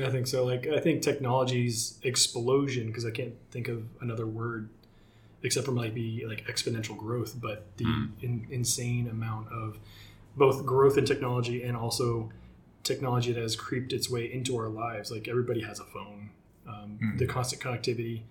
I 0.00 0.08
think 0.10 0.28
so. 0.28 0.44
Like 0.44 0.68
I 0.68 0.78
think 0.78 1.02
technology's 1.02 1.98
explosion 2.04 2.86
because 2.86 3.04
I 3.04 3.10
can't 3.10 3.34
think 3.50 3.66
of 3.66 3.82
another 4.00 4.26
word 4.26 4.70
except 5.42 5.66
for 5.66 5.72
maybe 5.72 6.24
like 6.24 6.46
exponential 6.46 6.96
growth, 6.96 7.34
but 7.40 7.66
the 7.78 7.84
mm. 7.84 8.10
in, 8.22 8.46
insane 8.50 9.08
amount 9.08 9.48
of 9.48 9.78
both 10.36 10.64
growth 10.64 10.96
in 10.96 11.04
technology 11.04 11.64
and 11.64 11.76
also 11.76 12.30
technology 12.82 13.32
that 13.32 13.42
has 13.42 13.56
creeped 13.56 13.92
its 13.92 14.08
way 14.10 14.30
into 14.32 14.56
our 14.56 14.68
lives. 14.68 15.10
Like 15.10 15.28
everybody 15.28 15.60
has 15.62 15.80
a 15.80 15.84
phone, 15.84 16.30
um, 16.68 17.14
the 17.18 17.26
constant 17.26 17.60
connectivity. 17.62 18.22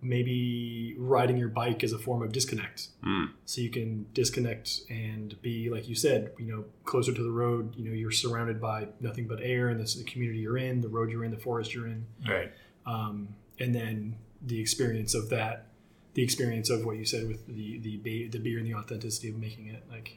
Maybe 0.00 0.94
riding 0.96 1.36
your 1.36 1.48
bike 1.48 1.82
is 1.82 1.92
a 1.92 1.98
form 1.98 2.22
of 2.22 2.30
disconnect, 2.30 2.88
Mm. 3.04 3.30
so 3.44 3.60
you 3.60 3.68
can 3.68 4.06
disconnect 4.14 4.82
and 4.88 5.40
be 5.42 5.68
like 5.70 5.88
you 5.88 5.96
said, 5.96 6.30
you 6.38 6.46
know, 6.46 6.64
closer 6.84 7.12
to 7.12 7.22
the 7.22 7.32
road. 7.32 7.74
You 7.74 7.88
know, 7.88 7.92
you're 7.92 8.12
surrounded 8.12 8.60
by 8.60 8.86
nothing 9.00 9.26
but 9.26 9.40
air, 9.42 9.68
and 9.70 9.80
this 9.80 9.96
is 9.96 10.04
the 10.04 10.08
community 10.10 10.38
you're 10.38 10.56
in, 10.56 10.82
the 10.82 10.88
road 10.88 11.10
you're 11.10 11.24
in, 11.24 11.32
the 11.32 11.36
forest 11.36 11.74
you're 11.74 11.88
in 11.88 12.06
Right. 12.28 12.52
um, 12.86 13.34
and 13.58 13.74
then 13.74 14.14
the 14.40 14.60
experience 14.60 15.14
of 15.14 15.30
that, 15.30 15.66
the 16.14 16.22
experience 16.22 16.70
of 16.70 16.84
what 16.86 16.96
you 16.96 17.04
said 17.04 17.26
with 17.26 17.48
the 17.48 17.78
the, 17.80 18.28
the 18.28 18.38
beer 18.38 18.58
and 18.58 18.66
the 18.68 18.74
authenticity 18.74 19.30
of 19.30 19.36
making 19.36 19.66
it. 19.66 19.82
Like, 19.90 20.16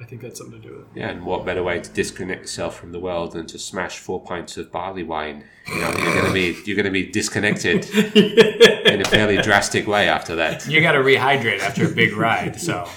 I 0.00 0.04
think 0.06 0.22
that's 0.22 0.38
something 0.38 0.60
to 0.60 0.68
do 0.68 0.74
with 0.76 0.86
it. 0.96 1.00
Yeah, 1.00 1.10
and 1.10 1.24
what 1.24 1.44
better 1.46 1.62
way 1.62 1.80
to 1.80 1.90
disconnect 1.90 2.42
yourself 2.42 2.76
from 2.76 2.90
the 2.92 2.98
world 2.98 3.32
than 3.32 3.46
to 3.46 3.58
smash 3.58 3.98
four 3.98 4.20
pints 4.20 4.56
of 4.56 4.72
barley 4.72 5.04
wine? 5.04 5.44
You 5.68 5.80
know, 5.80 5.92
you're 5.96 6.20
gonna 6.20 6.32
be 6.34 6.56
you're 6.66 6.76
gonna 6.76 6.90
be 6.90 7.06
disconnected 7.06 7.88
in 8.16 9.00
a 9.00 9.04
fairly 9.04 9.36
drastic 9.38 9.86
way 9.86 10.08
after 10.08 10.34
that. 10.36 10.66
You 10.66 10.80
got 10.80 10.92
to 10.92 10.98
rehydrate 10.98 11.60
after 11.60 11.86
a 11.86 11.90
big 11.94 12.12
ride, 12.14 12.60
so 12.60 12.88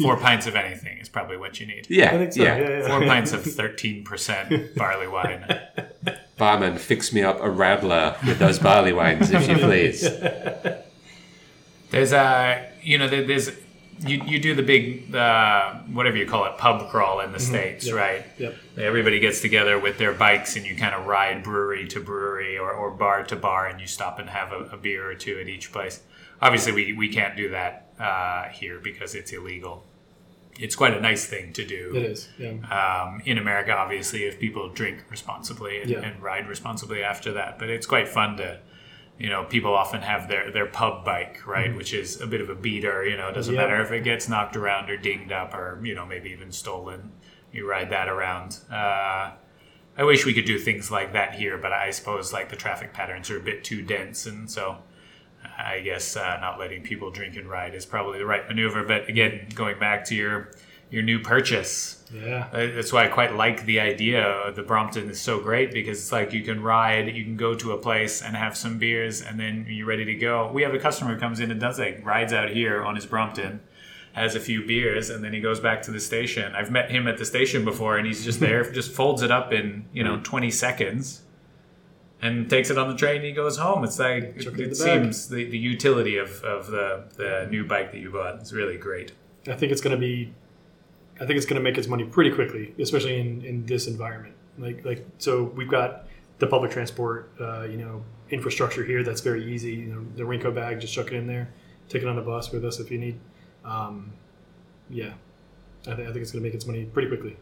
four 0.00 0.16
pints 0.16 0.46
of 0.46 0.56
anything 0.56 0.98
is 0.98 1.08
probably 1.08 1.36
what 1.36 1.60
you 1.60 1.66
need. 1.66 1.86
Yeah, 1.90 2.06
I 2.14 2.18
think 2.18 2.32
so. 2.32 2.42
yeah. 2.42 2.56
Yeah, 2.56 2.68
yeah. 2.80 2.88
Four 2.88 3.00
pints 3.06 3.32
of 3.32 3.42
13% 3.44 4.74
barley 4.74 5.06
wine. 5.06 5.46
Barman, 6.38 6.78
fix 6.78 7.12
me 7.12 7.22
up 7.22 7.38
a 7.40 7.48
radler 7.48 8.20
with 8.26 8.38
those 8.38 8.58
barley 8.58 8.92
wines, 8.92 9.30
if 9.30 9.46
you 9.48 9.56
please. 9.58 10.02
There's 11.90 12.12
a, 12.12 12.70
you 12.82 12.98
know, 12.98 13.08
there- 13.08 13.26
there's, 13.26 13.50
you, 14.06 14.22
you 14.24 14.38
do 14.38 14.54
the 14.54 14.62
big, 14.62 15.14
uh, 15.14 15.74
whatever 15.92 16.16
you 16.16 16.26
call 16.26 16.44
it, 16.46 16.56
pub 16.58 16.88
crawl 16.90 17.20
in 17.20 17.32
the 17.32 17.40
States, 17.40 17.86
Yep. 17.86 17.94
right? 17.96 18.24
Yep. 18.38 18.54
Everybody 18.78 19.18
gets 19.20 19.40
together 19.40 19.78
with 19.78 19.98
their 19.98 20.12
bikes 20.12 20.56
and 20.56 20.64
you 20.66 20.76
kind 20.76 20.94
of 20.94 21.06
ride 21.06 21.42
brewery 21.42 21.86
to 21.88 22.00
brewery 22.00 22.56
or, 22.58 22.70
or 22.72 22.90
bar 22.90 23.24
to 23.24 23.36
bar 23.36 23.66
and 23.66 23.80
you 23.80 23.86
stop 23.86 24.18
and 24.18 24.28
have 24.30 24.52
a, 24.52 24.60
a 24.72 24.76
beer 24.76 25.10
or 25.10 25.14
two 25.14 25.38
at 25.40 25.48
each 25.48 25.72
place. 25.72 26.00
Obviously, 26.40 26.72
we, 26.72 26.92
we 26.92 27.08
can't 27.08 27.36
do 27.36 27.50
that 27.50 27.92
uh, 27.98 28.44
here 28.48 28.78
because 28.78 29.14
it's 29.14 29.32
illegal. 29.32 29.84
It's 30.60 30.74
quite 30.76 30.94
a 30.96 31.00
nice 31.00 31.24
thing 31.24 31.52
to 31.52 31.64
do. 31.64 31.92
It 31.94 32.02
is. 32.02 32.28
Yeah. 32.38 32.50
um, 33.06 33.22
in 33.24 33.38
America, 33.38 33.72
obviously, 33.72 34.24
if 34.24 34.38
people 34.40 34.68
drink 34.68 35.04
responsibly 35.10 35.80
and, 35.80 35.90
Yeah. 35.90 36.00
and 36.00 36.20
ride 36.22 36.48
responsibly 36.48 37.02
after 37.02 37.32
that. 37.34 37.58
But 37.58 37.70
it's 37.70 37.86
quite 37.86 38.08
fun 38.08 38.36
to, 38.38 38.58
you 39.18 39.28
know, 39.28 39.44
people 39.44 39.74
often 39.74 40.00
have 40.02 40.28
their, 40.28 40.50
their 40.52 40.66
pub 40.66 41.04
bike, 41.04 41.46
right, 41.46 41.74
which 41.74 41.92
is 41.92 42.20
a 42.20 42.26
bit 42.26 42.40
of 42.40 42.48
a 42.50 42.54
beater. 42.54 43.04
You 43.06 43.16
know, 43.16 43.28
it 43.28 43.32
doesn't 43.34 43.52
Mm-hmm. 43.54 43.60
Yeah. 43.60 43.68
matter 43.68 43.82
if 43.82 43.90
it 43.90 44.04
gets 44.04 44.28
knocked 44.28 44.56
around 44.56 44.90
or 44.90 44.96
dinged 44.96 45.32
up 45.32 45.54
or, 45.54 45.80
you 45.82 45.94
know, 45.94 46.06
maybe 46.06 46.30
even 46.30 46.52
stolen. 46.52 47.12
You 47.52 47.68
ride 47.68 47.90
that 47.90 48.08
around. 48.08 48.58
Uh, 48.70 49.32
I 49.96 50.04
wish 50.04 50.24
we 50.24 50.34
could 50.34 50.44
do 50.44 50.58
things 50.58 50.90
like 50.90 51.12
that 51.14 51.34
here, 51.34 51.58
but 51.58 51.72
I 51.72 51.90
suppose 51.90 52.32
like 52.32 52.50
the 52.50 52.56
traffic 52.56 52.92
patterns 52.92 53.30
are 53.30 53.38
a 53.38 53.42
bit 53.42 53.64
too 53.64 53.82
dense, 53.82 54.26
and 54.26 54.48
so 54.48 54.78
I 55.58 55.80
guess 55.80 56.14
uh, 56.16 56.38
not 56.40 56.58
letting 56.60 56.82
people 56.84 57.10
drink 57.10 57.36
and 57.36 57.48
ride 57.50 57.74
is 57.74 57.84
probably 57.86 58.18
the 58.18 58.26
right 58.26 58.46
maneuver. 58.46 58.84
But 58.84 59.08
again, 59.08 59.48
going 59.54 59.78
back 59.80 60.04
to 60.06 60.14
your 60.14 60.52
your 60.90 61.02
new 61.02 61.18
purchase, 61.18 62.02
Yeah. 62.12 62.48
uh, 62.52 62.66
That's 62.74 62.92
why 62.92 63.04
I 63.04 63.08
quite 63.08 63.34
like 63.34 63.66
the 63.66 63.78
idea. 63.80 64.22
of 64.24 64.56
The 64.56 64.62
Brompton 64.62 65.10
is 65.10 65.20
so 65.20 65.38
great 65.40 65.70
because 65.72 65.98
it's 65.98 66.12
like 66.12 66.32
you 66.32 66.42
can 66.42 66.62
ride, 66.62 67.14
you 67.14 67.24
can 67.24 67.36
go 67.36 67.54
to 67.54 67.72
a 67.72 67.78
place 67.78 68.22
and 68.22 68.34
have 68.36 68.56
some 68.56 68.78
beers, 68.78 69.20
and 69.22 69.38
then 69.38 69.66
you're 69.68 69.86
ready 69.86 70.04
to 70.06 70.14
go. 70.14 70.50
We 70.52 70.62
have 70.62 70.72
a 70.74 70.78
customer 70.78 71.14
who 71.14 71.20
comes 71.20 71.40
in 71.40 71.50
and 71.50 71.60
does 71.60 71.78
like 71.78 72.00
rides 72.04 72.32
out 72.32 72.50
here 72.50 72.82
on 72.82 72.94
his 72.94 73.04
Brompton, 73.06 73.60
has 74.14 74.34
a 74.34 74.40
few 74.40 74.66
beers, 74.66 75.10
and 75.10 75.22
then 75.22 75.32
he 75.34 75.40
goes 75.40 75.60
back 75.60 75.82
to 75.82 75.90
the 75.90 76.00
station. 76.00 76.54
I've 76.54 76.70
met 76.70 76.90
him 76.90 77.06
at 77.06 77.18
the 77.18 77.26
station 77.26 77.64
before, 77.64 77.98
and 77.98 78.06
he's 78.06 78.24
just 78.24 78.40
there, 78.40 78.68
just 78.80 78.90
folds 78.92 79.20
it 79.22 79.30
up 79.30 79.52
in 79.52 79.84
you 79.92 80.02
know 80.04 80.20
20 80.22 80.50
seconds. 80.50 81.22
And 82.20 82.50
takes 82.50 82.68
it 82.68 82.76
on 82.78 82.88
the 82.88 82.96
train. 82.96 83.16
and 83.18 83.26
He 83.26 83.32
goes 83.32 83.58
home. 83.58 83.84
It's 83.84 83.98
like 84.00 84.24
it, 84.38 84.58
it 84.58 84.76
seems 84.76 85.28
the, 85.28 85.44
the 85.44 85.58
utility 85.58 86.16
of, 86.16 86.42
of 86.42 86.66
the, 86.66 87.04
the 87.16 87.46
new 87.48 87.64
bike 87.64 87.92
that 87.92 87.98
you 87.98 88.10
bought 88.10 88.42
is 88.42 88.52
really 88.52 88.76
great. 88.76 89.12
I 89.46 89.52
think 89.54 89.70
it's 89.70 89.80
going 89.80 89.94
to 89.94 90.00
be. 90.00 90.34
I 91.20 91.26
think 91.26 91.36
it's 91.36 91.46
going 91.46 91.60
to 91.60 91.62
make 91.62 91.78
its 91.78 91.88
money 91.88 92.04
pretty 92.04 92.30
quickly, 92.30 92.74
especially 92.78 93.20
in, 93.20 93.44
in 93.44 93.66
this 93.66 93.86
environment. 93.86 94.34
Like 94.58 94.84
like 94.84 95.06
so, 95.18 95.44
we've 95.44 95.68
got 95.68 96.06
the 96.38 96.46
public 96.46 96.70
transport, 96.70 97.30
uh, 97.40 97.62
you 97.62 97.76
know, 97.76 98.04
infrastructure 98.30 98.84
here 98.84 99.02
that's 99.02 99.20
very 99.20 99.44
easy. 99.52 99.72
You 99.72 99.86
know, 99.86 100.06
the 100.16 100.22
Rinko 100.22 100.54
bag, 100.54 100.80
just 100.80 100.94
chuck 100.94 101.08
it 101.08 101.14
in 101.14 101.26
there, 101.26 101.48
take 101.88 102.02
it 102.02 102.08
on 102.08 102.16
the 102.16 102.22
bus 102.22 102.52
with 102.52 102.64
us 102.64 102.78
if 102.80 102.90
you 102.90 102.98
need. 102.98 103.18
Um, 103.64 104.12
yeah, 104.90 105.12
I, 105.86 105.94
th- 105.94 106.08
I 106.08 106.12
think 106.12 106.22
it's 106.22 106.30
going 106.30 106.42
to 106.42 106.48
make 106.48 106.54
its 106.54 106.66
money 106.66 106.84
pretty 106.84 107.08
quickly. 107.08 107.36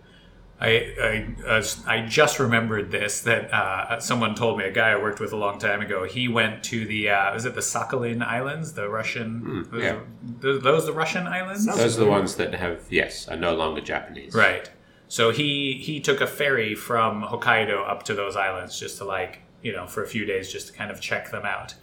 I 0.60 0.68
I, 0.68 1.46
uh, 1.46 1.62
I 1.86 2.06
just 2.06 2.38
remembered 2.38 2.90
this 2.90 3.20
that 3.22 3.52
uh, 3.52 4.00
someone 4.00 4.34
told 4.34 4.58
me 4.58 4.64
a 4.64 4.72
guy 4.72 4.90
I 4.90 4.96
worked 4.96 5.20
with 5.20 5.32
a 5.32 5.36
long 5.36 5.58
time 5.58 5.82
ago. 5.82 6.04
He 6.04 6.28
went 6.28 6.64
to 6.64 6.86
the 6.86 7.10
uh, 7.10 7.34
was 7.34 7.44
it 7.44 7.54
the 7.54 7.60
Sakhalin 7.60 8.22
Islands, 8.22 8.72
the 8.72 8.88
Russian 8.88 9.66
those, 9.70 9.82
yeah. 9.82 10.00
those, 10.22 10.62
those 10.62 10.86
the 10.86 10.92
Russian 10.92 11.26
islands, 11.26 11.66
Those 11.66 11.96
are 11.96 12.04
the 12.04 12.10
ones 12.10 12.36
that 12.36 12.54
have, 12.54 12.86
yes, 12.90 13.28
are 13.28 13.36
no 13.36 13.54
longer 13.54 13.80
Japanese. 13.80 14.34
right? 14.34 14.70
So 15.08 15.30
he 15.30 15.74
he 15.82 16.00
took 16.00 16.20
a 16.20 16.26
ferry 16.26 16.74
from 16.74 17.22
Hokkaido 17.22 17.88
up 17.88 18.02
to 18.04 18.14
those 18.14 18.34
islands 18.34 18.78
just 18.78 18.98
to 18.98 19.04
like 19.04 19.40
you 19.62 19.72
know 19.72 19.86
for 19.86 20.02
a 20.02 20.06
few 20.06 20.24
days 20.24 20.50
just 20.50 20.68
to 20.68 20.72
kind 20.72 20.90
of 20.90 21.00
check 21.00 21.30
them 21.30 21.44
out. 21.44 21.74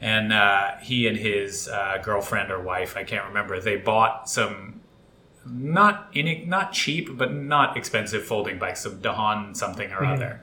And 0.00 0.32
uh, 0.32 0.78
he 0.82 1.06
and 1.06 1.16
his 1.16 1.68
uh, 1.68 1.98
girlfriend 2.02 2.50
or 2.50 2.60
wife, 2.60 2.96
I 2.96 3.04
can't 3.04 3.24
remember, 3.28 3.60
they 3.60 3.76
bought 3.76 4.28
some 4.28 4.80
not 5.46 6.08
in 6.12 6.48
not 6.48 6.72
cheap 6.72 7.16
but 7.16 7.32
not 7.32 7.76
expensive 7.76 8.24
folding 8.24 8.58
bikes, 8.58 8.80
some 8.80 9.00
Dahon 9.00 9.54
something 9.54 9.90
or 9.92 10.04
other, 10.04 10.40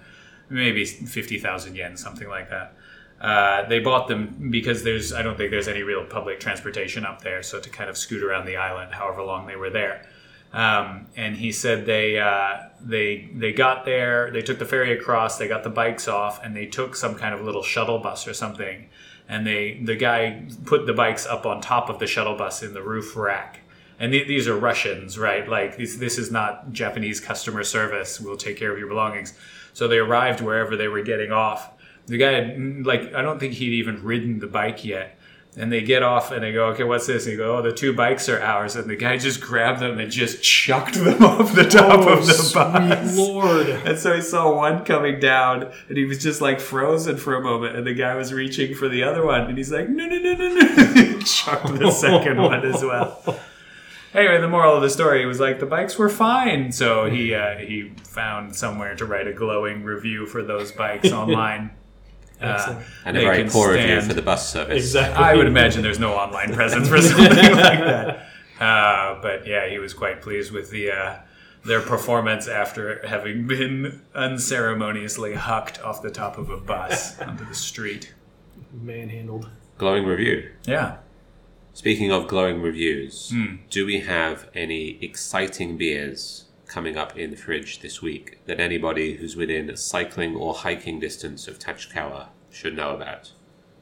maybe 0.49 0.85
fifty 0.85 1.39
thousand 1.39 1.75
yen, 1.75 1.97
something 1.97 2.27
like 2.27 2.49
that. 2.49 2.73
Uh, 3.21 3.67
they 3.67 3.79
bought 3.79 4.07
them 4.07 4.49
because 4.49 4.83
there's 4.83 5.11
I 5.11 5.21
don't 5.21 5.37
think 5.37 5.51
there's 5.51 5.67
any 5.67 5.83
real 5.83 6.05
public 6.05 6.39
transportation 6.39 7.05
up 7.05 7.21
there, 7.21 7.43
so 7.43 7.59
to 7.59 7.69
kind 7.69 7.89
of 7.89 7.97
scoot 7.97 8.23
around 8.23 8.45
the 8.45 8.55
island, 8.55 8.93
however 8.93 9.23
long 9.23 9.45
they 9.45 9.55
were 9.55 9.69
there. 9.69 10.05
Um, 10.51 11.07
and 11.15 11.35
he 11.35 11.51
said 11.51 11.85
they 11.85 12.17
uh, 12.17 12.69
they 12.81 13.29
they 13.35 13.53
got 13.53 13.85
there, 13.85 14.31
they 14.31 14.41
took 14.41 14.57
the 14.57 14.65
ferry 14.65 14.93
across, 14.93 15.37
they 15.37 15.47
got 15.47 15.63
the 15.63 15.69
bikes 15.69 16.07
off, 16.07 16.43
and 16.43 16.55
they 16.55 16.65
took 16.65 16.95
some 16.95 17.15
kind 17.15 17.35
of 17.35 17.41
little 17.41 17.61
shuttle 17.61 17.99
bus 17.99 18.27
or 18.27 18.33
something, 18.33 18.89
and 19.27 19.45
they 19.45 19.79
the 19.83 19.95
guy 19.95 20.43
put 20.65 20.87
the 20.87 20.93
bikes 20.93 21.25
up 21.25 21.45
on 21.45 21.61
top 21.61 21.89
of 21.89 21.99
the 21.99 22.07
shuttle 22.07 22.35
bus 22.35 22.63
in 22.63 22.73
the 22.73 22.81
roof 22.81 23.15
rack. 23.15 23.59
And 23.99 24.11
th- 24.13 24.27
these 24.27 24.47
are 24.47 24.55
Russians, 24.57 25.17
right? 25.19 25.47
Like 25.47 25.77
this, 25.77 25.97
this 25.97 26.17
is 26.17 26.31
not 26.31 26.71
Japanese 26.71 27.19
customer 27.19 27.63
service. 27.63 28.19
We'll 28.19 28.37
take 28.37 28.57
care 28.57 28.71
of 28.71 28.79
your 28.79 28.87
belongings. 28.87 29.33
So 29.73 29.87
they 29.87 29.97
arrived 29.97 30.39
wherever 30.41 30.75
they 30.77 30.87
were 30.87 31.01
getting 31.03 31.31
off. 31.31 31.69
The 32.07 32.17
guy 32.17 32.31
had 32.31 32.45
mm, 32.57 32.85
like 32.85 33.13
I 33.13 33.21
don't 33.21 33.39
think 33.39 33.53
he'd 33.53 33.73
even 33.73 34.01
ridden 34.03 34.39
the 34.39 34.47
bike 34.47 34.83
yet. 34.85 35.15
And 35.57 35.71
they 35.71 35.81
get 35.81 36.03
off 36.03 36.31
and 36.31 36.43
they 36.43 36.53
go, 36.53 36.67
okay, 36.67 36.83
what's 36.83 37.07
this? 37.07 37.25
And 37.25 37.31
you 37.33 37.37
go, 37.37 37.57
oh, 37.57 37.61
the 37.63 37.73
two 37.73 37.91
bikes 37.91 38.29
are 38.29 38.39
ours. 38.39 38.75
And 38.75 38.87
the 38.89 38.95
guy 38.95 39.17
just 39.17 39.41
grabbed 39.41 39.79
them 39.81 39.99
and 39.99 40.11
just 40.11 40.43
chucked 40.43 40.93
them 40.93 41.21
off 41.23 41.53
the 41.55 41.63
top 41.63 41.99
Oh, 42.01 42.13
of 42.19 42.25
the 42.27 42.33
sweet 42.33 42.53
bus. 42.53 43.17
lord. 43.17 43.67
And 43.67 43.97
so 43.97 44.13
he 44.15 44.21
saw 44.21 44.55
one 44.55 44.85
coming 44.85 45.19
down, 45.19 45.71
and 45.89 45.97
he 45.97 46.05
was 46.05 46.19
just 46.21 46.39
like 46.39 46.59
frozen 46.61 47.17
for 47.17 47.35
a 47.35 47.41
moment. 47.41 47.75
And 47.75 47.85
the 47.85 47.95
guy 47.95 48.13
was 48.15 48.31
reaching 48.31 48.75
for 48.75 48.87
the 48.87 49.03
other 49.03 49.25
one, 49.25 49.41
and 49.49 49.57
he's 49.57 49.71
like, 49.71 49.89
"No, 49.89 50.05
no, 50.05 50.17
no, 50.19 50.33
no, 50.35 50.53
no!" 50.53 51.19
Chucked 51.25 51.79
the 51.79 51.91
second 51.91 52.37
one 52.41 52.63
as 52.65 52.83
well. 52.83 53.39
Anyway, 54.13 54.41
the 54.41 54.47
moral 54.47 54.75
of 54.75 54.81
the 54.81 54.89
story 54.89 55.25
was 55.25 55.39
like 55.39 55.59
the 55.59 55.65
bikes 55.65 55.97
were 55.97 56.09
fine. 56.09 56.71
So 56.71 57.05
he 57.09 57.33
uh, 57.35 57.57
he 57.57 57.91
found 58.03 58.55
somewhere 58.55 58.95
to 58.95 59.05
write 59.05 59.27
a 59.27 59.33
glowing 59.33 59.83
review 59.83 60.25
for 60.25 60.41
those 60.43 60.71
bikes 60.71 61.11
online. 61.11 61.71
Uh, 62.41 62.81
And 63.05 63.17
a 63.17 63.21
very 63.21 63.37
can 63.43 63.49
poor 63.51 63.73
review 63.73 64.01
for 64.01 64.13
the 64.13 64.21
bus 64.21 64.49
service. 64.49 64.77
Exactly. 64.77 65.23
I 65.23 65.35
would 65.35 65.45
imagine 65.47 65.81
there's 65.83 65.99
no 65.99 66.13
online 66.13 66.53
presence 66.53 66.87
for 66.87 67.01
something 67.01 67.27
like 67.55 67.79
that. 67.79 68.25
Uh, 68.59 69.17
but 69.21 69.47
yeah, 69.47 69.69
he 69.69 69.79
was 69.79 69.93
quite 69.93 70.21
pleased 70.21 70.51
with 70.51 70.69
the 70.69 70.91
uh, 70.91 71.15
their 71.63 71.79
performance 71.79 72.45
after 72.49 73.05
having 73.07 73.47
been 73.47 74.01
unceremoniously 74.13 75.33
hucked 75.33 75.81
off 75.81 76.01
the 76.01 76.11
top 76.11 76.37
of 76.37 76.49
a 76.49 76.57
bus 76.57 77.17
onto 77.21 77.45
the 77.45 77.53
street. 77.55 78.13
Manhandled. 78.73 79.49
Glowing 79.77 80.05
review. 80.05 80.49
Yeah. 80.65 80.97
Speaking 81.79 82.11
of 82.11 82.27
glowing 82.27 82.61
reviews, 82.61 83.29
Hmm. 83.29 83.55
do 83.69 83.85
we 83.85 84.01
have 84.01 84.49
any 84.53 84.97
exciting 85.01 85.77
beers 85.77 86.43
coming 86.67 86.97
up 86.97 87.17
in 87.17 87.31
the 87.31 87.37
fridge 87.37 87.79
this 87.79 88.01
week 88.01 88.39
that 88.47 88.59
anybody 88.59 89.13
who's 89.15 89.37
within 89.37 89.73
cycling 89.77 90.35
or 90.35 90.53
hiking 90.55 90.99
distance 90.99 91.47
of 91.47 91.57
Tachikawa 91.57 92.27
should 92.51 92.75
know 92.75 92.93
about? 92.93 93.31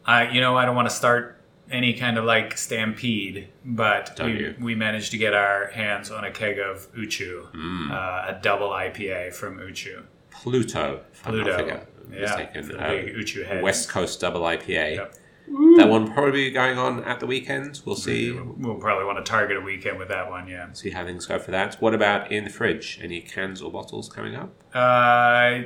I, 0.06 0.30
you 0.30 0.40
know, 0.42 0.56
I 0.56 0.64
don't 0.66 0.76
want 0.76 0.88
to 0.88 0.94
start 0.96 1.42
any 1.72 1.94
kind 1.96 2.20
of 2.20 2.24
like 2.24 2.56
stampede, 2.56 3.48
but 3.66 4.16
Don't 4.16 4.36
we, 4.36 4.40
you? 4.42 4.56
we 4.62 4.76
managed 4.76 5.10
to 5.14 5.18
get 5.18 5.34
our 5.34 5.72
hands 5.72 6.12
on 6.12 6.24
a 6.24 6.30
keg 6.30 6.60
of 6.60 6.94
Uchu, 6.94 7.48
Hmm. 7.48 7.92
uh, 7.92 8.26
a 8.28 8.40
double 8.44 8.70
IPA 8.70 9.32
from 9.34 9.58
Uchu. 9.58 10.04
Pluto. 10.30 11.02
if 11.12 11.28
I'm 11.28 11.36
not 11.36 11.46
Pluto. 11.48 11.82
Yeah, 12.14 12.20
mistaken. 12.22 12.68
the 12.68 12.78
Uh, 12.80 12.92
Uchu 13.22 13.44
head. 13.44 13.64
West 13.64 13.90
Coast 13.90 14.22
double 14.22 14.42
IPA. 14.42 14.94
Yep. 14.98 15.16
That 15.48 15.90
one 15.90 16.12
probably 16.12 16.32
be 16.32 16.52
going 16.52 16.78
on 16.78 17.04
at 17.04 17.20
the 17.20 17.26
weekend. 17.26 17.82
We'll 17.86 17.96
see. 17.96 18.32
We'll 18.32 18.76
probably 18.76 19.06
want 19.06 19.24
to 19.24 19.30
target 19.30 19.58
a 19.58 19.62
weekend 19.62 19.98
with 19.98 20.10
that 20.10 20.30
one, 20.30 20.48
yeah. 20.48 20.72
See 20.74 20.90
how 20.90 21.06
things 21.06 21.26
go 21.26 21.40
for 21.40 21.52
that. 21.52 21.76
What 21.76 21.94
about 21.94 22.32
in 22.32 22.44
the 22.44 22.50
fridge? 22.50 23.00
Any 23.02 23.22
cans 23.22 23.62
or 23.62 23.72
bottles 23.72 24.10
coming 24.10 24.36
up? 24.36 24.54
Uh, 24.74 25.62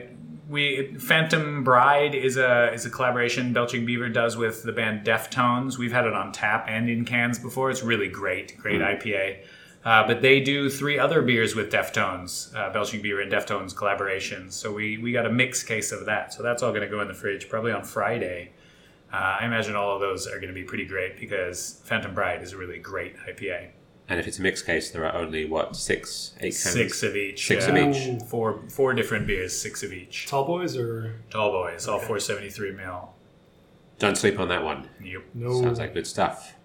we 0.48 0.94
Phantom 1.00 1.64
Bride 1.64 2.14
is 2.14 2.38
a 2.38 2.72
is 2.74 2.86
a 2.86 2.90
collaboration 2.90 3.54
Belching 3.54 3.86
Beaver 3.86 4.10
does 4.10 4.38
with 4.38 4.64
the 4.64 4.72
band 4.72 5.06
Deftones. 5.06 5.78
We've 5.78 5.94
had 5.94 6.06
it 6.06 6.14
on 6.14 6.32
tap 6.32 6.66
and 6.68 6.90
in 6.90 7.06
cans 7.06 7.40
before. 7.40 7.72
It's 7.72 7.82
really 7.82 8.10
great, 8.10 8.58
great 8.58 8.82
IPA. 8.82 9.40
Uh, 9.84 10.06
but 10.06 10.22
they 10.22 10.40
do 10.40 10.70
three 10.70 11.00
other 11.00 11.24
beers 11.24 11.56
with 11.56 11.72
Deftones, 11.72 12.56
uh, 12.56 12.72
Belching 12.72 13.02
Beaver 13.02 13.22
and 13.22 13.32
Deftones 13.32 13.74
collaborations. 13.74 14.52
So 14.52 14.72
we 14.72 14.98
we 15.00 15.12
got 15.12 15.26
a 15.26 15.32
mix 15.32 15.64
case 15.64 15.92
of 15.92 16.06
that. 16.06 16.34
So 16.34 16.44
that's 16.44 16.62
all 16.62 16.72
going 16.72 16.84
to 16.84 16.88
go 16.88 17.02
in 17.02 17.08
the 17.08 17.16
fridge 17.16 17.50
probably 17.50 17.72
on 17.72 17.84
Friday. 17.84 18.52
Uh, 19.14 19.38
I 19.42 19.46
imagine 19.46 19.76
all 19.76 19.94
of 19.96 20.00
those 20.02 20.26
are 20.28 20.36
going 20.38 20.48
to 20.48 20.54
be 20.54 20.64
pretty 20.64 20.86
great 20.86 21.20
because 21.20 21.82
Phantom 21.86 22.14
Bride 22.14 22.42
is 22.42 22.54
a 22.54 22.58
really 22.58 22.80
great 22.80 23.16
IPA. 23.18 23.70
And 24.08 24.20
if 24.20 24.28
it's 24.28 24.40
a 24.40 24.42
mixed 24.42 24.66
case, 24.66 24.92
there 24.92 25.06
are 25.06 25.16
only 25.16 25.46
what 25.46 25.76
six, 25.76 26.34
eight 26.40 26.52
cans. 26.54 26.72
Six 26.72 27.04
of 27.04 27.16
each. 27.16 27.46
Six 27.48 27.68
of 27.68 27.76
each. 27.78 28.22
Four 28.24 28.62
four 28.70 28.94
different 28.94 29.28
beers, 29.28 29.58
six 29.58 29.84
of 29.84 29.94
each. 29.94 30.28
Tall 30.28 30.46
boys 30.46 30.76
or 30.78 31.16
Tall 31.30 31.52
boys, 31.52 31.88
all 31.88 31.98
473 32.00 32.72
mil. 32.72 33.14
Don't 34.00 34.18
sleep 34.18 34.40
on 34.40 34.48
that 34.50 34.64
one. 34.64 34.90
Yep. 35.04 35.22
no? 35.36 35.62
Sounds 35.62 35.80
like 35.80 35.94
good 35.94 36.08
stuff. 36.08 36.56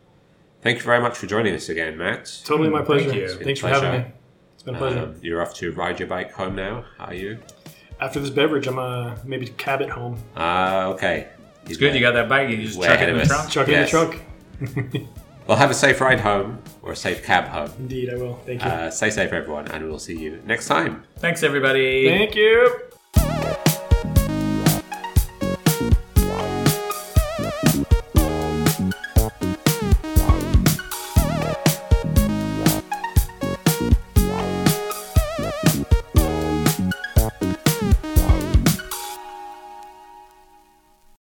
Thank 0.62 0.78
you 0.78 0.84
very 0.84 1.00
much 1.00 1.16
for 1.18 1.26
joining 1.26 1.54
us 1.54 1.68
again, 1.68 1.96
Matt. 1.98 2.40
totally 2.44 2.68
my 2.70 2.80
Mm, 2.80 2.86
thank 2.86 3.02
pleasure. 3.04 3.18
you. 3.20 3.28
Thanks 3.44 3.60
for 3.60 3.68
Pleasure. 3.68 3.84
having 3.86 4.00
me. 4.08 4.12
It's 4.54 4.62
been 4.62 4.74
a 4.74 4.78
pleasure. 4.78 4.98
Um, 5.00 5.14
you're 5.20 5.42
off 5.42 5.54
to 5.56 5.70
ride 5.72 6.00
your 6.00 6.08
bike 6.08 6.32
home 6.32 6.56
now, 6.56 6.84
are 6.98 7.14
you? 7.14 7.38
After 8.00 8.18
this 8.18 8.30
beverage, 8.30 8.66
I'm 8.66 8.78
uh, 8.78 9.16
maybe 9.24 9.46
cab 9.48 9.82
it 9.82 9.90
home. 9.90 10.18
Ah, 10.34 10.86
okay. 10.86 11.28
It's 11.68 11.76
good 11.78 11.94
you 11.94 12.00
got 12.00 12.12
that 12.12 12.28
bike. 12.28 12.48
And 12.48 12.58
you 12.60 12.66
just 12.66 12.78
Way 12.78 12.86
chuck 12.86 12.96
ahead 12.96 13.08
it 13.08 13.14
in 13.14 13.20
of 13.20 13.28
the 13.28 13.34
us. 13.34 13.52
trunk. 13.52 13.66
Chuck 13.66 13.68
Yes. 13.68 13.92
in 13.92 14.00
the 14.00 14.96
trunk. 14.96 15.08
Well, 15.46 15.56
have 15.56 15.70
a 15.70 15.74
safe 15.74 16.00
ride 16.00 16.18
home 16.18 16.58
or 16.82 16.90
a 16.90 16.96
safe 16.96 17.22
cab 17.24 17.44
home. 17.44 17.70
Indeed, 17.78 18.10
I 18.10 18.16
will. 18.16 18.34
Thank 18.44 18.64
you. 18.64 18.68
Uh, 18.68 18.90
stay 18.90 19.10
safe, 19.10 19.32
everyone, 19.32 19.68
and 19.68 19.88
we'll 19.88 20.00
see 20.00 20.18
you 20.18 20.42
next 20.44 20.66
time. 20.66 21.04
Thanks, 21.18 21.44
everybody. 21.44 22.08
Thank 22.08 22.34
you. 22.34 22.80